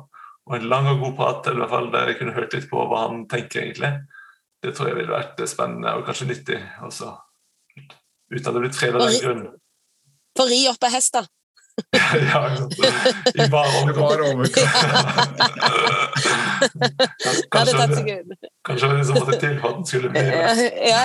Og 0.47 0.55
en 0.55 0.67
lang 0.71 0.87
og 0.93 1.01
god 1.03 1.15
prat, 1.19 1.47
eller 1.47 1.59
i 1.59 1.65
hvert 1.65 1.75
fall 1.75 1.89
der 1.93 2.11
jeg 2.11 2.21
kunne 2.21 2.35
hørt 2.37 2.53
litt 2.55 2.69
på 2.71 2.83
hva 2.89 3.05
han 3.07 3.25
tenker, 3.31 3.65
egentlig. 3.65 3.93
Det 4.63 4.73
tror 4.73 4.91
jeg 4.91 4.97
ville 5.01 5.13
vært 5.13 5.41
spennende 5.49 5.93
og 5.97 6.05
kanskje 6.07 6.31
nyttig 6.31 6.59
også. 6.87 7.13
Uten 8.31 8.47
at 8.49 8.53
det 8.55 8.61
blir 8.63 8.73
tre 8.73 8.91
av 8.91 9.01
den 9.03 9.19
grunn. 9.23 9.43
På 10.37 10.45
ri 10.49 10.63
opp 10.69 10.83
av 10.85 10.93
hester? 10.93 11.27
Ja, 11.93 12.57
i 13.33 13.49
bare 13.49 14.31
overkropp. 14.31 14.57
kanskje, 17.51 18.23
kanskje 18.65 18.87
det 18.87 18.87
var 18.87 18.97
det 18.97 19.05
som 19.05 19.15
måtte 19.19 19.39
til 19.41 19.59
for 19.61 19.69
at 19.69 19.75
den 19.75 19.85
skulle 19.85 20.09
bli. 20.13 20.21
Ja, 20.25 20.53
ja, 20.57 20.69
ja. 20.87 21.03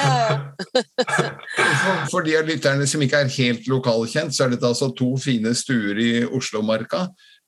for, 1.82 1.94
for 2.14 2.20
de 2.26 2.32
av 2.38 2.46
lytterne 2.48 2.86
som 2.88 3.02
ikke 3.04 3.18
er 3.24 3.36
helt 3.36 3.64
lokalkjent, 3.70 4.34
så 4.34 4.40
er 4.46 4.50
dette 4.54 4.70
altså 4.70 4.86
to 4.96 5.10
fine 5.20 5.52
stuer 5.58 5.96
i 6.00 6.10
Oslomarka. 6.24 7.00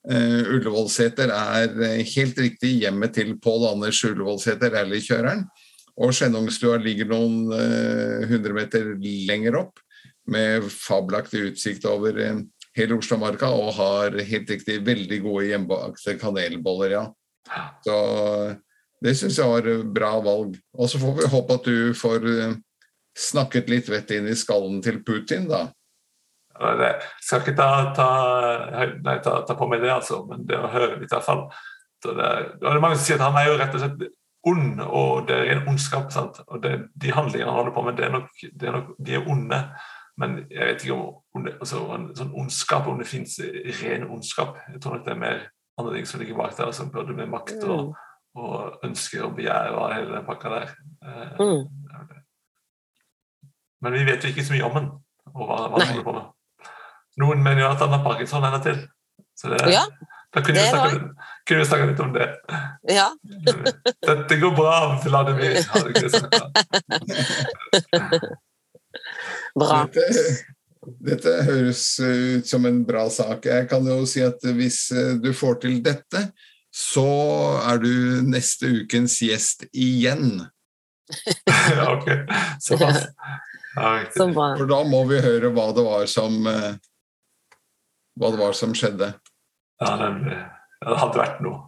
Uh, 0.04 0.42
Ullevålseter 0.58 1.28
er 1.32 1.68
uh, 1.78 2.00
helt 2.04 2.38
riktig 2.40 2.70
hjemmet 2.82 3.12
til 3.16 3.28
Pål 3.40 3.62
Anders 3.70 4.04
Ullevålseter, 4.04 4.70
rallykjøreren. 4.76 5.40
Og 6.04 6.10
Skjennungstua 6.12 6.76
ligger 6.82 7.06
noen 7.08 7.34
uh, 7.54 8.28
hundre 8.28 8.52
meter 8.56 8.82
lenger 9.00 9.54
opp, 9.62 9.74
med 10.28 10.62
fabelaktig 10.72 11.40
utsikt 11.50 11.84
over 11.88 12.12
uh, 12.20 12.38
hele 12.74 12.98
Oslomarka 12.98 13.50
og 13.54 13.74
har 13.78 14.18
helt 14.18 14.50
riktig 14.50 14.80
veldig 14.86 15.20
gode 15.24 15.48
hjemmebakte 15.50 16.16
kanelboller, 16.20 16.96
ja. 16.96 17.04
Så 17.84 17.96
det 19.04 19.14
syns 19.18 19.38
jeg 19.38 19.50
var 19.50 19.68
bra 19.94 20.14
valg. 20.24 20.56
Og 20.78 20.90
så 20.90 21.00
får 21.00 21.18
vi 21.18 21.30
håpe 21.34 21.58
at 21.58 21.68
du 21.68 21.94
får 21.98 22.28
eh, 22.30 22.56
snakket 23.14 23.70
litt 23.70 23.90
vett 23.92 24.10
inn 24.16 24.28
i 24.30 24.36
skallen 24.38 24.80
til 24.84 25.02
Putin, 25.06 25.48
da. 25.50 25.66
Jeg 26.54 26.98
skal 27.22 27.40
ikke 27.42 27.56
ta, 27.58 27.68
ta, 27.96 28.08
nei, 29.02 29.16
ta, 29.22 29.40
ta, 29.46 29.56
på 29.58 29.66
meg 29.66 29.82
det, 29.82 29.90
altså, 29.90 30.20
men 30.28 30.44
det 30.46 30.58
å 30.58 30.70
høre 30.70 31.00
litt, 31.00 31.10
i 31.10 31.14
hvert 31.16 31.26
fall. 31.26 31.48
Så 32.04 32.14
det, 32.14 32.28
det 32.60 32.68
er 32.70 32.82
mange 32.82 32.98
som 32.98 33.08
sier 33.08 33.18
at 33.18 33.26
han 33.26 33.40
er 33.40 33.48
jo 33.48 33.56
rett 33.58 33.74
og 33.74 33.82
slett 33.82 34.04
ond, 34.44 34.82
og 34.84 35.26
det 35.28 35.38
er 35.40 35.52
en 35.54 35.68
ondskap. 35.72 36.12
sant? 36.14 36.38
Og 36.46 36.62
det, 36.62 36.76
De 36.94 37.12
handlingene 37.14 37.50
han 37.50 37.58
holder 37.58 37.74
på 37.74 37.84
med, 37.86 37.98
det 37.98 38.06
er 38.06 38.14
nok, 38.14 38.30
det 38.44 38.68
er 38.68 38.76
nok, 38.76 38.94
de 39.06 39.18
er 39.18 39.28
onde. 39.30 39.60
Men 40.20 40.36
jeg 40.50 40.66
vet 40.68 40.84
ikke 40.84 40.96
om 41.34 41.46
det, 41.46 41.56
altså, 41.58 41.80
sånn 42.14 42.34
ondskap, 42.38 42.86
om 42.86 43.00
det 43.00 43.08
fins 43.10 43.38
ren 43.80 44.06
ondskap. 44.06 44.60
Jeg 44.70 44.82
tror 44.82 44.96
nok 44.96 45.06
det 45.06 45.14
er 45.14 45.22
mer 45.22 45.40
andre 45.80 45.96
ting 45.96 46.06
som 46.06 46.22
ligger 46.22 46.38
bak 46.38 46.54
der, 46.58 46.70
som 46.70 46.92
burde 46.94 47.16
med 47.16 47.32
makt 47.32 47.56
og, 47.64 47.88
mm. 47.88 48.40
og 48.42 48.86
ønsker 48.86 49.26
og 49.26 49.34
begjær 49.38 49.74
og 49.74 49.94
hele 49.94 50.14
den 50.14 50.28
pakka 50.28 50.52
der. 50.54 50.74
Eh, 51.02 51.40
mm. 51.40 51.64
Men 53.82 53.98
vi 53.98 54.06
vet 54.06 54.24
jo 54.24 54.30
ikke 54.30 54.46
så 54.46 54.54
mye 54.54 54.68
om 54.68 54.78
den, 54.78 54.90
og 55.34 55.44
hva, 55.48 55.60
hva 55.68 55.82
holder 55.82 56.06
på 56.06 56.16
med. 56.16 56.30
Noen 57.22 57.42
mener 57.42 57.64
jo 57.64 57.72
at 57.74 57.82
han 57.82 57.94
har 57.94 58.06
parkinson 58.06 58.46
ennå 58.46 58.62
til. 58.62 58.80
Så 59.38 59.50
det, 59.50 59.60
ja, 59.70 59.82
da 60.34 60.42
kunne 60.42 60.62
vi, 60.62 60.70
snakke, 60.70 61.28
kunne 61.46 61.60
vi 61.60 61.66
snakke 61.68 61.90
litt 61.90 62.00
om 62.02 62.14
det. 62.14 62.30
Ja. 62.90 63.10
Dette 64.08 64.38
går 64.40 64.54
bra, 64.56 64.78
Vladimir. 65.04 65.58
det 65.98 66.10
sagt. 66.14 66.34
Bra. 69.54 69.84
Dette, 69.94 70.32
dette, 71.04 71.34
høres 71.46 71.84
ut 72.00 72.48
som 72.48 72.66
en 72.68 72.82
bra 72.86 73.06
sak. 73.12 73.46
Jeg 73.46 73.68
kan 73.70 73.86
jo 73.86 74.02
si 74.08 74.24
at 74.24 74.42
hvis 74.56 74.88
eh, 74.92 75.14
du 75.22 75.30
får 75.36 75.62
til 75.64 75.78
dette, 75.84 76.26
så 76.74 77.06
er 77.62 77.78
du 77.82 77.92
neste 78.26 78.70
ukens 78.82 79.20
gjest 79.22 79.68
igjen. 79.70 80.42
ok. 81.94 82.10
Såpass. 82.62 83.06
Så 84.14 84.28
For 84.30 84.68
da 84.70 84.76
må 84.86 85.00
vi 85.08 85.16
høre 85.18 85.48
hva 85.50 85.64
det 85.74 85.82
var 85.82 86.04
som 86.06 86.44
eh, 86.46 86.76
hva 88.20 88.30
det 88.30 88.38
var 88.38 88.52
som 88.54 88.74
skjedde. 88.76 89.08
Ja, 89.82 89.94
det, 89.98 90.36
hadde 90.86 91.18
vært 91.18 91.40
noe. 91.42 91.64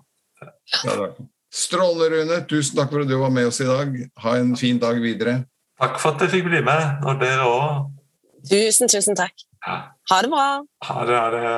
Ja, 0.85 1.09
Strålende, 1.57 2.09
Rune. 2.13 2.39
Tusen 2.51 2.79
takk 2.79 2.93
for 2.93 3.03
at 3.03 3.11
du 3.11 3.17
var 3.19 3.33
med 3.35 3.49
oss 3.51 3.59
i 3.65 3.69
dag. 3.69 3.95
Ha 4.23 4.37
en 4.39 4.55
fin 4.59 4.79
dag 4.83 4.99
videre. 5.03 5.41
Takk 5.77 5.99
for 6.01 6.15
at 6.15 6.23
jeg 6.25 6.33
fikk 6.33 6.47
bli 6.49 6.63
med, 6.65 7.03
og 7.05 7.19
dere 7.21 7.45
òg. 7.45 7.91
Tusen, 8.49 8.89
tusen 8.89 9.17
takk. 9.19 9.43
Ha 9.67 10.23
det 10.25 10.31
bra. 10.33 10.47
Ha 10.89 11.03
det. 11.05 11.19
Ha 11.21 11.27
det. 11.35 11.51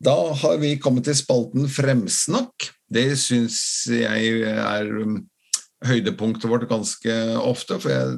Da 0.00 0.14
har 0.40 0.56
vi 0.62 0.78
kommet 0.80 1.04
til 1.04 1.18
spalten 1.18 1.68
Fremsnakk. 1.68 2.70
Det 2.88 3.10
syns 3.20 3.60
jeg 3.92 4.40
er 4.48 4.88
um, 5.02 5.18
høydepunktet 5.84 6.48
vårt 6.48 6.64
ganske 6.70 7.18
ofte. 7.44 7.76
For 7.82 7.92
jeg, 7.92 8.16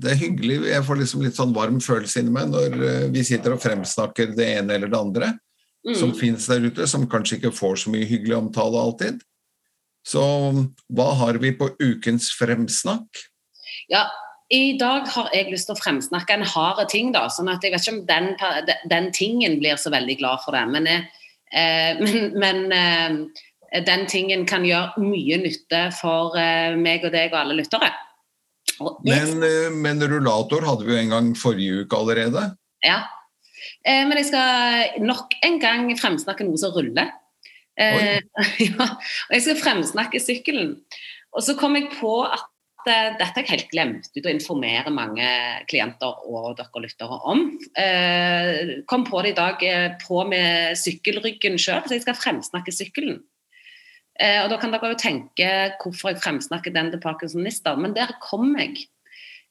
det 0.00 0.14
er 0.14 0.20
hyggelig. 0.20 0.58
Jeg 0.70 0.84
får 0.86 1.00
liksom 1.00 1.24
litt 1.24 1.38
sånn 1.38 1.54
varm 1.56 1.80
følelse 1.84 2.22
inni 2.22 2.34
meg 2.34 2.50
når 2.52 2.76
uh, 2.80 3.06
vi 3.12 3.24
sitter 3.26 3.54
og 3.54 3.62
fremsnakker 3.62 4.34
det 4.36 4.46
ene 4.58 4.78
eller 4.78 4.92
det 4.92 5.00
andre 5.00 5.32
mm. 5.86 5.96
som 5.98 6.14
fins 6.16 6.48
der 6.50 6.64
ute, 6.68 6.86
som 6.88 7.08
kanskje 7.10 7.38
ikke 7.38 7.54
får 7.56 7.84
så 7.84 7.92
mye 7.92 8.08
hyggelig 8.08 8.38
omtale 8.38 8.80
alltid. 8.80 9.20
Så 10.06 10.22
hva 10.96 11.10
har 11.20 11.38
vi 11.42 11.52
på 11.56 11.68
ukens 11.82 12.30
fremsnakk? 12.38 13.20
Ja, 13.92 14.06
i 14.50 14.78
dag 14.80 15.06
har 15.12 15.28
jeg 15.34 15.52
lyst 15.52 15.68
til 15.68 15.76
å 15.76 15.80
fremsnakke 15.80 16.34
en 16.34 16.46
hard 16.48 16.82
ting, 16.90 17.12
da. 17.14 17.28
sånn 17.30 17.50
at 17.52 17.62
jeg 17.62 17.74
vet 17.74 17.84
ikke 17.84 17.98
om 17.98 18.04
den, 18.08 18.32
den 18.90 19.10
tingen 19.14 19.60
blir 19.60 19.78
så 19.78 19.92
veldig 19.94 20.16
glad 20.18 20.42
for 20.44 20.56
det. 20.56 20.64
Men, 20.72 20.88
eh, 20.90 22.00
men, 22.02 22.32
men 22.40 22.64
eh, 22.74 23.82
den 23.86 24.06
tingen 24.10 24.46
kan 24.50 24.66
gjøre 24.66 25.04
mye 25.04 25.38
nytte 25.44 25.84
for 26.00 26.38
eh, 26.40 26.74
meg 26.80 27.06
og 27.06 27.14
deg 27.14 27.30
og 27.30 27.42
alle 27.44 27.60
lyttere. 27.60 27.92
Men, 28.80 29.42
eh, 29.44 29.70
men, 29.72 30.02
rullator 30.08 30.64
hadde 30.66 30.86
vi 30.86 30.94
jo 30.94 31.00
en 31.00 31.14
gang 31.14 31.32
forrige 31.38 31.84
uke 31.84 31.98
allerede. 31.98 32.44
Ja, 32.84 33.00
eh, 33.84 34.04
men 34.08 34.16
jeg 34.20 34.30
skal 34.30 35.02
nok 35.04 35.36
en 35.46 35.58
gang 35.62 35.90
fremsnakke 36.00 36.46
noe 36.48 36.60
som 36.60 36.72
ruller. 36.76 37.12
Eh, 37.80 38.20
ja, 38.70 38.86
og 38.86 39.36
jeg 39.36 39.44
skal 39.46 39.60
fremsnakke 39.60 40.22
sykkelen. 40.22 40.78
Og 41.36 41.44
så 41.46 41.56
kom 41.58 41.76
jeg 41.78 41.92
på 41.98 42.22
at 42.26 42.48
dette 42.80 43.26
har 43.26 43.42
jeg 43.44 43.50
helt 43.50 43.72
glemt 43.74 44.06
ut 44.14 44.24
å 44.24 44.30
informere 44.32 44.88
mange 44.88 45.26
klienter 45.68 46.22
og 46.24 46.54
dere 46.56 46.80
lyttere 46.80 47.18
om. 47.28 47.42
Kom 48.88 49.04
på 49.04 49.20
det 49.20 49.34
i 49.34 49.36
dag 49.36 49.64
på 50.00 50.22
med 50.24 50.78
sykkelryggen 50.80 51.60
sjøl, 51.60 51.84
så 51.84 51.98
jeg 51.98 52.06
skal 52.06 52.16
fremsnakke 52.16 52.72
sykkelen. 52.72 53.20
Eh, 54.20 54.42
og 54.44 54.50
Da 54.52 54.58
kan 54.60 54.72
dere 54.74 54.92
jo 54.92 55.00
tenke 55.00 55.50
hvorfor 55.80 56.12
jeg 56.12 56.20
fremsnakker 56.20 56.74
den 56.74 56.92
til 56.92 57.00
parkinsonister, 57.00 57.78
men 57.80 57.94
der 57.96 58.12
kom 58.22 58.52
jeg. 58.58 58.84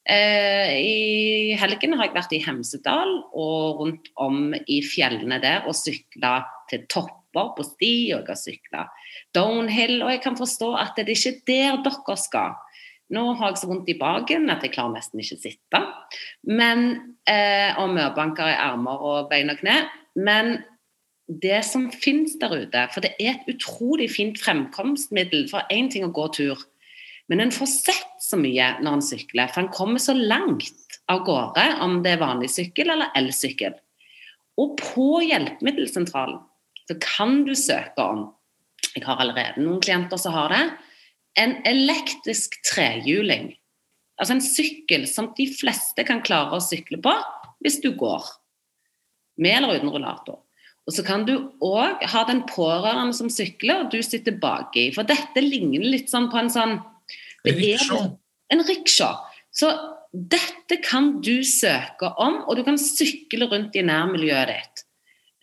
Eh, 0.10 0.74
I 0.80 1.56
helgen 1.60 1.96
har 1.98 2.08
jeg 2.08 2.16
vært 2.16 2.34
i 2.34 2.44
Hemsedal 2.46 3.12
og 3.34 3.82
rundt 3.82 4.10
om 4.18 4.54
i 4.56 4.80
fjellene 4.86 5.42
der 5.42 5.68
og 5.70 5.78
sykla 5.78 6.40
til 6.70 6.86
topper 6.90 7.52
på 7.58 7.66
sti, 7.66 7.94
og 8.16 8.24
jeg 8.24 8.30
har 8.30 8.40
sykla 8.40 8.86
downhill. 9.36 10.00
Og 10.06 10.14
jeg 10.16 10.24
kan 10.24 10.38
forstå 10.38 10.72
at 10.80 10.98
det 10.98 11.06
er 11.08 11.14
ikke 11.18 11.46
der 11.50 11.84
dere 11.86 12.18
skal. 12.18 12.58
Nå 13.10 13.24
har 13.40 13.52
jeg 13.52 13.62
så 13.64 13.70
vondt 13.72 13.90
i 13.90 13.98
baken 13.98 14.52
at 14.54 14.62
jeg 14.66 14.76
klarer 14.76 14.94
nesten 14.94 15.22
ikke 15.22 15.38
å 15.38 15.42
sitte. 15.42 15.80
Men, 16.46 17.16
eh, 17.26 17.74
og 17.82 17.96
mørbanker 17.96 18.52
i 18.52 18.58
armer 18.58 19.02
og 19.02 19.30
bein 19.32 19.50
og 19.50 19.62
kne. 19.62 19.80
Men 20.16 20.60
det 21.30 21.62
som 21.68 21.92
finnes 21.94 22.34
der 22.42 22.56
ute 22.64 22.88
For 22.94 23.06
det 23.06 23.14
er 23.22 23.36
et 23.36 23.50
utrolig 23.54 24.10
fint 24.12 24.40
fremkomstmiddel. 24.42 25.46
For 25.52 25.66
én 25.74 25.92
ting 25.94 26.08
å 26.08 26.14
gå 26.14 26.26
tur, 26.34 26.62
men 27.30 27.44
en 27.44 27.54
får 27.54 27.70
sett 27.70 28.24
så 28.26 28.40
mye 28.42 28.72
når 28.82 28.98
en 28.98 29.06
sykler. 29.06 29.52
For 29.54 29.62
en 29.64 29.74
kommer 29.74 30.02
så 30.02 30.16
langt 30.18 30.98
av 31.10 31.22
gårde, 31.28 31.66
om 31.86 32.00
det 32.06 32.16
er 32.16 32.24
vanlig 32.24 32.50
sykkel 32.54 32.90
eller 32.90 33.14
elsykkel. 33.18 33.78
Og 34.60 34.76
på 34.82 35.22
hjelpemiddelsentralen 35.28 36.42
så 36.90 36.98
kan 37.04 37.44
du 37.46 37.54
søke 37.56 38.02
om 38.02 38.28
Jeg 38.96 39.04
har 39.06 39.20
allerede 39.22 39.62
noen 39.62 39.82
klienter 39.84 40.18
som 40.18 40.34
har 40.34 40.50
det 40.50 40.64
en 41.38 41.52
elektrisk 41.68 42.56
trehjuling. 42.66 43.52
Altså 44.20 44.36
en 44.36 44.44
sykkel 44.44 45.06
som 45.08 45.30
de 45.38 45.46
fleste 45.54 46.04
kan 46.08 46.24
klare 46.26 46.58
å 46.58 46.64
sykle 46.64 46.98
på 47.04 47.14
hvis 47.64 47.78
du 47.84 47.92
går. 47.96 48.26
Med 49.40 49.60
eller 49.60 49.78
uten 49.78 49.92
rullator. 49.94 50.42
Og 50.90 50.96
så 50.96 51.06
kan 51.06 51.22
du 51.28 51.36
òg 51.62 52.02
ha 52.10 52.24
den 52.26 52.42
pårørende 52.50 53.14
som 53.14 53.30
sykler, 53.30 53.84
og 53.84 53.92
du 53.94 54.02
sitter 54.02 54.34
baki. 54.42 54.88
For 54.96 55.06
dette 55.06 55.44
ligner 55.44 55.86
litt 55.86 56.10
sånn 56.10 56.32
på 56.34 56.42
en 56.42 56.50
sånn 56.50 56.80
Riksjå. 57.46 58.00
En 58.50 58.64
riksjå. 58.66 59.08
Så 59.54 59.70
dette 60.12 60.80
kan 60.82 61.20
du 61.22 61.44
søke 61.46 62.10
om, 62.20 62.42
og 62.50 62.58
du 62.58 62.66
kan 62.66 62.80
sykle 62.82 63.48
rundt 63.52 63.78
i 63.78 63.86
nærmiljøet 63.86 64.50
ditt. 64.50 64.84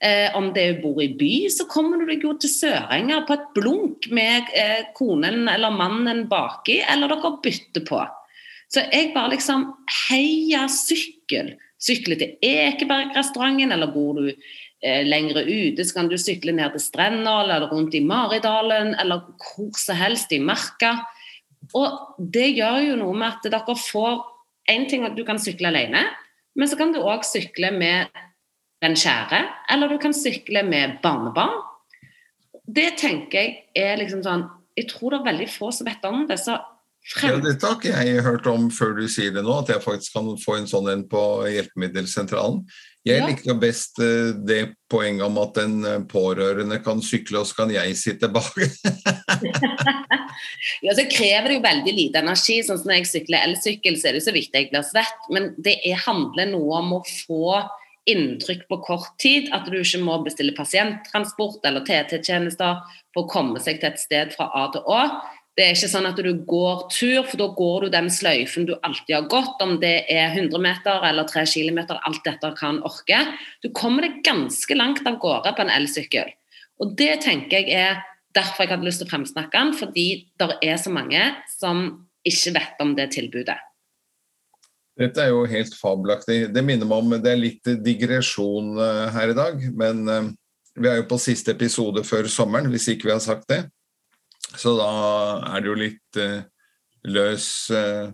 Eh, 0.05 0.35
om 0.37 0.51
det 0.53 0.83
bor 0.83 0.99
i 1.01 1.09
by, 1.17 1.47
så 1.49 1.65
kommer 1.71 2.03
du 2.03 2.11
deg 2.11 2.27
jo 2.27 2.35
til 2.37 2.53
Sørenga 2.53 3.23
på 3.25 3.37
et 3.39 3.47
blunk 3.57 4.11
med 4.13 4.51
eh, 4.53 4.91
konen 4.99 5.47
eller 5.49 5.73
mannen 5.73 6.27
baki, 6.29 6.83
eller 6.85 7.15
dere 7.15 7.33
bytter 7.47 7.87
på. 7.87 8.03
Så 8.69 8.83
jeg 8.91 9.15
bare 9.15 9.37
liksom 9.37 9.71
Heia 10.09 10.67
sykkel! 10.73 11.55
Sykle 11.81 12.17
til 12.17 12.39
Ekebergrestauranten, 12.45 13.73
eller 13.73 13.93
bor 13.93 14.17
du 14.17 14.31
lengre 14.85 15.43
ute, 15.47 15.85
så 15.85 15.97
kan 15.97 16.09
du 16.11 16.17
sykle 16.21 16.53
ned 16.53 16.75
til 16.75 16.83
Strendal 16.85 17.51
eller 17.51 17.71
rundt 17.73 17.95
i 17.97 18.03
Maridalen, 18.05 18.95
eller 19.01 19.25
hvor 19.41 19.73
som 19.81 19.97
helst 19.97 20.33
i 20.37 20.41
Marka. 20.43 20.99
Og 21.75 22.19
det 22.21 22.51
gjør 22.59 22.83
jo 22.91 22.99
noe 23.01 23.17
med 23.17 23.33
at 23.33 23.53
dere 23.53 23.79
får 23.81 24.25
En 24.67 24.83
ting 24.91 25.05
at 25.07 25.15
du 25.15 25.21
kan 25.23 25.39
sykle 25.39 25.69
alene, 25.71 26.01
men 26.59 26.67
så 26.67 26.75
kan 26.75 26.91
du 26.91 26.99
òg 26.99 27.23
sykle 27.23 27.69
med 27.71 28.09
den 28.83 28.97
kjære, 28.99 29.39
eller 29.71 29.93
du 29.93 29.95
kan 30.03 30.11
sykle 30.11 30.65
med 30.67 30.97
barnebarn. 31.05 31.61
Det 32.67 32.97
tenker 32.99 33.39
jeg 33.39 33.53
er 33.79 34.01
liksom 34.01 34.25
sånn 34.27 34.43
Jeg 34.75 34.89
tror 34.91 35.15
det 35.15 35.21
er 35.21 35.29
veldig 35.29 35.47
få 35.49 35.71
som 35.71 35.87
vet 35.87 36.03
om 36.05 36.27
det. 36.27 36.41
så 36.43 36.59
ja, 37.23 37.37
Dette 37.39 37.67
har 37.69 37.79
ikke 37.79 37.95
jeg 37.95 38.25
hørt 38.27 38.47
om 38.51 38.69
før 38.75 38.97
du 38.99 39.07
sier 39.09 39.31
det 39.35 39.45
nå, 39.47 39.61
at 39.63 39.71
jeg 39.71 39.85
faktisk 39.85 40.17
kan 40.17 40.33
få 40.43 40.59
en 40.59 40.69
sånn 40.71 40.91
en 40.91 41.07
på 41.09 41.23
hjelpemiddelsentralen. 41.53 42.65
Jeg 43.07 43.21
Ja. 43.21 43.27
liker 43.29 43.55
best 43.63 44.01
eh, 44.03 44.33
det 44.35 44.75
poenget 44.91 45.23
om 45.29 45.37
at 45.39 45.59
en 45.63 45.77
eh, 45.87 46.01
pårørende 46.11 46.81
kan 46.83 46.99
sykle, 46.99 47.39
og 47.39 47.47
så 47.47 47.61
kan 47.63 47.71
jeg 47.71 47.95
sitte 47.97 48.29
bak. 48.29 48.51
Ja, 50.83 50.93
så 50.93 51.07
krever 51.09 51.49
det 51.49 51.55
jo 51.57 51.63
veldig 51.65 51.93
lite 51.95 52.21
energi. 52.21 52.59
sånn 52.67 52.79
som 52.81 52.91
Når 52.91 52.99
jeg 53.01 53.09
sykler 53.13 53.47
elsykkel, 53.47 53.97
så 53.97 54.11
er 54.11 54.19
det 54.19 54.25
så 54.27 54.35
viktig 54.35 54.61
jeg 54.61 54.71
blir 54.73 54.85
svett. 54.85 55.29
Men 55.33 55.55
det 55.57 55.79
er, 55.87 55.97
handler 56.05 56.51
noe 56.51 56.81
om 56.83 56.93
å 56.99 57.03
få 57.07 57.63
inntrykk 58.11 58.67
på 58.69 58.79
kort 58.87 59.15
tid. 59.23 59.49
At 59.57 59.71
du 59.71 59.79
ikke 59.81 60.03
må 60.05 60.19
bestille 60.27 60.55
pasienttransport 60.57 61.65
eller 61.67 61.87
TT-tjenester 61.87 62.83
for 63.15 63.25
å 63.25 63.31
komme 63.31 63.63
seg 63.63 63.81
til 63.81 63.93
et 63.95 64.03
sted 64.03 64.37
fra 64.37 64.51
A 64.55 64.67
til 64.75 64.85
Å. 64.85 65.01
Det 65.57 65.65
er 65.65 65.73
ikke 65.73 65.89
sånn 65.89 66.09
at 66.09 66.19
du 66.21 66.33
går 66.45 66.83
tur, 66.93 67.23
for 67.25 67.41
da 67.41 67.47
går 67.57 67.87
du 67.87 67.93
den 67.95 68.11
sløyfen 68.13 68.67
du 68.69 68.75
alltid 68.85 69.15
har 69.17 69.29
gått, 69.33 69.63
om 69.65 69.79
det 69.81 70.03
er 70.13 70.35
100 70.35 70.61
meter 70.61 71.07
eller 71.09 71.25
3 71.31 71.47
km, 71.49 71.81
alt 71.97 72.21
dette 72.27 72.51
kan 72.59 72.83
orke. 72.85 73.23
Du 73.65 73.71
kommer 73.73 74.05
deg 74.05 74.19
ganske 74.27 74.77
langt 74.77 75.01
av 75.09 75.17
gårde 75.23 75.55
på 75.57 75.65
en 75.65 75.73
elsykkel. 75.73 76.29
Og 76.85 76.93
det 76.99 77.23
tenker 77.25 77.65
jeg 77.65 77.73
er 77.73 78.03
derfor 78.37 78.67
jeg 78.67 78.75
hadde 78.75 78.85
lyst 78.85 79.01
til 79.01 79.09
å 79.09 79.15
fremsnakke 79.15 79.57
den, 79.57 79.73
fordi 79.79 80.09
det 80.37 80.51
er 80.61 80.77
så 80.81 80.93
mange 80.93 81.23
som 81.57 81.87
ikke 82.27 82.53
vet 82.59 82.85
om 82.85 82.93
det 82.99 83.09
tilbudet. 83.15 83.57
Dette 84.97 85.23
er 85.25 85.33
jo 85.33 85.45
helt 85.49 85.73
fabelaktig. 85.77 86.39
Det 86.53 86.65
minner 86.65 86.89
meg 86.89 87.01
om 87.01 87.17
det 87.21 87.33
er 87.33 87.41
litt 87.41 87.73
digresjon 87.85 88.77
eh, 88.81 89.07
her 89.13 89.33
i 89.33 89.37
dag, 89.37 89.65
men 89.77 90.05
eh, 90.09 90.29
vi 90.77 90.89
er 90.89 91.01
jo 91.01 91.09
på 91.09 91.19
siste 91.21 91.53
episode 91.57 92.05
før 92.05 92.29
sommeren, 92.33 92.69
hvis 92.73 92.89
ikke 92.93 93.11
vi 93.11 93.15
har 93.15 93.25
sagt 93.25 93.49
det. 93.53 93.63
Så 94.55 94.77
da 94.79 94.91
er 95.51 95.63
det 95.63 95.71
jo 95.71 95.79
litt 95.79 96.21
eh, 96.21 96.45
løs, 97.11 97.49
eh, 97.75 98.13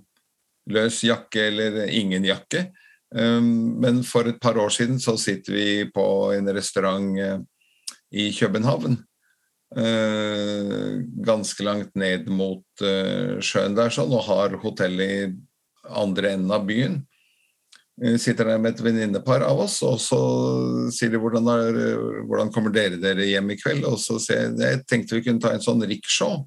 løs 0.72 1.02
jakke 1.04 1.48
eller 1.50 1.84
ingen 1.92 2.24
jakke. 2.26 2.70
Um, 3.12 3.76
men 3.82 4.00
for 4.08 4.24
et 4.30 4.38
par 4.40 4.56
år 4.56 4.72
siden 4.72 4.96
så 5.02 5.18
sitter 5.20 5.52
vi 5.52 5.66
på 5.92 6.04
en 6.32 6.48
restaurant 6.56 7.18
eh, 7.20 7.40
i 8.12 8.30
København. 8.36 9.00
Ganske 9.72 11.64
langt 11.64 11.94
ned 11.96 12.26
mot 12.28 12.82
sjøen 13.40 13.72
der 13.72 13.88
sånn, 13.88 14.12
og 14.12 14.26
har 14.26 14.58
hotellet 14.60 15.14
i 15.14 15.30
andre 15.96 16.34
enden 16.34 16.52
av 16.52 16.66
byen. 16.68 16.98
Eh, 18.00 18.16
Sitter 18.16 18.48
der 18.48 18.58
med 18.62 18.74
et 18.74 18.84
venninnepar 18.84 19.44
av 19.44 19.60
oss, 19.66 19.80
og 19.84 19.98
så 20.00 20.20
sier 20.94 21.12
de 21.12 21.20
hvordan, 21.20 21.50
er, 21.52 21.78
hvordan 22.28 22.52
kommer 22.54 22.72
dere 22.72 23.00
dere 23.00 23.28
hjem 23.28 23.52
i 23.52 23.58
kveld? 23.60 23.84
Og 23.88 23.98
så 24.00 24.16
sier 24.22 24.46
jeg 24.46 24.60
jeg 24.62 24.82
tenkte 24.88 25.18
vi 25.18 25.26
kunne 25.26 25.42
ta 25.42 25.52
en 25.52 25.64
sånn 25.64 25.84
rickshaw. 25.84 26.40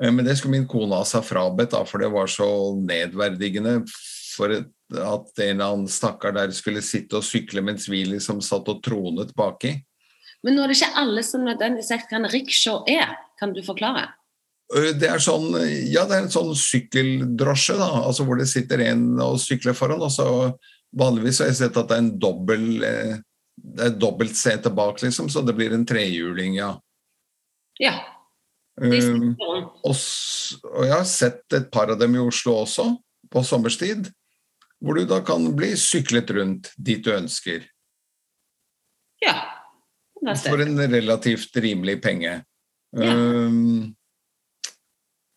Eh, 0.00 0.10
Men 0.10 0.24
det 0.24 0.38
skulle 0.38 0.56
min 0.56 0.68
kone 0.70 0.96
ha 0.96 1.04
seg 1.08 1.26
frabedt, 1.26 1.76
for 1.90 2.00
det 2.00 2.12
var 2.14 2.30
så 2.32 2.48
nedverdigende 2.80 3.82
for 4.34 4.50
at 4.54 5.40
en 5.40 5.60
eller 5.60 5.64
annen 5.64 5.90
stakkar 5.90 6.34
der 6.34 6.50
skulle 6.54 6.82
sitte 6.84 7.20
og 7.20 7.26
sykle 7.26 7.62
mens 7.64 7.86
vi 7.90 8.02
liksom 8.08 8.40
satt 8.44 8.68
og 8.70 8.82
tronet 8.84 9.30
baki. 9.36 9.76
Men 10.44 10.56
nå 10.56 10.64
er 10.64 10.72
det 10.72 10.80
ikke 10.80 11.00
alle 11.00 11.22
som 11.24 11.44
nødvendigvis 11.46 11.92
vet 11.94 12.10
hva 12.10 12.18
en 12.20 12.32
rickshaw 12.32 12.82
er. 12.90 13.14
Kan 13.40 13.54
du 13.56 13.62
forklare? 13.64 14.10
Det 14.72 15.06
er 15.06 15.20
sånn, 15.20 15.52
ja, 15.92 16.06
det 16.08 16.16
er 16.16 16.24
en 16.24 16.32
sånn 16.32 16.54
sykkeldrosje, 16.56 17.76
da, 17.78 17.90
altså 18.08 18.24
hvor 18.24 18.40
det 18.40 18.48
sitter 18.48 18.80
en 18.86 19.20
og 19.22 19.36
sykler 19.42 19.76
foran. 19.76 20.02
og 20.02 20.12
så 20.12 20.26
Vanligvis 20.94 21.40
har 21.42 21.50
jeg 21.50 21.58
sett 21.58 21.76
at 21.76 21.88
det 21.90 21.96
er 21.96 22.02
en 22.04 22.14
dobbel 22.22 22.64
eh, 22.86 23.14
det 23.54 23.86
er 23.86 23.94
dobbelt 23.98 24.36
sete 24.36 24.70
bak, 24.74 25.00
liksom, 25.02 25.28
så 25.30 25.42
det 25.42 25.54
blir 25.56 25.74
en 25.74 25.86
trehjuling, 25.86 26.58
ja. 26.58 26.74
Ja. 27.80 27.94
Um, 28.80 29.36
og, 29.86 29.94
og 29.94 30.82
jeg 30.82 30.94
har 30.94 31.06
sett 31.06 31.54
et 31.54 31.70
par 31.74 31.92
av 31.92 32.00
dem 32.00 32.16
i 32.16 32.22
Oslo 32.22 32.56
også, 32.64 32.88
på 33.30 33.42
sommerstid, 33.46 34.10
hvor 34.82 34.98
du 34.98 35.06
da 35.08 35.20
kan 35.26 35.46
bli 35.56 35.72
syklet 35.78 36.32
rundt 36.36 36.72
dit 36.76 37.04
du 37.04 37.12
ønsker, 37.14 37.68
Ja. 39.24 39.36
For 40.40 40.60
en 40.60 40.78
relativt 40.88 41.56
rimelig 41.60 41.98
penge. 42.02 42.38
Ja. 42.96 43.12
Um, 43.12 43.94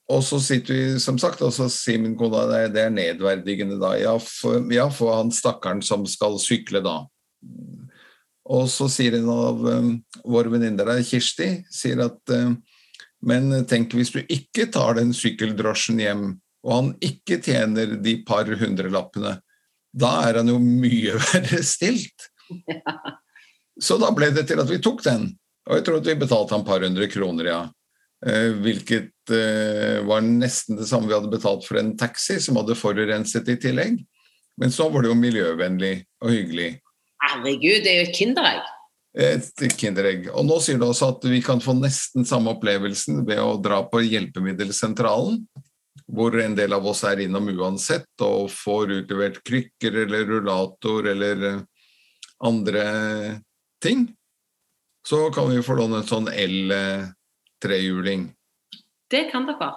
og 0.07 0.23
så 0.23 0.39
sitter 0.39 0.73
vi, 0.73 0.99
som 1.03 1.17
sagt, 1.19 1.41
og 1.43 1.51
så 1.55 1.67
sier 1.71 1.99
min 1.99 2.15
kone 2.17 2.39
at 2.39 2.73
det- 2.73 2.85
er 2.85 2.93
nedverdigende 2.93 3.79
da. 3.79 3.93
Ja, 3.99 4.17
for, 4.17 4.63
ja, 4.71 4.89
for 4.89 5.15
han 5.17 5.31
stakkaren 5.31 5.83
som 5.83 6.05
skal 6.07 6.39
sykle 6.39 6.81
da. 6.81 7.01
Og 8.47 8.69
så 8.71 8.87
sier 8.87 9.17
en 9.17 9.27
av 9.29 9.65
um, 9.65 10.03
våre 10.23 10.49
venninner 10.49 10.87
der, 10.87 11.03
Kirsti, 11.03 11.65
sier 11.69 11.99
at 12.05 12.21
um, 12.31 12.55
men 13.27 13.49
tenk 13.67 13.91
hvis 13.97 14.13
du 14.13 14.21
ikke 14.23 14.69
tar 14.71 14.95
den 14.95 15.11
sykkeldrosjen 15.15 15.99
hjem, 15.99 16.25
og 16.63 16.73
han 16.73 16.89
ikke 17.03 17.41
tjener 17.43 17.97
de 18.03 18.17
par 18.27 18.45
hundrelappene, 18.45 19.37
da 19.97 20.11
er 20.27 20.39
han 20.41 20.51
jo 20.51 20.59
mye 20.61 21.17
verre 21.31 21.63
stilt. 21.65 22.29
Så 23.81 23.97
da 24.01 24.11
ble 24.15 24.31
det 24.33 24.47
til 24.49 24.61
at 24.61 24.69
vi 24.69 24.79
tok 24.83 25.03
den, 25.05 25.31
og 25.67 25.79
jeg 25.79 25.85
tror 25.87 25.99
at 25.99 26.07
vi 26.07 26.19
betalte 26.21 26.55
han 26.55 26.63
et 26.63 26.69
par 26.69 26.85
hundre 26.85 27.09
kroner, 27.11 27.51
ja. 27.51 27.59
Eh, 28.25 28.55
hvilket 28.63 29.29
eh, 29.29 30.05
var 30.05 30.23
nesten 30.25 30.79
det 30.79 30.87
samme 30.89 31.09
vi 31.09 31.13
hadde 31.13 31.29
betalt 31.29 31.67
for 31.67 31.77
en 31.77 31.93
taxi 31.99 32.39
som 32.41 32.57
hadde 32.57 32.77
forurenset 32.77 33.49
i 33.53 33.57
tillegg. 33.61 33.99
Men 34.57 34.73
så 34.73 34.87
var 34.89 35.05
det 35.05 35.11
jo 35.11 35.19
miljøvennlig 35.19 35.93
og 36.25 36.33
hyggelig. 36.33 36.71
Herregud, 37.21 37.83
det 37.85 37.91
er 37.91 37.99
jo 37.99 38.07
et 38.07 38.17
kinderegg. 38.17 38.63
Et 39.17 39.63
kinderegg. 39.77 40.27
Og 40.33 40.47
nå 40.49 40.57
sier 40.61 40.81
det 40.81 40.89
også 40.89 41.11
at 41.13 41.27
vi 41.29 41.43
kan 41.45 41.61
få 41.61 41.75
nesten 41.77 42.25
samme 42.25 42.55
opplevelsen 42.55 43.21
ved 43.27 43.41
å 43.41 43.59
dra 43.61 43.83
på 43.89 44.01
hjelpemiddelsentralen, 44.05 45.43
hvor 46.09 46.37
en 46.41 46.55
del 46.57 46.73
av 46.73 46.85
oss 46.89 47.03
er 47.05 47.21
innom 47.21 47.49
uansett 47.53 48.25
og 48.25 48.49
får 48.53 48.95
utlevert 49.01 49.41
krykker 49.45 50.01
eller 50.05 50.25
rullator 50.29 51.11
eller 51.13 51.45
eh, 51.51 51.61
andre 52.49 52.87
ting. 53.83 54.07
Så 55.05 55.29
kan 55.35 55.51
vi 55.53 55.61
få 55.63 55.77
låne 55.77 56.01
en 56.01 56.09
sånn 56.09 56.31
el-trehjuling. 57.57 58.33
Det 59.09 59.31
kan 59.31 59.45
dere. 59.47 59.73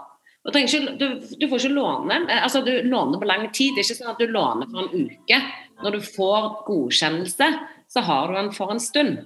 Ikke, 0.57 0.97
du, 0.97 1.21
du, 1.37 1.49
får 1.49 1.59
ikke 1.59 1.75
låne. 1.75 2.23
Altså, 2.41 2.63
du 2.65 2.83
låner 2.83 3.19
på 3.19 3.27
lang 3.27 3.51
tid. 3.53 3.75
Det 3.75 3.83
er 3.83 3.89
ikke 3.89 3.99
sånn 3.99 4.15
at 4.15 4.21
du 4.21 4.31
låner 4.31 4.71
for 4.71 4.87
en 4.87 5.07
uke. 5.07 5.41
Når 5.81 5.97
du 5.97 6.01
får 6.05 6.49
godkjennelse, 6.67 7.51
så 7.89 8.01
har 8.01 8.29
du 8.29 8.39
den 8.39 8.53
for 8.53 8.73
en 8.73 8.81
stund. 8.81 9.21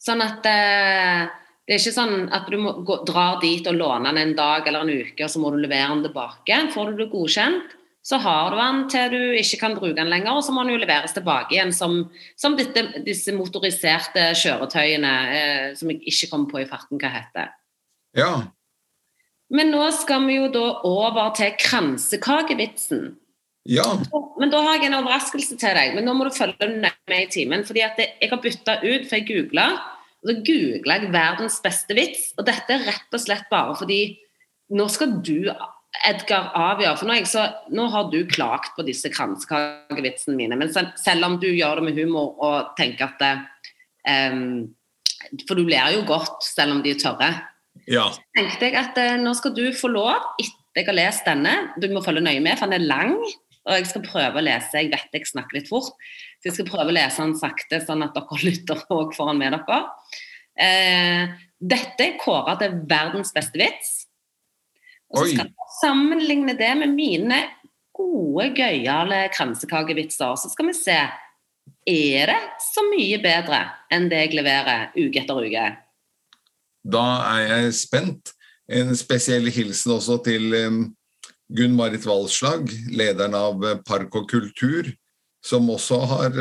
Sånn 0.00 0.22
at 0.24 0.46
eh, 0.48 1.28
det 1.66 1.76
er 1.76 1.82
ikke 1.82 1.94
sånn 1.94 2.28
at 2.32 2.48
du 2.50 2.56
må 2.58 2.72
drar 3.06 3.40
dit 3.42 3.66
og 3.68 3.76
låne 3.76 4.10
den 4.10 4.22
en 4.22 4.36
dag 4.38 4.66
eller 4.66 4.86
en 4.86 5.02
uke, 5.04 5.24
og 5.24 5.30
så 5.30 5.42
må 5.42 5.52
du 5.52 5.60
levere 5.60 5.90
den 5.92 6.06
tilbake. 6.08 6.60
Får 6.74 6.90
du 6.90 7.02
det 7.02 7.10
godkjent, 7.12 7.76
så 8.02 8.16
har 8.22 8.50
du 8.50 8.56
den 8.56 8.78
til 8.88 9.12
du 9.12 9.34
ikke 9.36 9.58
kan 9.60 9.74
bruke 9.76 9.96
den 9.98 10.08
lenger, 10.12 10.38
og 10.38 10.44
så 10.44 10.54
må 10.56 10.64
den 10.64 10.74
jo 10.74 10.80
leveres 10.80 11.12
tilbake 11.16 11.56
igjen 11.56 11.74
som, 11.76 11.98
som 12.40 12.56
dette, 12.56 13.02
disse 13.04 13.34
motoriserte 13.36 14.30
kjøretøyene 14.40 15.12
eh, 15.36 15.66
som 15.76 15.92
jeg 15.92 16.00
ikke 16.08 16.30
kommer 16.32 16.54
på 16.54 16.62
i 16.62 16.70
farten 16.70 17.00
hva 17.02 17.12
heter. 17.12 17.52
Ja, 18.16 18.32
men 19.50 19.72
nå 19.74 19.82
skal 19.94 20.28
vi 20.28 20.38
jo 20.38 20.46
da 20.54 20.66
over 20.86 21.32
til 21.34 21.50
kransekakevitsen. 21.58 23.08
Ja. 23.68 23.84
Men 24.40 24.52
da 24.52 24.62
har 24.64 24.78
jeg 24.78 24.88
en 24.88 25.00
overraskelse 25.00 25.58
til 25.58 25.74
deg. 25.76 25.96
Men 25.96 26.06
nå 26.06 26.14
må 26.16 26.28
du 26.28 26.34
følge 26.34 26.68
med 26.70 27.16
i 27.18 27.30
timen. 27.30 27.66
fordi 27.66 27.82
at 27.84 27.98
jeg 27.98 28.30
har 28.30 28.40
bytta 28.40 28.78
ut, 28.84 29.08
for 29.08 29.18
jeg 29.18 29.26
googla, 29.28 29.66
og 30.20 30.30
så 30.30 30.36
googla 30.46 31.00
jeg 31.00 31.12
'verdens 31.12 31.60
beste 31.64 31.94
vits'. 31.94 32.30
Og 32.38 32.46
dette 32.46 32.70
er 32.70 32.86
rett 32.86 33.10
og 33.12 33.20
slett 33.20 33.50
bare 33.50 33.74
fordi 33.76 34.18
nå 34.70 34.88
skal 34.88 35.18
du, 35.18 35.50
Edgar, 36.06 36.52
avgjør. 36.54 36.98
For 37.00 37.10
nå, 37.10 37.16
så, 37.28 37.44
nå 37.74 37.88
har 37.92 38.10
du 38.12 38.20
klagt 38.30 38.76
på 38.76 38.84
disse 38.86 39.10
kransekakevitsene 39.12 40.36
mine. 40.38 40.58
Men 40.60 40.70
selv 40.72 41.26
om 41.26 41.36
du 41.42 41.48
gjør 41.50 41.80
det 41.80 41.88
med 41.88 41.98
humor 41.98 42.36
og 42.38 42.70
tenker 42.78 43.10
at 43.10 43.22
det, 43.22 43.32
um, 44.06 44.70
For 45.46 45.58
du 45.58 45.66
ler 45.68 45.96
jo 45.96 46.06
godt 46.08 46.46
selv 46.46 46.76
om 46.76 46.84
de 46.84 46.94
er 46.94 47.02
tørre. 47.02 47.30
Ja. 47.90 48.06
Så 48.14 48.22
tenkte 48.38 48.70
jeg 48.70 48.78
at 48.80 48.98
uh, 49.02 49.18
nå 49.20 49.34
skal 49.38 49.54
du 49.56 49.66
få 49.76 49.90
lov, 49.92 50.32
etter 50.40 50.82
jeg 50.82 50.88
har 50.88 50.96
lest 50.96 51.26
denne, 51.26 51.54
du 51.82 51.90
må 51.92 52.02
følge 52.04 52.22
nøye 52.22 52.42
med, 52.42 52.56
for 52.58 52.70
den 52.70 52.80
er 52.80 52.86
lang. 52.86 53.16
Og 53.66 53.76
jeg 53.76 53.90
skal 53.90 54.06
prøve 54.06 54.40
å 54.40 54.44
lese, 54.46 54.78
jeg 54.78 54.88
vet 54.94 55.18
jeg 55.18 55.28
snakker 55.28 55.58
litt 55.58 55.68
fort, 55.68 55.92
så 56.40 56.48
jeg 56.48 56.56
skal 56.56 56.68
prøve 56.70 56.92
å 56.92 56.96
lese 56.96 57.20
den 57.20 57.36
sakte, 57.36 57.82
sånn 57.84 58.06
at 58.06 58.14
dere 58.16 58.42
lytter 58.46 58.84
òg 58.94 59.12
foran 59.18 59.42
med 59.42 59.58
dere. 59.58 59.80
Uh, 60.60 61.40
dette 61.60 62.06
er 62.06 62.20
kåra 62.20 62.56
til 62.60 62.78
verdens 62.88 63.34
beste 63.36 63.60
vits. 63.60 63.99
Og 65.10 65.24
så 65.24 65.32
skal 65.32 65.50
vi 65.50 65.68
sammenligne 65.80 66.54
det 66.58 66.70
med 66.78 66.94
mine 66.94 67.40
gode, 67.96 68.50
gøyale 68.56 69.24
kransekakevitser. 69.34 70.36
Så 70.38 70.52
skal 70.52 70.70
vi 70.70 70.76
se 70.78 71.00
er 71.90 72.30
det 72.30 72.40
så 72.62 72.84
mye 72.90 73.18
bedre 73.22 73.62
enn 73.92 74.08
det 74.10 74.24
jeg 74.24 74.36
leverer 74.38 74.90
uke 74.94 75.22
etter 75.22 75.40
uke. 75.46 75.66
Da 76.80 77.06
er 77.32 77.42
jeg 77.48 77.76
spent. 77.78 78.34
En 78.70 78.94
spesiell 78.94 79.50
hilsen 79.50 79.96
også 79.96 80.20
til 80.22 80.54
Gunn 81.50 81.74
Marit 81.74 82.04
Valslag, 82.06 82.70
lederen 82.94 83.34
av 83.34 83.64
eh, 83.66 83.80
Park 83.86 84.14
og 84.20 84.28
kultur, 84.30 84.86
som 85.42 85.66
også 85.72 85.98
har 86.12 86.36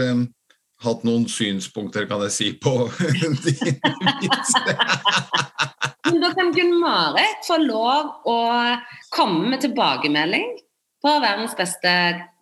hatt 0.84 1.04
noen 1.08 1.26
synspunkter, 1.30 2.08
kan 2.10 2.24
jeg 2.28 2.36
si, 2.36 2.48
på 2.62 2.74
din 3.20 3.36
vitser. 3.44 4.80
da 6.20 6.32
kan 6.36 6.52
Gunn 6.56 6.76
Marit 6.82 7.46
få 7.48 7.60
lov 7.64 8.28
å 8.30 8.40
komme 9.16 9.52
med 9.52 9.64
tilbakemelding 9.66 10.58
på 11.04 11.16
verdens 11.24 11.56
beste 11.60 11.94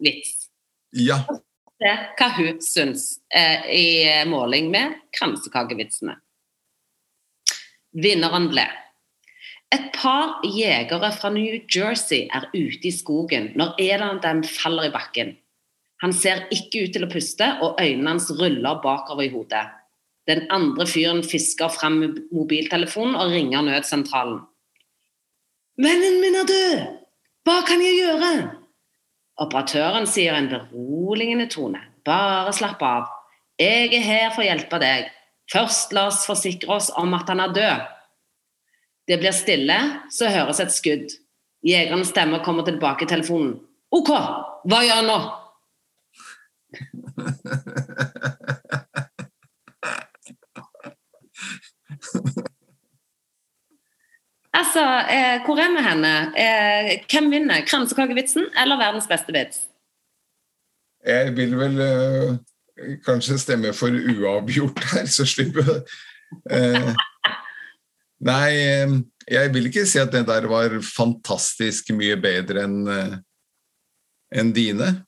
vits. 0.04 0.48
Ja. 0.98 1.22
Se 1.78 1.94
hva 2.18 2.32
hun 2.40 2.62
syns 2.64 3.10
eh, 3.30 3.68
i 3.70 3.88
måling 4.30 4.72
med 4.74 4.98
kransekakevitsene. 5.18 6.18
Vinneren 7.98 8.50
ble 8.50 8.66
et 9.76 9.90
par 9.92 10.40
jegere 10.48 11.10
fra 11.12 11.30
New 11.34 11.58
Jersey 11.68 12.28
er 12.32 12.48
ute 12.54 12.88
i 12.88 12.94
skogen 12.96 13.52
når 13.60 13.76
en 13.84 14.06
av 14.06 14.22
dem 14.24 14.44
faller 14.48 14.88
i 14.88 14.94
bakken. 14.94 15.34
Han 16.04 16.14
ser 16.14 16.46
ikke 16.54 16.86
ut 16.86 16.94
til 16.94 17.06
å 17.08 17.10
puste, 17.12 17.48
og 17.64 17.82
øynene 17.82 18.14
hans 18.14 18.30
ruller 18.38 18.82
bakover 18.84 19.26
i 19.26 19.32
hodet. 19.34 19.66
Den 20.28 20.44
andre 20.52 20.86
fyren 20.88 21.24
fisker 21.24 21.72
frem 21.72 22.02
mobiltelefonen 22.36 23.16
og 23.16 23.32
ringer 23.32 23.66
nødsentralen. 23.66 24.42
'Vennen 25.78 26.22
min 26.22 26.36
er 26.36 26.48
død! 26.50 26.80
Hva 27.46 27.62
kan 27.68 27.82
jeg 27.82 28.00
gjøre?' 28.02 28.50
Operatøren 29.38 30.08
sier 30.10 30.34
en 30.34 30.50
beroligende 30.50 31.48
tone. 31.50 31.80
'Bare 32.06 32.54
slapp 32.54 32.82
av. 32.82 33.06
Jeg 33.60 33.94
er 33.94 34.04
her 34.04 34.34
for 34.34 34.44
å 34.44 34.50
hjelpe 34.50 34.80
deg. 34.82 35.12
Først 35.52 35.94
la 35.94 36.08
oss 36.10 36.26
forsikre 36.28 36.76
oss 36.76 36.90
om 36.98 37.14
at 37.14 37.30
han 37.32 37.40
er 37.40 37.54
død. 37.56 37.86
Det 39.08 39.18
blir 39.22 39.32
stille, 39.32 39.78
så 40.12 40.28
høres 40.28 40.60
et 40.60 40.74
skudd. 40.76 41.14
Jegerens 41.64 42.12
stemme 42.12 42.42
kommer 42.44 42.66
tilbake 42.68 43.06
i 43.06 43.10
telefonen. 43.10 43.56
OK, 43.96 44.10
hva 44.12 44.82
gjør 44.84 45.00
jeg 45.00 45.08
nå? 45.08 45.20
Altså, 54.54 54.84
eh, 55.14 55.46
hvor 55.46 55.58
er 55.60 55.72
vi 55.76 55.82
henne? 55.90 56.14
Eh, 56.36 57.06
hvem 57.12 57.32
vinner? 57.32 57.66
Kransekakevitsen 57.68 58.46
eller 58.64 58.76
verdens 58.78 59.08
beste 59.08 59.34
vits? 59.34 59.58
Jeg 61.08 61.36
vil 61.38 61.58
vel 61.58 61.80
eh, 61.82 62.38
kanskje 63.06 63.38
stemme 63.40 63.74
for 63.74 63.88
uavgjort 63.88 64.84
her, 64.92 65.06
så 65.06 65.26
slipper 65.26 65.64
eh, 66.52 66.94
Nei, 68.28 68.52
eh, 68.58 68.90
jeg 69.30 69.54
vil 69.54 69.70
ikke 69.70 69.86
si 69.86 70.00
at 70.02 70.12
det 70.12 70.26
der 70.28 70.48
var 70.50 70.74
fantastisk 70.84 71.92
mye 71.96 72.18
bedre 72.20 72.64
enn 72.66 72.88
eh, 72.92 73.18
en 74.42 74.52
dine. 74.52 75.07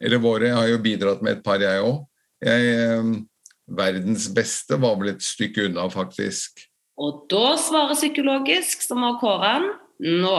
Eller 0.00 0.22
våre. 0.22 0.48
Jeg 0.48 0.56
har 0.56 0.70
jo 0.70 0.80
bidratt 0.82 1.22
med 1.24 1.38
et 1.38 1.44
par, 1.44 1.60
jeg 1.62 1.84
òg. 1.84 2.00
Eh, 2.40 3.10
verdens 3.70 4.28
beste 4.34 4.78
var 4.80 4.96
vel 5.00 5.14
et 5.14 5.24
stykke 5.24 5.68
unna, 5.68 5.86
faktisk. 5.92 6.64
Og 7.00 7.24
da 7.32 7.54
svarer 7.60 7.96
psykologisk, 7.96 8.82
som 8.84 9.04
har 9.06 9.20
kåra 9.20 9.54
den, 9.60 9.70
nå. 10.22 10.36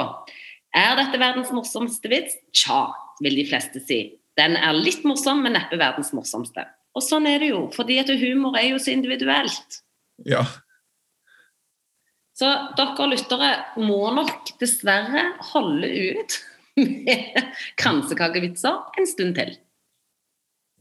Er 0.77 0.97
dette 0.99 1.19
verdens 1.19 1.51
morsomste 1.53 2.09
vits? 2.11 2.37
Tja, 2.55 2.85
vil 3.21 3.37
de 3.39 3.47
fleste 3.49 3.81
si. 3.83 4.01
Den 4.39 4.55
er 4.57 4.77
litt 4.77 5.03
morsom, 5.07 5.41
men 5.43 5.57
neppe 5.57 5.79
verdens 5.81 6.13
morsomste. 6.15 6.65
Og 6.95 7.03
sånn 7.05 7.27
er 7.29 7.41
det 7.41 7.51
jo, 7.51 7.65
fordi 7.75 7.99
at 8.01 8.11
humor 8.19 8.57
er 8.59 8.71
jo 8.71 8.81
så 8.81 8.93
individuelt. 8.93 9.81
Ja. 10.27 10.43
Så 12.37 12.49
dere 12.77 13.09
lyttere 13.11 13.51
må 13.81 13.99
nok 14.15 14.53
dessverre 14.61 15.27
holde 15.51 15.87
ut 15.87 16.39
med 16.81 17.53
kransekakevitser 17.81 18.99
en 18.99 19.09
stund 19.09 19.37
til. 19.37 19.55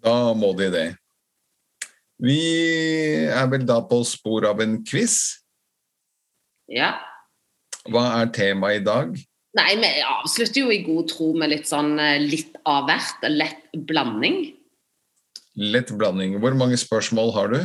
Da 0.00 0.32
må 0.36 0.52
de 0.58 0.70
det. 0.72 0.88
Vi 2.20 2.40
er 3.32 3.46
vel 3.48 3.64
da 3.68 3.78
på 3.88 4.02
spor 4.04 4.44
av 4.48 4.60
en 4.60 4.80
quiz. 4.84 5.16
Ja. 6.68 6.94
Hva 7.88 8.04
er 8.20 8.32
temaet 8.36 8.82
i 8.82 8.84
dag? 8.84 9.14
Nei, 9.58 9.70
vi 9.80 9.88
avslutter 10.06 10.62
jo 10.62 10.70
i 10.70 10.82
god 10.86 11.08
tro 11.10 11.32
med 11.34 11.50
litt 11.50 11.66
sånn 11.66 11.96
eh, 11.98 12.20
litt 12.22 12.58
av 12.68 12.86
hvert. 12.86 13.24
Lett 13.32 13.72
blanding. 13.88 14.42
Lett 15.58 15.90
blanding. 15.96 16.36
Hvor 16.42 16.54
mange 16.58 16.78
spørsmål 16.78 17.32
har 17.34 17.50
du? 17.54 17.58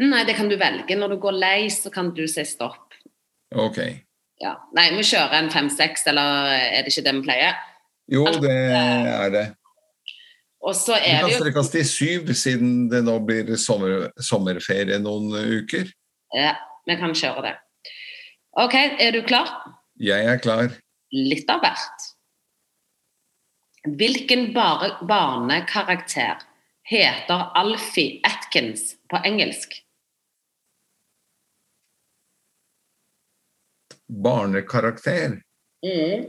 Nei, 0.00 0.22
det 0.24 0.38
kan 0.38 0.48
du 0.48 0.56
velge. 0.60 0.96
Når 0.96 1.14
du 1.14 1.18
går 1.20 1.36
lei, 1.36 1.58
så 1.74 1.92
kan 1.92 2.14
du 2.16 2.24
si 2.30 2.46
stopp. 2.48 2.94
Ok. 3.52 3.82
Ja. 4.40 4.54
Nei, 4.76 4.88
vi 4.96 5.04
kjører 5.04 5.36
en 5.38 5.50
fem-seks, 5.52 6.06
eller 6.10 6.50
er 6.56 6.84
det 6.84 6.92
ikke 6.92 7.06
det 7.06 7.16
vi 7.18 7.24
pleier? 7.28 7.58
Jo, 8.10 8.24
det 8.40 8.54
er 8.74 9.32
det. 9.34 9.46
Og 10.60 10.74
så 10.76 10.96
er 10.98 11.24
vi 11.24 11.32
kan 11.32 11.40
strekke 11.40 11.60
oss 11.62 11.72
til 11.72 11.86
syv, 11.88 12.32
siden 12.36 12.88
det 12.92 13.00
nå 13.06 13.16
blir 13.24 13.54
sommer, 13.60 14.10
sommerferie 14.20 14.98
noen 15.00 15.32
uker. 15.60 15.88
Ja, 16.36 16.54
vi 16.88 16.96
kan 17.00 17.16
kjøre 17.16 17.46
det. 17.48 17.56
OK, 18.60 18.76
er 18.76 19.14
du 19.14 19.22
klar? 19.24 19.52
Jeg 20.00 20.26
er 20.26 20.40
klar 20.42 20.72
litt 21.10 21.48
av 21.50 21.62
hvert. 21.64 22.08
Hvilken 23.98 24.50
barnekarakter 24.52 26.42
heter 26.90 27.46
Alfie 27.56 28.20
Atkins 28.26 28.94
på 29.10 29.20
engelsk? 29.26 29.78
Barnekarakter? 34.10 35.40
Mm. 35.86 36.26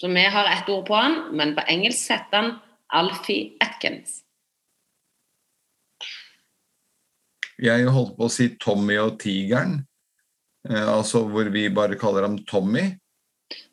Så 0.00 0.08
vi 0.08 0.24
har 0.24 0.44
ett 0.52 0.68
ord 0.68 0.86
på 0.86 0.94
han, 0.94 1.36
men 1.36 1.54
på 1.56 1.64
engelsk 1.68 2.10
heter 2.10 2.36
han 2.36 2.54
Alfie 2.92 3.56
Atkins. 3.60 4.22
Jeg 7.56 7.88
holdt 7.88 8.16
på 8.18 8.28
å 8.28 8.32
si 8.32 8.50
Tommy 8.60 8.98
og 9.00 9.16
tigeren, 9.22 9.78
eh, 10.68 10.84
altså 10.84 11.24
hvor 11.30 11.48
vi 11.52 11.64
bare 11.72 11.96
kaller 11.98 12.28
ham 12.28 12.36
Tommy. 12.44 12.90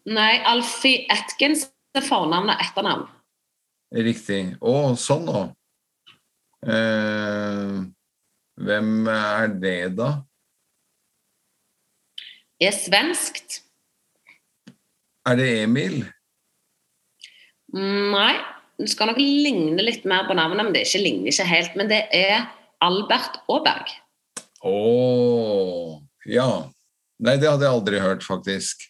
Nei, 0.08 0.38
Alfie 0.48 1.04
Atkins 1.12 1.68
er 1.96 2.06
fornavn 2.06 2.54
og 2.54 2.64
etternavn. 2.64 3.10
Riktig. 3.94 4.56
Å, 4.64 4.96
sånn 4.98 5.28
nå. 5.28 5.42
Eh, 6.64 7.76
hvem 8.64 8.94
er 9.12 9.52
det, 9.60 9.80
da? 10.00 10.14
Er 12.68 12.76
svenskt. 12.76 13.62
Er 15.28 15.40
det 15.40 15.48
Emil? 15.64 16.02
Nei, 17.74 18.34
det 18.78 18.92
skal 18.92 19.10
nok 19.10 19.22
ligne 19.22 19.86
litt 19.86 20.04
mer 20.10 20.28
på 20.28 20.36
navnet, 20.38 20.66
men 20.66 20.76
det 20.76 20.86
ikke 20.88 21.04
ligner 21.04 21.32
ikke 21.32 21.50
helt. 21.50 21.78
Men 21.80 21.90
det 21.92 22.04
er 22.14 22.50
Albert 22.84 23.40
Aaberg. 23.48 23.94
Å 24.64 24.76
ja. 26.30 26.50
Nei, 27.24 27.38
det 27.40 27.50
hadde 27.50 27.66
jeg 27.66 27.78
aldri 27.78 28.02
hørt, 28.04 28.24
faktisk. 28.26 28.86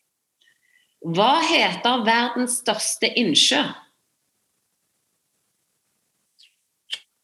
Hva 1.03 1.37
heter 1.43 2.03
verdens 2.05 2.59
største 2.61 3.09
innsjø? 3.19 3.61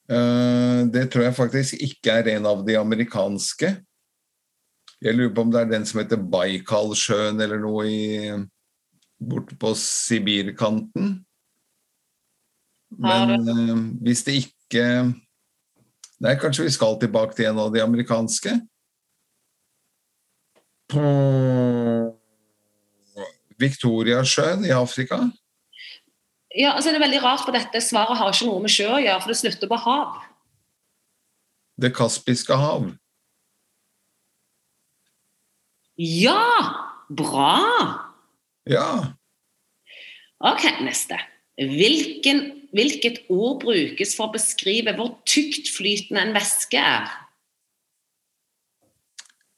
Uh, 0.10 0.89
det 0.89 1.06
tror 1.14 1.28
jeg 1.28 1.38
faktisk 1.38 1.84
ikke 1.86 2.18
er 2.20 2.32
en 2.36 2.50
av 2.50 2.64
de 2.66 2.76
amerikanske. 2.80 3.76
Jeg 5.00 5.16
lurer 5.16 5.32
på 5.36 5.45
om 5.45 5.52
det 5.54 5.62
er 5.62 5.72
den 5.72 5.86
som 5.88 6.02
heter 6.02 6.20
Baikalsjøen 6.20 7.39
eller 7.39 7.62
noe 7.62 7.86
i 7.88 8.04
borte 9.20 9.56
på 9.60 9.72
Sibirkanten. 9.80 11.14
Men 13.00 13.36
eh, 13.38 13.76
hvis 14.04 14.24
det 14.28 14.41
ikke 14.43 14.86
Nei, 16.20 16.34
kanskje 16.36 16.66
vi 16.66 16.72
skal 16.76 16.97
tilbake 17.00 17.32
til 17.38 17.47
en 17.47 17.62
av 17.64 17.70
de 17.72 17.80
amerikanske? 17.80 18.58
På 20.91 21.04
Victoriasjøen 23.60 24.66
i 24.68 24.74
Afrika? 24.76 25.22
Ja, 26.58 26.74
altså 26.74 26.89
Det 26.89 27.00
er 27.00 27.06
veldig 27.06 27.22
rart, 27.24 27.45
for 27.45 27.56
dette 27.56 27.80
svaret 27.86 28.20
har 28.20 28.34
ikke 28.34 28.50
noe 28.50 28.64
med 28.66 28.74
sjø 28.74 28.89
å 28.89 29.00
gjøre, 29.00 29.22
for 29.24 29.32
det 29.32 29.39
slutter 29.39 29.72
på 29.72 29.80
hav. 29.86 30.20
Det 31.80 31.93
kaspiske 31.95 32.58
hav? 32.60 32.89
Ja! 36.00 36.88
Bra! 37.10 37.60
Ja. 38.70 39.14
Ok, 40.39 40.64
neste. 40.86 41.18
Hvilken, 41.60 42.68
hvilket 42.72 43.26
ord 43.28 43.66
brukes 43.66 44.14
for 44.16 44.30
å 44.30 44.36
beskrive 44.38 44.93
hvor 44.95 45.18
tyktflytende 45.28 46.22
en 46.24 46.32
væske 46.38 46.80
er? 46.80 47.10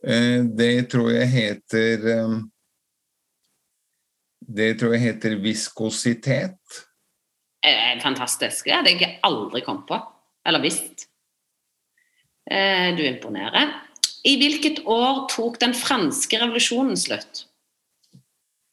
Eh, 0.02 0.48
Det 0.58 0.90
tror 0.90 1.12
jeg 1.14 1.30
heter 1.30 2.08
eh, 2.10 2.34
Det 4.42 4.72
tror 4.80 4.96
jeg 4.96 5.04
heter 5.06 5.38
viskositet. 5.44 6.82
Eh, 7.62 8.02
fantastisk. 8.02 8.66
Det 8.66 8.80
hadde 8.80 8.98
jeg 8.98 9.20
aldri 9.22 9.62
kommet 9.62 9.86
på. 9.92 10.02
Eller 10.46 10.64
visst. 10.64 11.06
Du 12.52 13.04
imponerer. 13.06 13.70
I 14.28 14.36
hvilket 14.38 14.84
år 14.86 15.26
tok 15.32 15.58
den 15.62 15.74
franske 15.78 16.38
revolusjonen 16.42 16.98
slutt? 17.00 17.46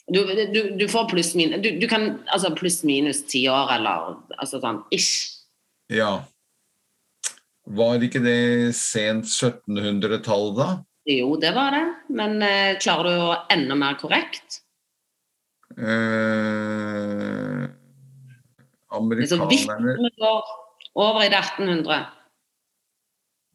Du, 0.08 0.22
du, 0.24 0.60
du 0.80 0.86
får 0.88 1.08
pluss 1.10 1.34
minus 1.36 1.60
du, 1.60 1.74
du 1.80 1.84
kan, 1.88 2.18
altså 2.32 2.50
pluss 2.56 2.80
minus 2.88 3.22
ti 3.28 3.42
år, 3.52 3.68
eller 3.76 4.14
altså 4.38 4.60
sånn 4.62 4.82
ish. 4.94 5.44
Ja. 5.92 6.22
Var 7.68 8.04
ikke 8.04 8.22
det 8.24 8.38
sent 8.76 9.28
1700-tall, 9.28 10.54
da? 10.56 10.68
Jo, 11.08 11.34
det 11.40 11.52
var 11.56 11.72
det. 11.76 11.84
Men 12.12 12.40
eh, 12.44 12.78
klarer 12.80 13.08
du 13.08 13.26
å 13.28 13.36
enda 13.52 13.76
mer 13.76 13.98
korrekt? 14.00 14.62
Eh, 15.76 17.68
Det 18.88 19.24
er 19.24 19.28
så 19.28 19.44
vidt 19.48 19.68
amerikanerne 19.68 20.08
vi 20.08 20.14
går 20.16 20.54
over 20.98 21.24
i 21.24 21.30
det 21.32 21.42
1800. 21.44 22.00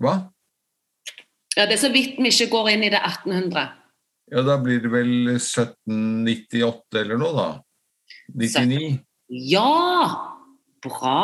Hva? 0.04 0.14
Ja, 1.58 1.68
det 1.70 1.78
er 1.78 1.84
så 1.84 1.92
vidt 1.94 2.18
vi 2.18 2.32
ikke 2.32 2.50
går 2.54 2.74
inn 2.74 2.86
i 2.88 2.92
det 2.94 3.02
1800. 3.02 3.70
Ja, 4.34 4.42
da 4.48 4.58
blir 4.62 4.82
det 4.82 4.90
vel 4.94 5.14
1798 5.36 7.02
eller 7.04 7.20
noe, 7.22 7.34
da? 7.38 7.48
99? 8.34 8.98
Ja! 9.52 9.70
Bra! 10.84 11.20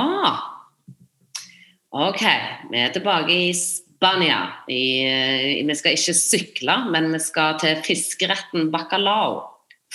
Ok, 1.89 2.21
vi 2.69 2.81
er 2.83 2.91
tilbake 2.93 3.33
i 3.33 3.53
Spania. 3.57 4.41
I, 4.69 4.83
eh, 5.03 5.65
vi 5.65 5.75
skal 5.75 5.97
ikke 5.97 6.13
sykle, 6.15 6.75
men 6.93 7.09
vi 7.15 7.19
skal 7.23 7.57
til 7.59 7.81
fiskeretten 7.83 8.69
bacalao. 8.71 9.41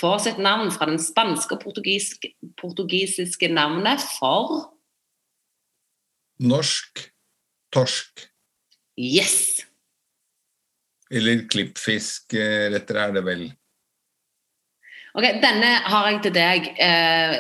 Får 0.01 0.19
sitt 0.25 0.39
navn 0.43 0.73
fra 0.75 0.89
den 0.91 0.99
spanske 0.99 1.55
og 1.55 1.63
portugisiske, 1.63 2.33
portugisiske 2.59 3.49
navnet 3.49 4.03
for 4.19 4.73
Norsk 6.43 7.05
torsk. 7.71 8.27
Yes! 8.99 9.63
Eller 11.13 11.45
klippfiskretter 11.51 13.01
er 13.01 13.13
det 13.15 13.25
vel. 13.27 13.45
Ok, 15.15 15.27
Denne 15.43 15.73
har 15.87 16.09
jeg 16.11 16.23
til 16.25 16.35
deg, 16.35 16.69
eh, 16.83 17.35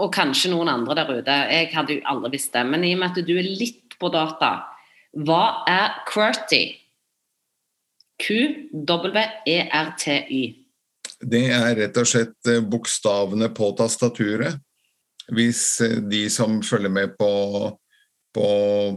og 0.00 0.10
kanskje 0.14 0.50
noen 0.50 0.68
andre 0.72 0.94
der 0.98 1.12
ute. 1.20 1.36
Jeg 1.52 1.70
hadde 1.74 1.94
jo 1.98 2.06
aldri 2.10 2.32
visst 2.34 2.54
det, 2.56 2.64
men 2.66 2.84
i 2.84 2.94
og 2.96 3.00
med 3.02 3.10
at 3.12 3.26
du 3.28 3.34
er 3.36 3.46
litt 3.46 3.94
på 4.00 4.08
data, 4.10 4.50
hva 5.12 5.44
er 5.68 5.88
QWERTY? 6.08 6.64
Q-W-E-R-T-Y. 8.22 8.62
Det 11.22 11.44
er 11.54 11.76
rett 11.78 11.96
og 12.00 12.06
slett 12.08 12.48
eh, 12.50 12.62
bokstavene 12.62 13.48
på 13.54 13.70
tastaturet. 13.78 14.58
Hvis 15.30 15.80
eh, 15.84 15.98
de 16.02 16.30
som 16.32 16.62
følger 16.66 16.90
med 16.90 17.16
på, 17.18 17.30
på 18.32 18.46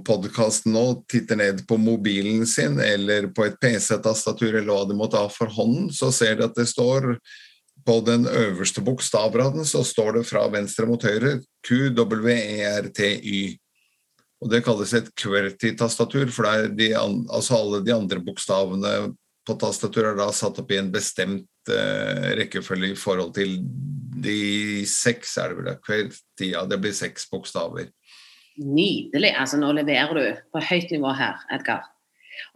podkasten 0.08 0.72
nå, 0.76 0.86
titter 1.12 1.40
ned 1.40 1.66
på 1.68 1.78
mobilen 1.82 2.46
sin 2.48 2.80
eller 2.80 3.28
på 3.36 3.50
et 3.50 3.58
PC-tastatur 3.60 4.54
eller 4.54 4.72
hva 4.72 4.86
de 4.88 4.96
måtte 4.96 5.20
ha 5.20 5.28
for 5.32 5.52
hånden, 5.52 5.90
så 5.92 6.12
ser 6.16 6.40
de 6.40 6.48
at 6.48 6.56
det 6.56 6.70
står 6.72 7.18
på 7.86 8.00
den 8.02 8.26
øverste 8.28 8.82
bokstavraden 8.82 9.66
så 9.68 9.84
står 9.86 10.20
det 10.20 10.24
fra 10.30 10.48
venstre 10.50 10.88
mot 10.90 11.04
høyre 11.04 11.38
Q-W-E-R-T-Y. 11.68 13.42
Og 14.42 14.50
Det 14.52 14.64
kalles 14.66 14.94
et 14.94 15.12
QWERTY-tastatur, 15.16 16.32
for 16.34 16.68
de, 16.78 16.90
altså 16.96 17.60
alle 17.60 17.84
de 17.86 17.94
andre 17.96 18.22
bokstavene 18.24 18.96
på 19.46 19.58
tastaturet 19.62 20.14
er 20.14 20.20
da 20.20 20.32
satt 20.34 20.58
opp 20.62 20.72
i 20.74 20.80
en 20.82 20.90
bestemt 20.94 21.70
uh, 21.70 22.32
rekkefølge 22.40 22.94
i 22.94 22.98
forhold 23.00 23.36
til 23.38 23.60
de 24.26 24.86
seks, 24.90 25.38
er 25.38 25.54
det 25.54 25.60
vel, 25.60 25.72
QWERTY, 25.86 26.50
ja, 26.56 26.66
det 26.70 26.82
blir 26.82 26.96
seks 26.98 27.30
bokstaver. 27.30 27.92
Nydelig. 28.62 29.34
Altså, 29.36 29.60
nå 29.60 29.74
leverer 29.76 30.16
du 30.16 30.48
på 30.54 30.64
høyt 30.64 30.94
nivå 30.94 31.12
her, 31.18 31.42
Edgar. 31.52 31.84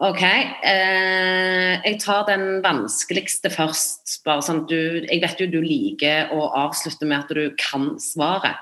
OK. 0.03 0.21
Eh, 0.23 1.73
jeg 1.83 1.99
tar 2.03 2.25
den 2.27 2.61
vanskeligste 2.63 3.51
først. 3.51 4.21
bare 4.25 4.43
sånn 4.43 4.65
du, 4.67 5.05
Jeg 5.05 5.21
vet 5.23 5.39
jo 5.39 5.47
du 5.51 5.61
liker 5.63 6.31
å 6.35 6.49
avslutte 6.65 7.07
med 7.07 7.23
at 7.23 7.35
du 7.35 7.55
kan 7.59 7.93
svaret. 7.99 8.59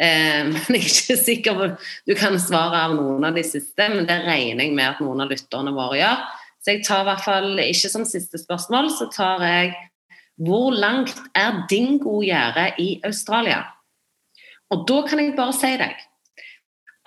Eh, 0.00 0.46
men 0.50 0.78
jeg 0.78 0.82
er 0.82 0.90
ikke 0.90 1.18
sikker 1.22 1.58
på 1.58 1.70
du 2.08 2.14
kan 2.18 2.38
svare 2.42 2.86
av 2.86 2.96
noen 2.98 3.28
av 3.28 3.38
de 3.38 3.44
siste, 3.46 3.88
men 3.92 4.06
det 4.08 4.22
regner 4.26 4.66
jeg 4.66 4.74
med 4.74 4.88
at 4.88 5.02
noen 5.04 5.22
av 5.26 5.30
lytterne 5.30 5.74
våre 5.76 6.00
gjør. 6.00 6.26
Så 6.60 6.74
jeg 6.74 6.84
tar 6.84 7.04
i 7.04 7.08
hvert 7.08 7.24
fall 7.24 7.62
ikke 7.62 7.92
som 7.92 8.04
siste 8.08 8.40
spørsmål, 8.40 8.90
så 8.92 9.08
tar 9.14 9.46
jeg 9.46 9.78
Hvor 10.40 10.72
langt 10.72 11.18
er 11.36 11.66
dingogjerdet 11.68 12.78
i 12.80 12.94
Australia? 13.04 13.66
Og 14.72 14.86
da 14.88 15.02
kan 15.04 15.20
jeg 15.20 15.34
bare 15.36 15.52
si 15.52 15.74
deg 15.76 15.98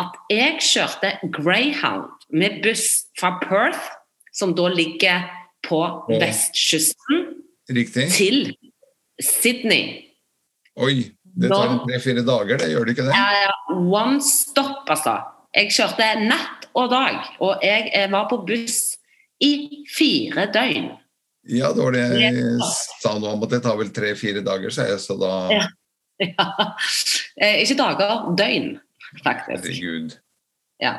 at 0.04 0.20
jeg 0.34 0.60
kjørte 0.64 1.16
Greyhound 1.34 2.28
med 2.34 2.62
buss 2.64 3.08
fra 3.20 3.36
Perth, 3.44 3.82
som 4.34 4.54
da 4.58 4.70
ligger 4.74 5.28
på 5.64 5.80
vestkysten, 6.12 7.28
Riktig? 7.72 8.10
til 8.12 8.50
Sydney. 9.22 10.10
Oi, 10.82 11.14
det 11.24 11.52
tar 11.54 11.78
tre-fire 11.86 12.24
dager, 12.26 12.60
det 12.60 12.72
gjør 12.74 12.88
det 12.88 12.96
ikke 12.96 13.06
det? 13.08 13.20
Eh, 13.20 13.78
one 13.78 14.20
stop, 14.26 14.84
altså. 14.90 15.20
Jeg 15.54 15.70
kjørte 15.76 16.08
natt 16.26 16.68
og 16.74 16.90
dag, 16.90 17.22
og 17.46 17.62
jeg 17.62 18.10
var 18.12 18.28
på 18.32 18.42
buss 18.48 18.98
i 19.44 19.86
fire 19.94 20.48
døgn. 20.54 20.90
Ja, 21.52 21.74
det 21.76 21.84
var 21.84 21.94
det 21.94 22.04
jeg 22.22 22.44
sa 23.04 23.18
noe 23.20 23.36
om 23.36 23.44
at 23.44 23.52
det 23.52 23.62
tar 23.66 23.78
vel 23.80 23.92
tre-fire 23.94 24.44
dager, 24.46 24.74
sa 24.74 24.88
jeg, 24.90 25.02
så 25.04 25.18
da 25.20 25.34
Ja. 25.54 25.64
Ja. 26.22 26.50
Eh, 27.42 27.64
ikke 27.64 27.76
dager, 27.80 28.28
døgn, 28.38 28.76
faktisk. 29.24 29.68
Herregud. 29.68 30.16
Ja. 30.82 30.94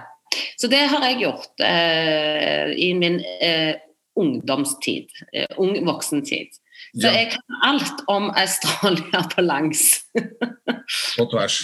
Så 0.57 0.69
det 0.71 0.83
har 0.91 1.05
jeg 1.05 1.21
gjort 1.23 1.63
eh, 1.63 2.73
i 2.81 2.93
min 2.99 3.21
eh, 3.43 3.75
ungdomstid. 4.19 5.11
Eh, 5.33 5.51
ung 5.59 5.77
voksentid. 5.87 6.55
Så 6.95 7.07
Ja, 7.07 7.13
jeg 7.13 7.31
kan 7.35 7.61
alt 7.63 8.05
om 8.11 8.31
Australia 8.31 9.25
på 9.35 9.43
langs. 9.43 10.05
på 11.19 11.27
tvers. 11.33 11.61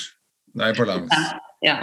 Nei, 0.54 0.72
på 0.74 0.84
langs. 0.84 1.14
ja. 1.14 1.38
Ja. 1.62 1.76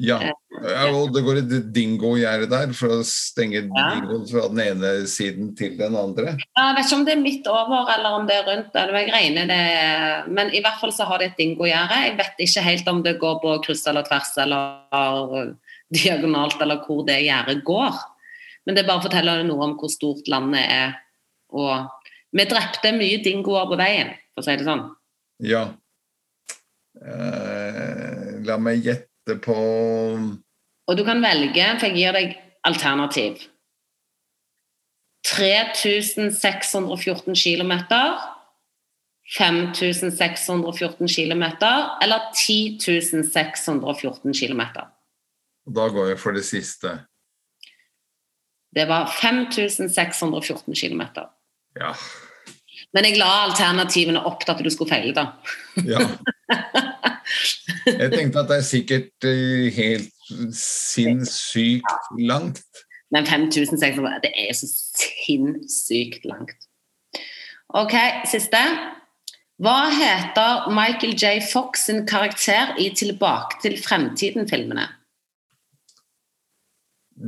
Ja 0.00 0.32
og 0.60 1.12
det 1.14 1.22
går 1.24 1.38
et 1.40 1.52
dingogjerde 1.72 2.48
der 2.50 2.72
for 2.76 3.00
å 3.00 3.04
stenge 3.06 3.62
Ja. 3.64 3.86
dingoen 3.94 4.26
fra 4.28 4.48
den 4.48 4.60
ene 4.60 5.06
siden 5.08 5.54
til 5.56 5.76
den 5.78 5.96
andre. 5.96 6.36
Jeg 6.36 6.74
vet 6.76 6.84
ikke 6.84 6.98
om 6.98 7.04
det 7.04 7.14
er 7.14 7.22
midt 7.22 7.46
over 7.48 7.88
eller 7.94 8.10
om 8.18 8.26
det 8.26 8.36
er 8.36 8.44
rundt. 8.48 8.74
Eller 8.74 8.98
jeg 9.00 9.12
regner 9.12 9.46
det 9.46 10.30
Men 10.30 10.50
i 10.52 10.60
hvert 10.60 10.80
fall 10.80 10.92
så 10.92 11.04
har 11.06 11.18
det 11.18 11.30
et 11.30 11.38
dingogjerde. 11.38 11.96
Jeg 12.04 12.16
vet 12.18 12.36
ikke 12.38 12.62
helt 12.62 12.88
om 12.88 13.02
det 13.02 13.18
går 13.18 13.40
på 13.40 13.62
kryss 13.64 13.86
eller 13.86 14.02
tvers 14.02 14.36
eller 14.38 15.56
diagonalt, 15.92 16.60
eller 16.60 16.84
hvor 16.84 17.06
det 17.06 17.22
gjerdet 17.24 17.64
går. 17.64 17.94
Men 18.66 18.74
det 18.74 18.86
bare 18.86 19.02
forteller 19.02 19.44
noe 19.44 19.64
om 19.64 19.78
hvor 19.78 19.88
stort 19.88 20.28
landet 20.28 20.66
er. 20.68 20.94
Og 21.52 21.88
Vi 22.32 22.44
drepte 22.44 22.92
mye 22.94 23.24
dingoer 23.24 23.66
på 23.66 23.76
veien, 23.76 24.14
for 24.34 24.42
å 24.42 24.44
si 24.44 24.54
det 24.56 24.64
sånn. 24.64 24.84
Ja. 25.42 25.72
Eh, 27.00 28.38
la 28.44 28.56
meg 28.56 28.84
gjette 28.84 29.09
på 29.44 29.56
Og 30.88 30.98
du 30.98 31.04
kan 31.04 31.22
velge, 31.22 31.78
for 31.78 31.86
jeg 31.86 31.96
gir 31.96 32.12
deg 32.16 32.36
alternativ. 32.66 33.34
3614 35.26 37.34
km, 37.36 37.72
5614 39.38 41.08
km 41.08 41.42
eller 42.02 42.20
10614 42.34 44.32
km. 44.32 44.62
Da 45.66 45.88
går 45.88 46.08
jeg 46.08 46.18
for 46.18 46.32
det 46.34 46.44
siste. 46.48 46.98
Det 48.74 48.88
var 48.88 49.06
5614 49.06 50.74
km. 50.74 51.02
Ja. 51.78 51.94
Men 52.94 53.06
jeg 53.06 53.20
la 53.20 53.30
alternativene 53.46 54.22
opp 54.26 54.42
til 54.42 54.54
at 54.54 54.62
du 54.64 54.70
skulle 54.72 54.90
feile, 54.90 55.14
da. 55.14 55.28
ja. 55.86 56.02
Jeg 57.86 58.10
tenkte 58.12 58.42
at 58.42 58.48
det 58.50 58.56
er 58.58 58.66
sikkert 58.66 59.26
eh, 59.28 59.68
helt 59.76 60.56
sinnssykt 60.58 62.08
langt. 62.18 62.64
Men 63.10 63.26
5600 63.26 64.20
Det 64.22 64.32
er 64.34 64.52
så 64.54 64.66
sinnssykt 64.70 66.26
langt. 66.26 66.56
OK, 67.74 67.94
siste. 68.26 68.60
Hva 69.60 69.90
heter 69.92 70.70
Michael 70.74 71.14
J. 71.14 71.38
Fox 71.52 71.84
sin 71.86 72.06
karakter 72.08 72.74
i 72.80 72.88
Tilbake 72.96 73.60
til 73.62 73.76
fremtiden-filmene? 73.78 74.86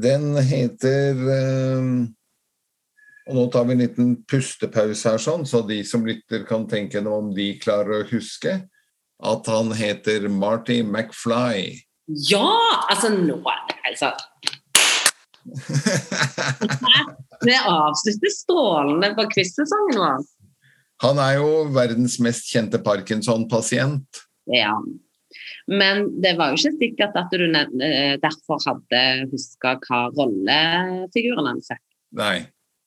Den 0.02 0.32
heter 0.40 1.18
eh, 1.36 1.90
Og 3.30 3.36
nå 3.38 3.46
tar 3.54 3.68
vi 3.68 3.76
en 3.76 3.82
liten 3.84 4.12
pustepause 4.26 5.12
her, 5.12 5.20
sånn, 5.22 5.44
så 5.46 5.62
de 5.66 5.78
som 5.86 6.06
lytter 6.06 6.42
kan 6.48 6.66
tenke 6.70 7.02
noe 7.04 7.20
om 7.22 7.30
de 7.34 7.52
klarer 7.62 8.02
å 8.02 8.08
huske. 8.10 8.58
At 9.22 9.46
han 9.46 9.70
heter 9.78 10.26
Marty 10.32 10.80
McFly. 10.82 11.78
Ja! 12.26 12.50
Altså, 12.90 13.12
nå 13.14 13.38
altså. 13.86 14.10
Det 17.42 17.58
avslutter 17.66 18.30
strålende 18.30 19.08
på 19.16 19.26
quiz-sesongen 19.34 19.98
vår. 19.98 20.26
Han 21.02 21.18
er 21.18 21.38
jo 21.40 21.48
verdens 21.74 22.18
mest 22.22 22.46
kjente 22.50 22.78
Parkinson-pasient. 22.82 24.22
Ja. 24.50 24.76
Men 25.66 26.04
det 26.22 26.36
var 26.38 26.52
jo 26.52 26.60
ikke 26.60 26.78
sikkert 26.78 27.16
at 27.18 27.34
du 27.34 27.42
eh, 27.46 28.14
derfor 28.22 28.62
hadde 28.62 29.02
huska 29.32 29.76
hva 29.86 30.04
rollefiguren 30.14 31.50
hans 31.50 31.70
fikk. 31.72 31.82
Nei. 32.18 32.36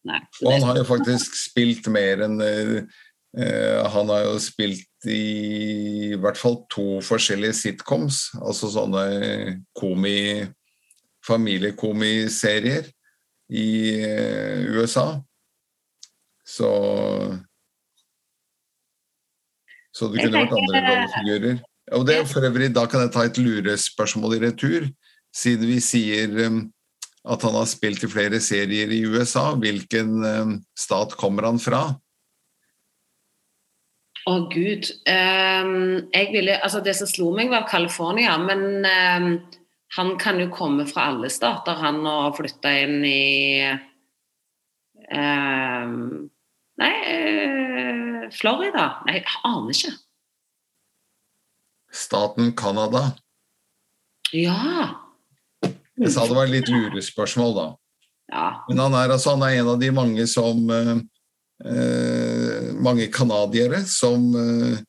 Nei. 0.05 0.21
Og 0.43 0.51
han 0.53 0.65
har 0.67 0.79
jo 0.79 0.85
faktisk 0.87 1.37
spilt 1.39 1.87
mer 1.89 2.21
enn 2.27 2.37
uh, 2.41 2.81
Han 3.91 4.11
har 4.13 4.27
jo 4.27 4.35
spilt 4.39 5.07
i, 5.09 6.11
i 6.13 6.19
hvert 6.21 6.37
fall 6.39 6.61
to 6.71 7.01
forskjellige 7.03 7.57
sitcoms, 7.57 8.29
altså 8.39 8.69
sånne 8.71 9.05
komi 9.75 10.45
familiekomiserier 11.25 12.87
i 13.49 13.67
uh, 14.05 14.77
USA. 14.77 15.07
Så 16.45 16.69
Så 19.95 20.09
det 20.11 20.25
kunne 20.25 20.43
vært 20.43 20.53
andre 20.53 20.81
rollefigurer. 20.83 21.59
Og 21.95 22.07
det 22.07 22.17
for 22.27 22.43
øvrig, 22.43 22.75
Da 22.75 22.85
kan 22.85 23.05
jeg 23.05 23.11
ta 23.13 23.25
et 23.25 23.37
lurespørsmål 23.37 24.35
i 24.35 24.41
retur. 24.47 24.87
Siden 25.35 25.67
vi 25.67 25.79
sier 25.79 26.47
um, 26.47 26.65
at 27.25 27.45
han 27.45 27.55
har 27.57 27.67
spilt 27.69 28.03
i 28.05 28.09
flere 28.09 28.39
serier 28.43 28.91
i 28.93 29.01
USA, 29.09 29.51
hvilken 29.57 30.17
um, 30.23 30.57
stat 30.77 31.15
kommer 31.19 31.47
han 31.49 31.59
fra? 31.61 31.87
Å, 34.25 34.35
gud. 34.49 34.89
Um, 35.09 36.07
jeg 36.13 36.31
ville, 36.33 36.57
altså 36.65 36.81
det 36.85 36.95
som 36.97 37.09
slo 37.09 37.31
meg, 37.37 37.51
var 37.53 37.67
California. 37.69 38.37
Men 38.41 38.85
um, 38.85 39.27
han 39.97 40.15
kan 40.21 40.41
jo 40.41 40.49
komme 40.53 40.87
fra 40.89 41.11
alle 41.11 41.29
stater, 41.33 41.77
han 41.81 42.01
har 42.05 42.33
flytta 42.37 42.73
inn 42.85 43.05
i 43.05 43.61
um, 45.13 46.25
Nei, 46.75 46.95
uh, 47.07 48.25
Florida? 48.35 48.89
Nei, 49.07 49.21
jeg 49.21 49.37
aner 49.47 49.77
ikke. 49.77 49.93
Staten 51.95 52.51
Canada. 52.59 53.05
Ja. 54.35 55.04
Jeg 56.01 56.11
sa 56.11 56.25
det 56.27 56.35
var 56.35 56.49
et 56.49 56.55
litt 56.57 56.71
lurespørsmål, 56.71 57.53
da. 57.55 57.67
ja. 58.33 58.47
Men 58.69 58.81
han 58.83 58.97
er, 58.99 59.13
altså, 59.15 59.35
han 59.35 59.45
er 59.47 59.61
en 59.61 59.71
av 59.75 59.79
de 59.79 59.91
mange 59.95 60.25
som 60.27 60.59
uh, 60.67 60.97
uh, 61.63 62.65
Mange 62.83 63.07
canadiere 63.13 63.79
som 63.87 64.27
eh, 64.35 64.81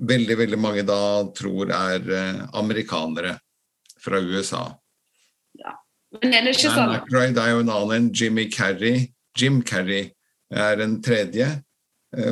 veldig, 0.00 0.36
veldig 0.40 0.58
mange 0.58 0.82
da 0.88 0.96
tror 1.36 1.68
er 1.70 2.08
amerikanere 2.56 3.36
fra 4.02 4.18
USA. 4.18 4.64
ja. 5.60 5.76
Men 6.22 6.34
er 6.34 6.46
det 6.46 6.54
ikke 6.56 6.72
sånn 6.72 6.94
Aykroyd 6.94 7.38
er 7.42 7.52
jo 7.52 7.60
en 7.62 7.72
annen. 7.74 8.08
Jimmy 8.14 8.48
Carrey, 8.50 9.08
Jim 9.38 9.60
Carrey 9.66 10.08
er 10.50 10.82
en 10.82 10.96
tredje 11.02 11.46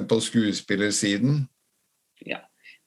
på 0.08 0.18
skuespillersiden. 0.22 1.44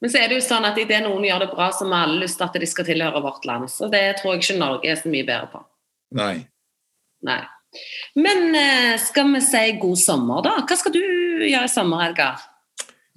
Men 0.05 0.11
så 0.13 0.19
er 0.21 0.27
det 0.29 0.35
jo 0.37 0.43
sånn 0.45 0.65
at 0.67 0.75
idet 0.77 0.99
noen 1.01 1.23
gjør 1.25 1.39
det 1.41 1.47
bra, 1.49 1.71
så 1.73 1.87
har 1.89 2.03
alle 2.05 2.19
lyst 2.21 2.37
til 2.37 2.45
at 2.45 2.57
de 2.61 2.67
skal 2.69 2.85
tilhøre 2.85 3.23
vårt 3.25 3.45
land. 3.49 3.65
Så 3.73 3.87
det 3.89 4.03
tror 4.19 4.35
jeg 4.35 4.43
ikke 4.43 4.57
Norge 4.59 4.91
er 4.91 4.99
så 4.99 5.09
mye 5.09 5.25
bedre 5.25 5.47
på. 5.49 5.61
Nei. 6.19 6.35
Nei. 7.25 7.39
Men 8.13 8.53
eh, 8.53 8.91
skal 9.01 9.33
vi 9.33 9.41
si 9.41 9.63
god 9.81 9.97
sommer, 10.03 10.45
da? 10.45 10.53
Hva 10.61 10.77
skal 10.77 10.93
du 10.93 11.01
gjøre 11.01 11.63
i 11.65 11.73
sommer, 11.73 12.05
Edgar? 12.05 12.45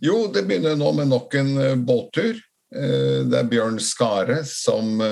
Jo, 0.01 0.17
det 0.33 0.47
begynner 0.49 0.81
nå 0.81 0.95
med 0.97 1.13
nok 1.13 1.37
en 1.37 1.53
uh, 1.61 1.77
båttur. 1.77 2.41
Uh, 2.73 3.29
det 3.29 3.37
er 3.37 3.53
Bjørn 3.53 3.77
Skare 3.85 4.41
som 4.49 5.05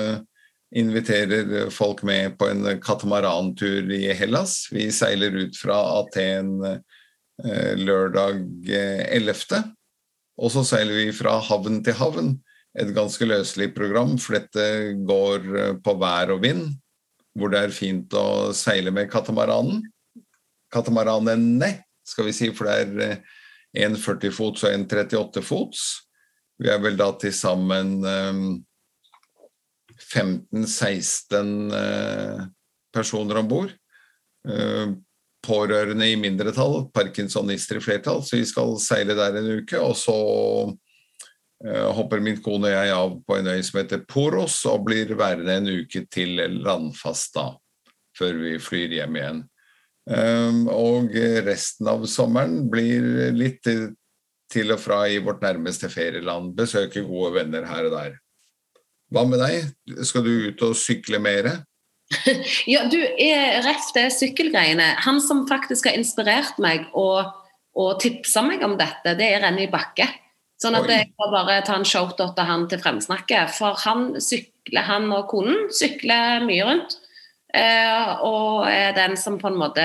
inviterer 0.73 1.69
folk 1.69 2.01
med 2.09 2.39
på 2.41 2.49
en 2.49 2.71
katamarantur 2.81 3.93
i 3.93 4.07
Hellas. 4.17 4.63
Vi 4.73 4.89
seiler 4.89 5.43
ut 5.45 5.61
fra 5.61 5.77
Aten 6.01 6.57
lørdag 7.77 8.41
11. 8.65 9.76
Og 10.37 10.51
så 10.53 10.61
seiler 10.67 10.95
vi 10.99 11.15
fra 11.15 11.39
havn 11.41 11.81
til 11.85 11.97
havn. 11.97 12.35
Et 12.77 12.91
ganske 12.93 13.25
løselig 13.25 13.71
program, 13.73 14.17
for 14.21 14.37
dette 14.37 14.93
går 15.07 15.39
på 15.81 15.93
vær 15.97 16.35
og 16.35 16.43
vind. 16.43 16.67
Hvor 17.37 17.49
det 17.53 17.59
er 17.63 17.73
fint 17.73 18.13
å 18.17 18.53
seile 18.57 18.91
med 18.93 19.09
katamaranen. 19.09 19.81
Katamaranene, 20.73 21.71
skal 22.05 22.25
vi 22.27 22.33
si, 22.35 22.51
for 22.53 22.69
det 22.69 22.75
er 22.77 23.21
en 23.85 23.97
40 23.97 24.31
fots 24.35 24.63
og 24.65 24.73
en 24.73 24.85
38 24.85 25.41
fots. 25.45 25.79
Vi 26.57 26.69
er 26.73 26.79
vel 26.81 26.97
da 26.97 27.11
til 27.21 27.33
sammen 27.35 28.01
15-16 29.97 31.71
personer 32.93 33.41
om 33.41 33.49
bord. 33.49 33.71
Pårørende 35.47 36.11
i 36.11 36.17
mindretall, 36.19 36.89
parkinsonister 36.91 37.79
i 37.79 37.83
flertall, 37.85 38.19
så 38.27 38.35
vi 38.35 38.45
skal 38.45 38.75
seile 38.83 39.15
der 39.15 39.39
en 39.39 39.47
uke. 39.61 39.79
Og 39.79 39.95
så 39.95 40.15
hopper 41.97 42.19
min 42.21 42.41
kone 42.43 42.67
og 42.67 42.75
jeg 42.75 42.91
av 42.93 43.13
på 43.25 43.37
en 43.39 43.47
øy 43.49 43.61
som 43.65 43.79
heter 43.79 44.03
Poros, 44.11 44.59
og 44.69 44.83
blir 44.85 45.15
værende 45.17 45.55
en 45.57 45.69
uke 45.79 46.03
til 46.11 46.35
landfast 46.61 47.33
da, 47.39 47.47
før 48.19 48.43
vi 48.43 48.57
flyr 48.61 48.97
hjem 48.99 49.17
igjen. 49.17 49.39
Og 50.69 51.15
resten 51.47 51.89
av 51.89 52.05
sommeren 52.11 52.69
blir 52.71 53.31
litt 53.35 53.63
til 54.51 54.71
og 54.71 54.79
fra 54.79 55.01
i 55.11 55.17
vårt 55.23 55.41
nærmeste 55.43 55.89
ferieland. 55.91 56.53
Besøke 56.55 57.01
gode 57.07 57.33
venner 57.39 57.65
her 57.67 57.89
og 57.89 57.95
der. 57.97 58.13
Hva 59.11 59.23
med 59.27 59.39
deg? 59.39 59.71
Skal 60.07 60.23
du 60.23 60.31
ut 60.51 60.63
og 60.67 60.77
sykle 60.79 61.19
mer? 61.23 61.49
ja, 62.73 62.85
du, 62.87 62.99
rett 63.65 63.89
det 63.95 64.07
sykkelgreiene. 64.15 64.93
Han 65.05 65.19
som 65.23 65.45
faktisk 65.49 65.89
har 65.89 65.97
inspirert 65.97 66.59
meg 66.63 66.87
og, 66.97 67.33
og 67.77 67.97
tipsa 68.03 68.45
meg 68.47 68.63
om 68.65 68.77
dette, 68.79 69.17
det 69.19 69.27
er 69.33 69.43
Renny 69.43 69.67
Bakke. 69.71 70.07
Sånn 70.57 70.77
at 70.77 70.87
Oi. 70.87 70.93
jeg 70.95 71.11
må 71.19 71.27
bare 71.29 71.59
ta 71.65 71.75
en 71.77 71.85
showdot 71.85 72.33
til 72.37 72.47
han 72.47 72.63
til 72.69 72.81
fremsnakket. 72.81 73.51
For 73.53 73.77
han 73.83 74.15
sykler, 74.23 74.87
han 74.87 75.11
og 75.13 75.27
konen 75.29 75.67
sykler 75.75 76.45
mye 76.47 76.65
rundt. 76.65 76.97
Eh, 77.55 78.09
og 78.25 78.65
er 78.67 78.95
den 78.97 79.15
som 79.19 79.37
på 79.39 79.51
en 79.51 79.59
måte 79.59 79.83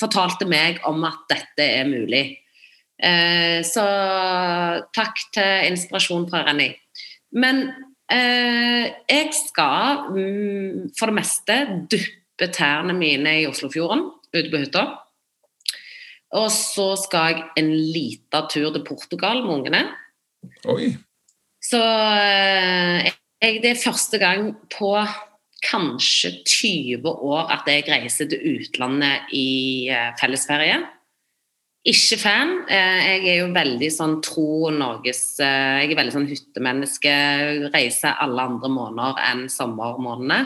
fortalte 0.00 0.46
meg 0.48 0.82
om 0.86 1.02
at 1.08 1.24
dette 1.32 1.64
er 1.80 1.88
mulig. 1.88 2.26
Eh, 2.96 3.60
så 3.66 3.84
takk 4.96 5.24
til 5.34 5.70
inspirasjon 5.72 6.28
fra 6.30 6.44
Renny. 6.46 6.70
Men 7.36 7.66
jeg 8.10 9.32
skal 9.34 10.04
mm, 10.14 10.92
for 10.94 11.10
det 11.10 11.16
meste 11.16 11.56
duppe 11.90 12.48
tærne 12.54 12.94
mine 12.94 13.32
i 13.40 13.48
Oslofjorden 13.48 14.04
ute 14.30 14.50
på 14.52 14.60
hytta. 14.62 14.84
Og 16.36 16.48
så 16.52 16.88
skal 16.98 17.32
jeg 17.32 17.44
en 17.62 17.70
liten 17.72 18.48
tur 18.50 18.72
til 18.74 18.84
Portugal 18.86 19.42
med 19.44 19.54
ungene. 19.60 19.82
Oi. 20.70 20.90
Så 21.62 21.80
eh, 21.80 23.06
jeg, 23.42 23.62
det 23.62 23.72
er 23.72 23.84
første 23.84 24.18
gang 24.22 24.50
på 24.72 24.92
kanskje 25.66 26.32
20 26.46 27.06
år 27.08 27.50
at 27.54 27.70
jeg 27.70 27.86
reiser 27.88 28.28
til 28.30 28.42
utlandet 28.56 29.32
i 29.34 29.88
eh, 29.90 30.12
fellesferie. 30.20 30.82
Ikke 31.86 32.18
fan. 32.18 32.52
Eh, 32.66 33.00
jeg 33.06 33.26
er 33.30 33.36
jo 33.44 33.50
veldig 33.54 33.88
sånn 33.94 34.16
tro 34.24 34.72
Norges 34.74 35.36
eh, 35.38 35.84
Jeg 35.84 35.92
er 35.92 35.98
veldig 36.00 36.14
sånn 36.16 36.30
hyttemenneske. 36.30 37.12
Reiser 37.70 38.16
alle 38.22 38.46
andre 38.50 38.70
måneder 38.72 39.20
enn 39.28 39.44
sommermånedene. 39.52 40.40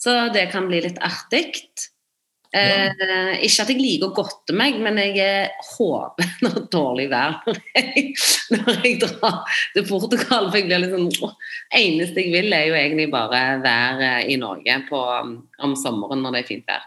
Så 0.00 0.14
det 0.32 0.46
kan 0.52 0.68
bli 0.70 0.84
litt 0.84 1.00
artig. 1.02 1.64
Eh, 2.54 3.34
ikke 3.46 3.62
at 3.62 3.68
jeg 3.70 3.78
liker 3.78 4.08
å 4.08 4.14
godte 4.14 4.54
meg, 4.58 4.78
men 4.82 4.96
jeg 4.98 5.18
er 5.22 5.50
hoven 5.76 6.48
av 6.48 6.62
dårlig 6.72 7.06
vær 7.12 7.36
når 7.46 8.80
jeg 8.86 8.96
drar 9.02 9.42
til 9.74 9.86
Portugal. 9.90 10.48
For 10.52 10.58
jeg 10.58 10.68
blir 10.70 10.84
litt 10.84 10.94
sånn 10.94 11.34
eneste 11.80 12.22
jeg 12.22 12.32
vil, 12.36 12.54
er 12.54 12.70
jo 12.70 12.78
egentlig 12.78 13.08
bare 13.10 13.42
være 13.66 14.12
i 14.30 14.38
Norge 14.38 14.78
på, 14.86 15.02
om 15.66 15.76
sommeren 15.82 16.22
når 16.22 16.38
det 16.38 16.44
er 16.44 16.48
fint 16.54 16.70
vær. 16.70 16.86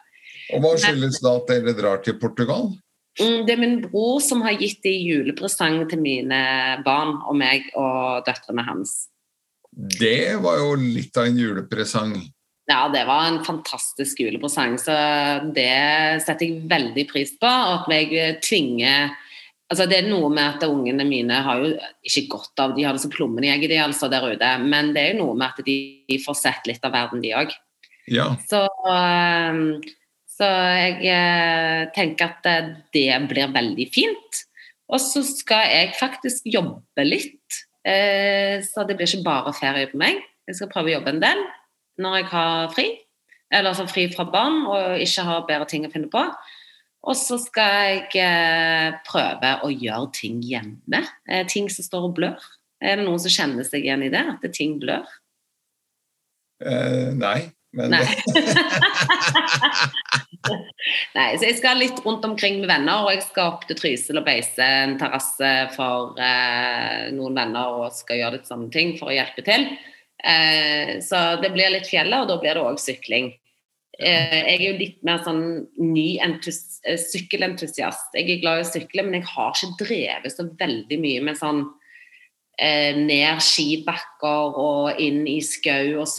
Og 0.55 0.63
Hva 0.63 0.73
skyldes 0.79 1.19
da 1.23 1.37
at 1.39 1.51
dere 1.51 1.75
drar 1.75 2.03
til 2.03 2.19
Portugal? 2.19 2.71
Det 3.17 3.53
er 3.53 3.61
min 3.61 3.79
bror 3.83 4.21
som 4.25 4.41
har 4.45 4.57
gitt 4.57 4.81
det 4.85 4.93
i 4.93 5.03
julepresang 5.11 5.83
til 5.89 6.01
mine 6.01 6.39
barn 6.85 7.19
og 7.21 7.35
meg 7.37 7.67
og 7.77 8.23
døtrene 8.25 8.65
hans. 8.65 8.95
Det 9.73 10.37
var 10.41 10.61
jo 10.61 10.73
litt 10.79 11.17
av 11.17 11.29
en 11.29 11.37
julepresang. 11.37 12.15
Ja, 12.69 12.87
det 12.89 13.03
var 13.05 13.27
en 13.27 13.41
fantastisk 13.43 14.21
julepresang, 14.23 14.77
så 14.79 14.93
det 15.53 16.23
setter 16.23 16.47
jeg 16.47 16.63
veldig 16.71 17.05
pris 17.09 17.33
på. 17.39 17.49
At 17.49 17.89
jeg 17.91 18.39
tvinger 18.45 19.13
altså 19.73 19.87
Det 19.89 20.03
er 20.03 20.09
noe 20.11 20.27
med 20.29 20.43
at 20.43 20.63
ungene 20.67 21.05
mine 21.07 21.39
har 21.41 21.61
jo 21.63 21.71
ikke 22.05 22.27
godt 22.35 22.61
av 22.61 22.75
De 22.75 22.83
har 22.85 22.93
det 22.93 23.01
som 23.01 23.09
plommen 23.13 23.41
i 23.41 23.49
egget, 23.49 23.71
de 23.71 23.79
altså 23.81 24.09
der 24.11 24.27
ute. 24.29 24.49
Men 24.61 24.91
det 24.93 25.01
er 25.01 25.15
jo 25.15 25.23
noe 25.23 25.37
med 25.39 25.49
at 25.49 25.65
de 25.65 26.19
får 26.21 26.37
sett 26.37 26.69
litt 26.69 26.83
av 26.85 26.93
verden, 26.93 27.23
de 27.23 27.33
òg. 27.33 27.55
Ja. 28.11 28.27
Så 28.49 28.65
um, 28.85 29.81
så 30.33 30.47
jeg 30.49 31.05
eh, 31.13 31.83
tenker 31.93 32.31
at 32.31 32.49
eh, 32.49 32.71
det 32.95 33.19
blir 33.29 33.53
veldig 33.53 33.85
fint. 33.93 34.41
Og 34.93 35.01
så 35.01 35.23
skal 35.25 35.67
jeg 35.69 35.93
faktisk 35.99 36.47
jobbe 36.49 37.05
litt. 37.05 37.59
Eh, 37.85 38.59
så 38.65 38.85
det 38.87 38.97
blir 38.97 39.09
ikke 39.09 39.25
bare 39.25 39.53
ferie 39.57 39.91
på 39.91 39.99
meg. 40.01 40.21
Jeg 40.49 40.59
skal 40.59 40.71
prøve 40.73 40.91
å 40.91 40.97
jobbe 40.97 41.13
en 41.13 41.23
del 41.23 41.45
når 42.01 42.19
jeg 42.19 42.29
har 42.33 42.73
fri. 42.73 42.87
Eller 43.53 43.69
altså 43.69 43.85
fri 43.89 44.07
fra 44.09 44.25
barn 44.25 44.63
og 44.65 45.01
ikke 45.03 45.25
har 45.27 45.47
bedre 45.47 45.69
ting 45.69 45.85
å 45.85 45.93
finne 45.93 46.09
på. 46.11 46.25
Og 47.03 47.17
så 47.19 47.37
skal 47.41 48.07
jeg 48.15 48.99
prøve 49.05 49.57
å 49.67 49.69
gjøre 49.69 50.07
ting 50.15 50.39
hjemme. 50.41 51.03
ting 51.51 51.67
som 51.69 51.85
står 51.85 52.07
og 52.07 52.15
blør. 52.17 52.45
Er 52.83 52.97
det 52.97 53.05
noen 53.05 53.21
som 53.21 53.31
kjenner 53.31 53.67
seg 53.67 53.85
igjen 53.85 54.05
i 54.07 54.11
det? 54.11 54.23
At 54.33 54.43
det 54.43 54.53
ting 54.55 54.77
blør? 54.81 55.03
Eh, 56.63 57.11
nei. 57.15 57.51
Men 57.73 57.89
Nei. 57.93 58.05
Nei, 61.15 61.29
så 61.39 61.47
jeg 61.47 61.57
skal 61.57 61.79
litt 61.79 62.01
rundt 62.05 62.25
omkring 62.27 62.59
med 62.59 62.69
venner, 62.69 63.05
og 63.05 63.13
jeg 63.15 63.23
skal 63.25 63.53
opp 63.53 63.63
til 63.69 63.77
Trysil 63.79 64.19
og 64.19 64.25
beise 64.27 64.65
en 64.83 64.97
terrasse 64.99 65.51
for 65.73 66.19
eh, 66.21 67.09
noen 67.15 67.37
venner 67.37 67.79
og 67.79 67.95
skal 67.95 68.19
gjøre 68.19 68.37
litt 68.37 68.49
sånne 68.49 68.69
ting 68.73 68.93
for 68.99 69.09
å 69.09 69.15
hjelpe 69.15 69.45
til. 69.47 69.69
Eh, 70.23 70.99
så 71.05 71.23
det 71.41 71.53
blir 71.55 71.73
litt 71.73 71.89
fjellet, 71.89 72.19
og 72.25 72.29
da 72.29 72.37
blir 72.41 72.59
det 72.59 72.65
òg 72.65 72.77
sykling. 72.81 73.31
Eh, 74.01 74.37
jeg 74.39 74.57
er 74.57 74.65
jo 74.65 74.75
litt 74.79 74.99
mer 75.05 75.21
sånn 75.25 75.43
ny 75.77 76.07
eh, 76.17 76.97
sykkelentusiast. 76.97 78.13
Jeg 78.17 78.25
er 78.25 78.41
glad 78.41 78.61
i 78.61 78.65
å 78.65 78.71
sykle, 78.71 79.05
men 79.05 79.19
jeg 79.19 79.29
har 79.29 79.53
ikke 79.53 79.85
drevet 79.85 80.33
så 80.33 80.47
veldig 80.49 80.99
mye 81.03 81.25
med 81.29 81.39
sånn 81.39 81.61
eh, 82.57 82.97
ned 82.97 83.41
skibakker 83.45 84.57
og 84.61 85.01
inn 85.01 85.23
i 85.29 85.39
skau 85.45 86.01
og 86.01 86.09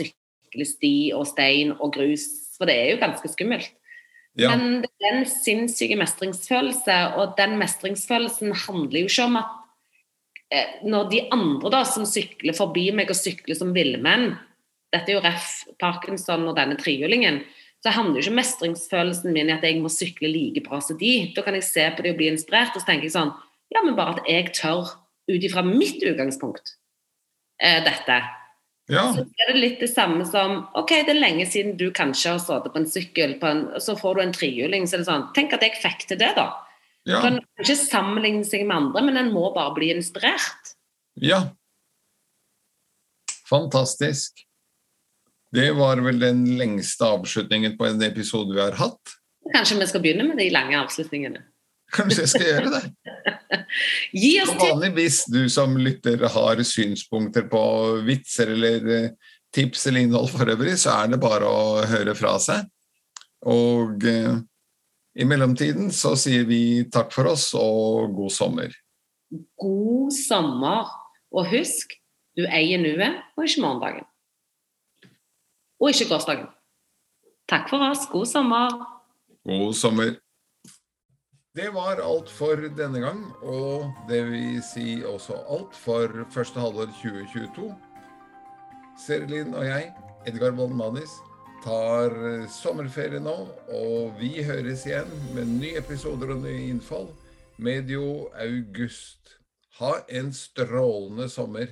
syklesti 0.54 1.12
og 1.16 1.26
stein 1.26 1.74
og 1.80 1.94
grus, 1.96 2.28
for 2.56 2.70
det 2.70 2.76
er 2.78 2.92
jo 2.92 3.02
ganske 3.02 3.30
skummelt. 3.32 3.72
ja. 4.38 4.54
Men 4.54 4.82
det 4.82 4.90
er 5.02 5.20
en 5.20 5.28
sinnssyk 5.28 5.96
mestringsfølelse, 5.98 6.96
og 7.18 7.36
den 7.38 7.58
mestringsfølelsen 7.58 8.54
handler 8.66 9.04
jo 9.04 9.10
ikke 9.10 9.28
om 9.28 9.36
at 9.42 9.52
eh, 10.50 10.80
når 10.86 11.10
de 11.10 11.20
andre 11.34 11.70
da 11.70 11.84
som 11.84 12.06
sykler 12.06 12.56
forbi 12.56 12.90
meg 12.94 13.10
og 13.10 13.18
sykler 13.18 13.58
som 13.58 13.74
villmenn 13.74 14.34
Dette 14.94 15.10
er 15.10 15.16
jo 15.16 15.24
ref. 15.24 15.64
Parkinson 15.82 16.44
og 16.46 16.54
denne 16.54 16.76
trehjulingen. 16.78 17.40
Så 17.82 17.90
handler 17.90 18.20
jo 18.20 18.28
ikke 18.28 18.38
mestringsfølelsen 18.38 19.32
min 19.34 19.48
i 19.50 19.54
at 19.56 19.64
jeg 19.66 19.80
må 19.82 19.90
sykle 19.90 20.30
like 20.30 20.62
bra 20.62 20.78
som 20.78 20.94
de. 21.00 21.32
Da 21.34 21.42
kan 21.42 21.56
jeg 21.58 21.66
se 21.66 21.88
på 21.96 22.04
det 22.04 22.12
og 22.14 22.20
bli 22.20 22.28
inspirert, 22.30 22.76
og 22.76 22.78
så 22.78 22.92
tenker 22.92 23.08
jeg 23.08 23.16
sånn 23.16 23.32
Ja, 23.74 23.82
men 23.82 23.96
bare 23.98 24.14
at 24.14 24.30
jeg 24.30 24.52
tør, 24.54 24.92
ut 25.26 25.46
ifra 25.48 25.64
mitt 25.66 25.98
utgangspunkt, 25.98 26.76
eh, 27.58 27.80
dette. 27.82 28.20
Ja. 28.92 29.04
Så 29.16 29.24
er 29.24 29.52
det 29.52 29.60
litt 29.60 29.80
det 29.80 29.88
samme 29.88 30.26
som 30.28 30.66
Ok, 30.76 30.90
det 31.06 31.14
er 31.14 31.16
lenge 31.16 31.46
siden 31.48 31.78
du 31.80 31.86
kanskje 31.96 32.34
har 32.34 32.42
sittet 32.42 32.74
på 32.74 32.80
en 32.82 32.90
sykkel, 32.90 33.34
på 33.40 33.48
en, 33.48 33.62
så 33.80 33.94
får 33.96 34.18
du 34.18 34.22
en 34.26 34.34
trehjuling. 34.36 34.84
Så 34.84 34.98
er 34.98 35.04
det 35.04 35.08
sånn 35.08 35.28
Tenk 35.36 35.56
at 35.56 35.64
jeg 35.64 35.78
fikk 35.80 36.04
til 36.10 36.20
det, 36.20 36.34
da. 36.36 36.50
ja. 37.08 37.22
Kan 37.24 37.40
ikke 37.40 37.78
sammenligne 37.80 38.44
seg 38.44 38.66
med 38.68 38.76
andre, 38.76 39.04
men 39.08 39.20
en 39.20 39.32
må 39.32 39.48
bare 39.56 39.72
bli 39.78 39.88
inspirert. 39.94 40.74
Ja. 41.16 41.46
Fantastisk. 43.48 44.44
Det 45.54 45.70
var 45.78 46.00
vel 46.02 46.18
den 46.18 46.44
lengste 46.58 47.06
avslutningen 47.06 47.76
på 47.78 47.86
en 47.86 48.02
episode 48.02 48.56
vi 48.56 48.62
har 48.64 48.76
hatt. 48.80 49.16
Kanskje 49.54 49.78
vi 49.78 49.86
skal 49.86 50.02
begynne 50.02 50.26
med 50.26 50.40
de 50.40 50.48
lange 50.52 50.76
avslutningene. 50.80 51.44
Kanskje 51.94 52.24
jeg 52.24 52.32
skal 52.32 52.46
gjøre 52.48 52.72
det. 52.74 52.82
Og 54.44 54.50
tips! 54.50 54.60
vanligvis 54.60 55.18
du 55.30 55.42
som 55.52 55.76
lytter 55.78 56.24
har 56.34 56.62
synspunkter 56.66 57.46
på 57.50 57.62
vitser 58.06 58.52
eller 58.54 58.88
eh, 58.96 59.10
tips 59.54 59.86
eller 59.86 60.06
innhold 60.06 60.30
for 60.32 60.50
øvrig, 60.50 60.76
så 60.80 60.96
er 60.98 61.12
det 61.14 61.20
bare 61.22 61.48
å 61.48 61.84
høre 61.88 62.14
fra 62.18 62.34
seg. 62.42 62.66
Og 63.50 64.06
eh, 64.08 64.34
i 65.14 65.26
mellomtiden 65.28 65.92
så 65.94 66.14
sier 66.18 66.46
vi 66.48 66.86
takk 66.92 67.12
for 67.14 67.30
oss 67.30 67.52
og 67.58 68.14
god 68.16 68.34
sommer. 68.34 68.74
God 69.60 70.14
sommer. 70.16 70.90
Og 71.34 71.48
husk, 71.50 71.96
du 72.38 72.44
eier 72.46 72.78
nuet 72.78 73.22
og 73.34 73.46
ikke 73.46 73.62
morgendagen. 73.62 74.06
Og 75.82 75.90
ikke 75.90 76.10
gårsdagen. 76.12 76.50
Takk 77.50 77.66
for 77.70 77.82
oss. 77.84 78.06
God 78.10 78.28
sommer. 78.30 78.76
God 79.44 79.74
sommer. 79.78 80.14
Det 81.54 81.68
var 81.70 82.00
alt 82.02 82.30
for 82.34 82.58
denne 82.74 82.98
gang, 82.98 83.20
og 83.46 83.92
det 84.08 84.24
vil 84.26 84.56
si 84.66 85.04
også 85.06 85.36
alt 85.54 85.76
for 85.78 86.24
første 86.34 86.58
halvår 86.58 86.88
2022. 86.98 87.68
Serelin 88.98 89.54
og 89.54 89.62
jeg, 89.68 89.92
Edgar 90.26 90.50
Bolmanis, 90.58 91.12
tar 91.62 92.10
eh, 92.10 92.48
sommerferie 92.50 93.22
nå, 93.22 93.36
og 93.70 94.18
vi 94.18 94.32
høres 94.42 94.82
igjen 94.88 95.14
med 95.36 95.52
nye 95.60 95.78
episoder 95.78 96.34
og 96.34 96.42
nye 96.42 96.72
innfall 96.72 97.06
medio 97.62 98.32
august. 98.34 99.36
Ha 99.78 100.00
en 100.10 100.34
strålende 100.34 101.30
sommer. 101.30 101.70